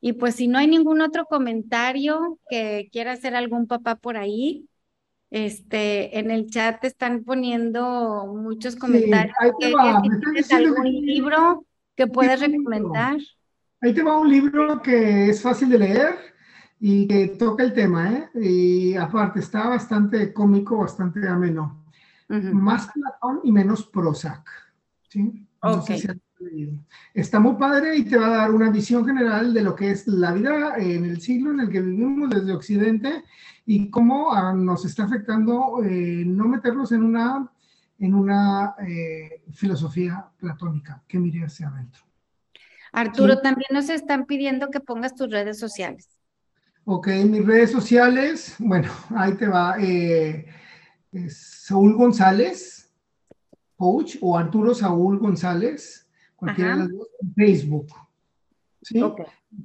[0.00, 4.68] Y pues si no hay ningún otro comentario que quiera hacer algún papá por ahí,
[5.32, 9.34] este, en el chat te están poniendo muchos comentarios.
[9.58, 11.64] ¿Tienes algún libro
[11.96, 13.16] que puedas recomendar?
[13.80, 16.18] Ahí te va un libro que es fácil de leer
[16.78, 18.28] y que toca el tema, ¿eh?
[18.34, 21.86] Y aparte está bastante cómico, bastante ameno.
[22.28, 24.46] Más Platón y menos Prozac.
[25.08, 25.46] ¿sí?
[27.14, 30.06] Está muy padre y te va a dar una visión general de lo que es
[30.06, 33.24] la vida en el siglo en el que vivimos desde Occidente
[33.64, 37.50] y cómo ah, nos está afectando eh, no meternos en una,
[37.98, 42.02] en una eh, filosofía platónica que mire hacia adentro.
[42.92, 46.08] Arturo, también nos están pidiendo que pongas tus redes sociales.
[46.84, 49.76] Ok, mis redes sociales, bueno, ahí te va.
[49.78, 50.46] Eh,
[51.28, 52.92] Saúl González,
[53.76, 57.86] coach, o Arturo Saúl González, cualquiera de las dos, en Facebook.
[58.82, 59.02] ¿Sí?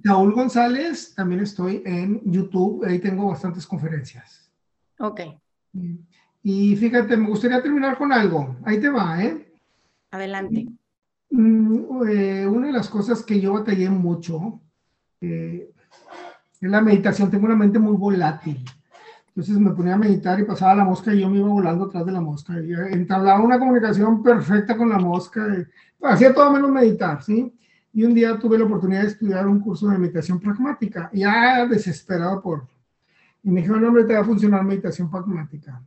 [0.03, 4.51] Saúl González, también estoy en YouTube, ahí tengo bastantes conferencias.
[4.99, 5.21] Ok.
[6.43, 8.55] Y fíjate, me gustaría terminar con algo.
[8.63, 9.51] Ahí te va, ¿eh?
[10.11, 10.67] Adelante.
[11.29, 14.61] Mm, eh, una de las cosas que yo batallé mucho
[15.19, 15.69] eh,
[16.61, 17.29] es la meditación.
[17.29, 18.63] Tengo una mente muy volátil.
[19.27, 22.05] Entonces me ponía a meditar y pasaba la mosca y yo me iba volando atrás
[22.05, 22.53] de la mosca.
[22.59, 25.45] Y entablaba una comunicación perfecta con la mosca.
[26.01, 27.53] hacía todo menos meditar, ¿sí?
[27.97, 32.39] Y un día tuve la oportunidad de estudiar un curso de meditación pragmática, ya desesperado
[32.43, 32.67] por...
[33.41, 35.81] Y me dijeron, hombre, te va a funcionar meditación pragmática.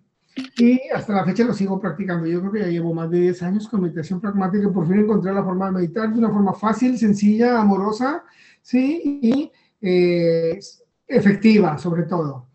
[0.56, 2.26] Y hasta la fecha lo sigo practicando.
[2.26, 4.98] Yo creo que ya llevo más de 10 años con meditación pragmática y por fin
[4.98, 8.24] encontré la forma de meditar de una forma fácil, sencilla, amorosa,
[8.60, 9.20] ¿sí?
[9.22, 10.58] Y eh,
[11.06, 12.48] efectiva, sobre todo.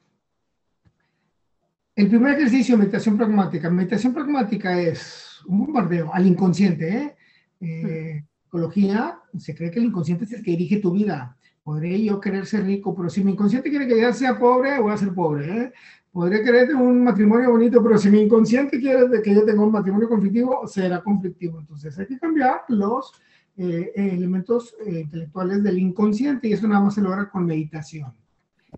[1.95, 3.69] El primer ejercicio meditación pragmática.
[3.69, 6.97] Meditación pragmática es un bombardeo al inconsciente.
[6.97, 7.15] ¿eh?
[7.61, 8.25] Eh,
[8.55, 11.37] psicología, se cree que el inconsciente es el que dirige tu vida.
[11.63, 14.93] Podré yo querer ser rico, pero si mi inconsciente quiere que yo sea pobre, voy
[14.93, 15.63] a ser pobre.
[15.63, 15.73] ¿eh?
[16.11, 20.07] Podré querer un matrimonio bonito, pero si mi inconsciente quiere que yo tenga un matrimonio
[20.07, 21.59] conflictivo, será conflictivo.
[21.59, 23.13] Entonces hay que cambiar los
[23.57, 28.13] eh, elementos intelectuales del inconsciente y eso nada más se logra con meditación.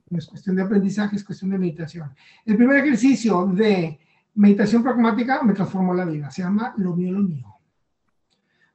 [0.10, 2.12] No es cuestión de aprendizaje, es cuestión de meditación.
[2.46, 4.00] El primer ejercicio de
[4.36, 6.30] meditación pragmática me transformó la vida.
[6.32, 7.48] Se llama lo mío, lo mío.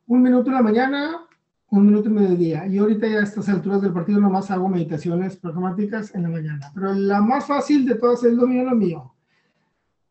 [0.06, 1.26] Un minuto en la mañana,
[1.72, 2.66] un minuto y mediodía.
[2.66, 6.70] Y ahorita ya a estas alturas del partido nomás hago meditaciones pragmáticas en la mañana.
[6.74, 9.14] Pero la más fácil de todas es lo mío, lo mío.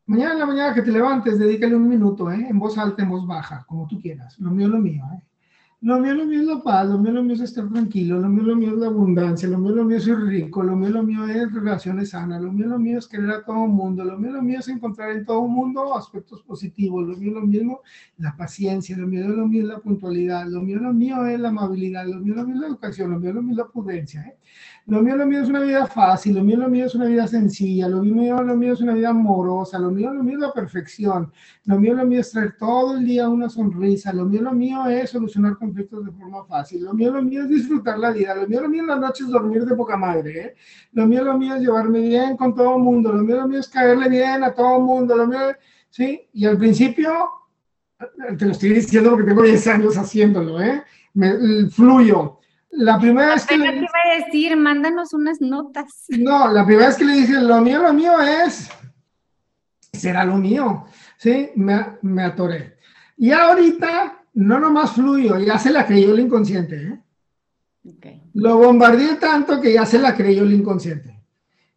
[0.08, 2.48] Mañana en la mañana que te levantes, dedícale un minuto, ¿eh?
[2.50, 4.40] en voz alta, en voz baja, como tú quieras.
[4.40, 5.04] Lo mío, lo mío.
[5.14, 5.22] ¿eh?
[5.84, 8.30] Lo mío, lo mío es la paz, lo mío, lo mío es estar tranquilo, lo
[8.30, 10.90] mío, lo mío es la abundancia, lo mío, lo mío es ser rico, lo mío,
[10.92, 14.06] lo mío es relaciones sanas, lo mío, lo mío es querer a todo el mundo,
[14.06, 17.42] lo mío, lo mío es encontrar en todo el mundo aspectos positivos, lo mío, lo
[17.42, 17.82] mismo
[18.20, 21.50] la paciencia, lo mío, lo mío es la puntualidad, lo mío, lo mío es la
[21.50, 24.22] amabilidad, lo mío, lo mío es la educación, lo mío, lo mío es la prudencia.
[24.22, 24.38] ¿eh?
[24.88, 27.28] Lo mío, lo mío es una vida fácil, lo mío, lo mío es una vida
[27.28, 30.54] sencilla, lo mío, lo mío es una vida amorosa, lo mío, lo mío es la
[30.54, 31.32] perfección,
[31.66, 34.88] lo mío, lo mío es traer todo el día una sonrisa, lo mío, lo mío
[34.88, 38.48] es solucionar conflictos de forma fácil, lo mío, lo mío es disfrutar la vida, lo
[38.48, 40.56] mío, lo mío en las noches es dormir de poca madre, ¿eh?
[40.94, 43.60] lo mío, lo mío es llevarme bien con todo el mundo, lo mío, lo mío
[43.60, 45.40] es caerle bien a todo el mundo, lo mío,
[45.92, 46.28] ¿sí?
[46.34, 47.14] Y al principio,
[48.38, 50.84] te lo estoy diciendo porque tengo 10 años haciéndolo, ¿eh?
[51.14, 52.41] Me, fluyo
[52.72, 53.76] la primera vez que le...
[53.76, 56.06] iba a decir, mándanos unas notas.
[56.10, 58.70] No, la primera vez que le dije, lo mío, lo mío es,
[59.94, 60.86] será lo mío,
[61.18, 61.50] ¿sí?
[61.56, 62.78] Me, me atoré.
[63.18, 67.00] Y ahorita, no nomás fluyo, ya se la creyó el inconsciente, ¿eh?
[67.84, 68.22] Okay.
[68.36, 71.20] Lo bombardeé tanto que ya se la creyó el inconsciente.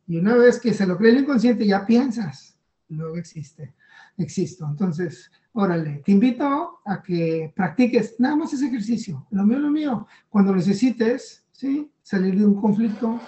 [0.07, 2.59] Y una vez que se lo cree el inconsciente, ya piensas,
[2.89, 3.75] luego existe,
[4.16, 4.66] existo.
[4.69, 10.07] Entonces, Órale, te invito a que practiques nada más ese ejercicio, lo mío, lo mío.
[10.28, 11.93] Cuando necesites, ¿sí?
[12.03, 13.20] Salir de un conflicto,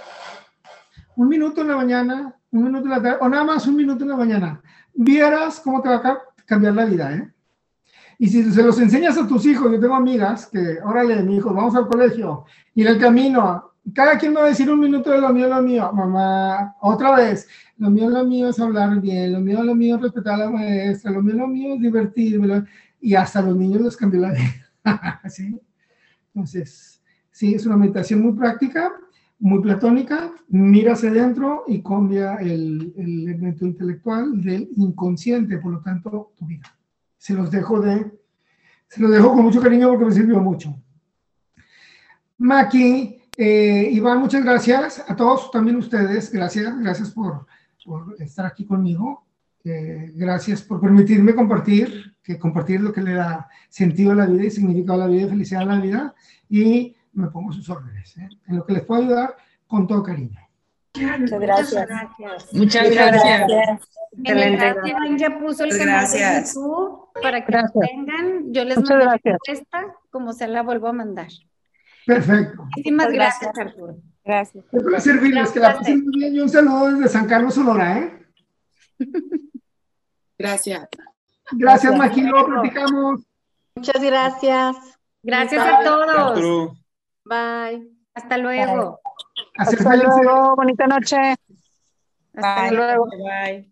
[1.14, 4.02] un minuto en la mañana, un minuto en la tarde, o nada más un minuto
[4.02, 4.60] en la mañana.
[4.92, 7.32] Vieras cómo te va a cambiar la vida, ¿eh?
[8.18, 11.54] Y si se los enseñas a tus hijos, yo tengo amigas que, órale, mi hijo,
[11.54, 12.44] vamos al colegio,
[12.74, 15.62] y en el camino, cada quien va a decir un minuto de lo mío, lo
[15.62, 17.48] mío, mamá, otra vez,
[17.78, 20.50] lo mío, lo mío es hablar bien, lo mío, lo mío es respetar a la
[20.50, 22.64] maestra, lo mío, lo mío es divertirme,
[23.00, 25.60] y hasta los niños les cambió la vida, ¿sí?
[26.34, 28.92] Entonces, sí, es una meditación muy práctica,
[29.38, 35.80] muy platónica, mira hacia adentro y cambia el, el elemento intelectual del inconsciente, por lo
[35.80, 36.74] tanto, tu vida.
[37.18, 38.10] Se los dejo de,
[38.88, 40.74] se los dejo con mucho cariño porque me sirvió mucho.
[42.38, 45.04] Maki, eh, Iván, muchas gracias.
[45.08, 47.46] A todos, también ustedes, gracias, gracias por,
[47.84, 49.26] por estar aquí conmigo.
[49.64, 54.44] Eh, gracias por permitirme compartir, que compartir lo que le da sentido a la vida
[54.44, 56.14] y significado a la vida y felicidad a la vida.
[56.48, 58.28] Y me pongo sus órdenes, ¿eh?
[58.46, 59.36] en lo que les puedo ayudar
[59.66, 60.38] con todo cariño.
[60.94, 61.88] Muchas gracias.
[62.52, 63.50] Muchas gracias.
[64.14, 68.52] Iván ya puso el canal de YouTube para que lo tengan.
[68.52, 71.28] Yo les mando la respuesta, como se la vuelvo a mandar.
[72.06, 72.62] Perfecto.
[72.62, 73.96] Muchísimas gracias, Arturo.
[74.24, 74.64] Gracias.
[74.70, 78.26] Puede servirles, que la pasen muy bien y un saludo desde San Carlos, Sonora, ¿eh?
[80.38, 80.88] Gracias.
[81.52, 83.20] Gracias, Maquilo, platicamos.
[83.74, 84.76] Muchas gracias.
[85.22, 86.76] Gracias a todos.
[87.24, 87.88] Bye.
[88.14, 89.00] Hasta luego.
[89.56, 90.56] Hasta luego.
[90.56, 91.36] Bonita noche.
[92.34, 93.06] Hasta luego.
[93.06, 93.70] Bye.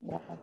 [0.00, 0.38] Gracias.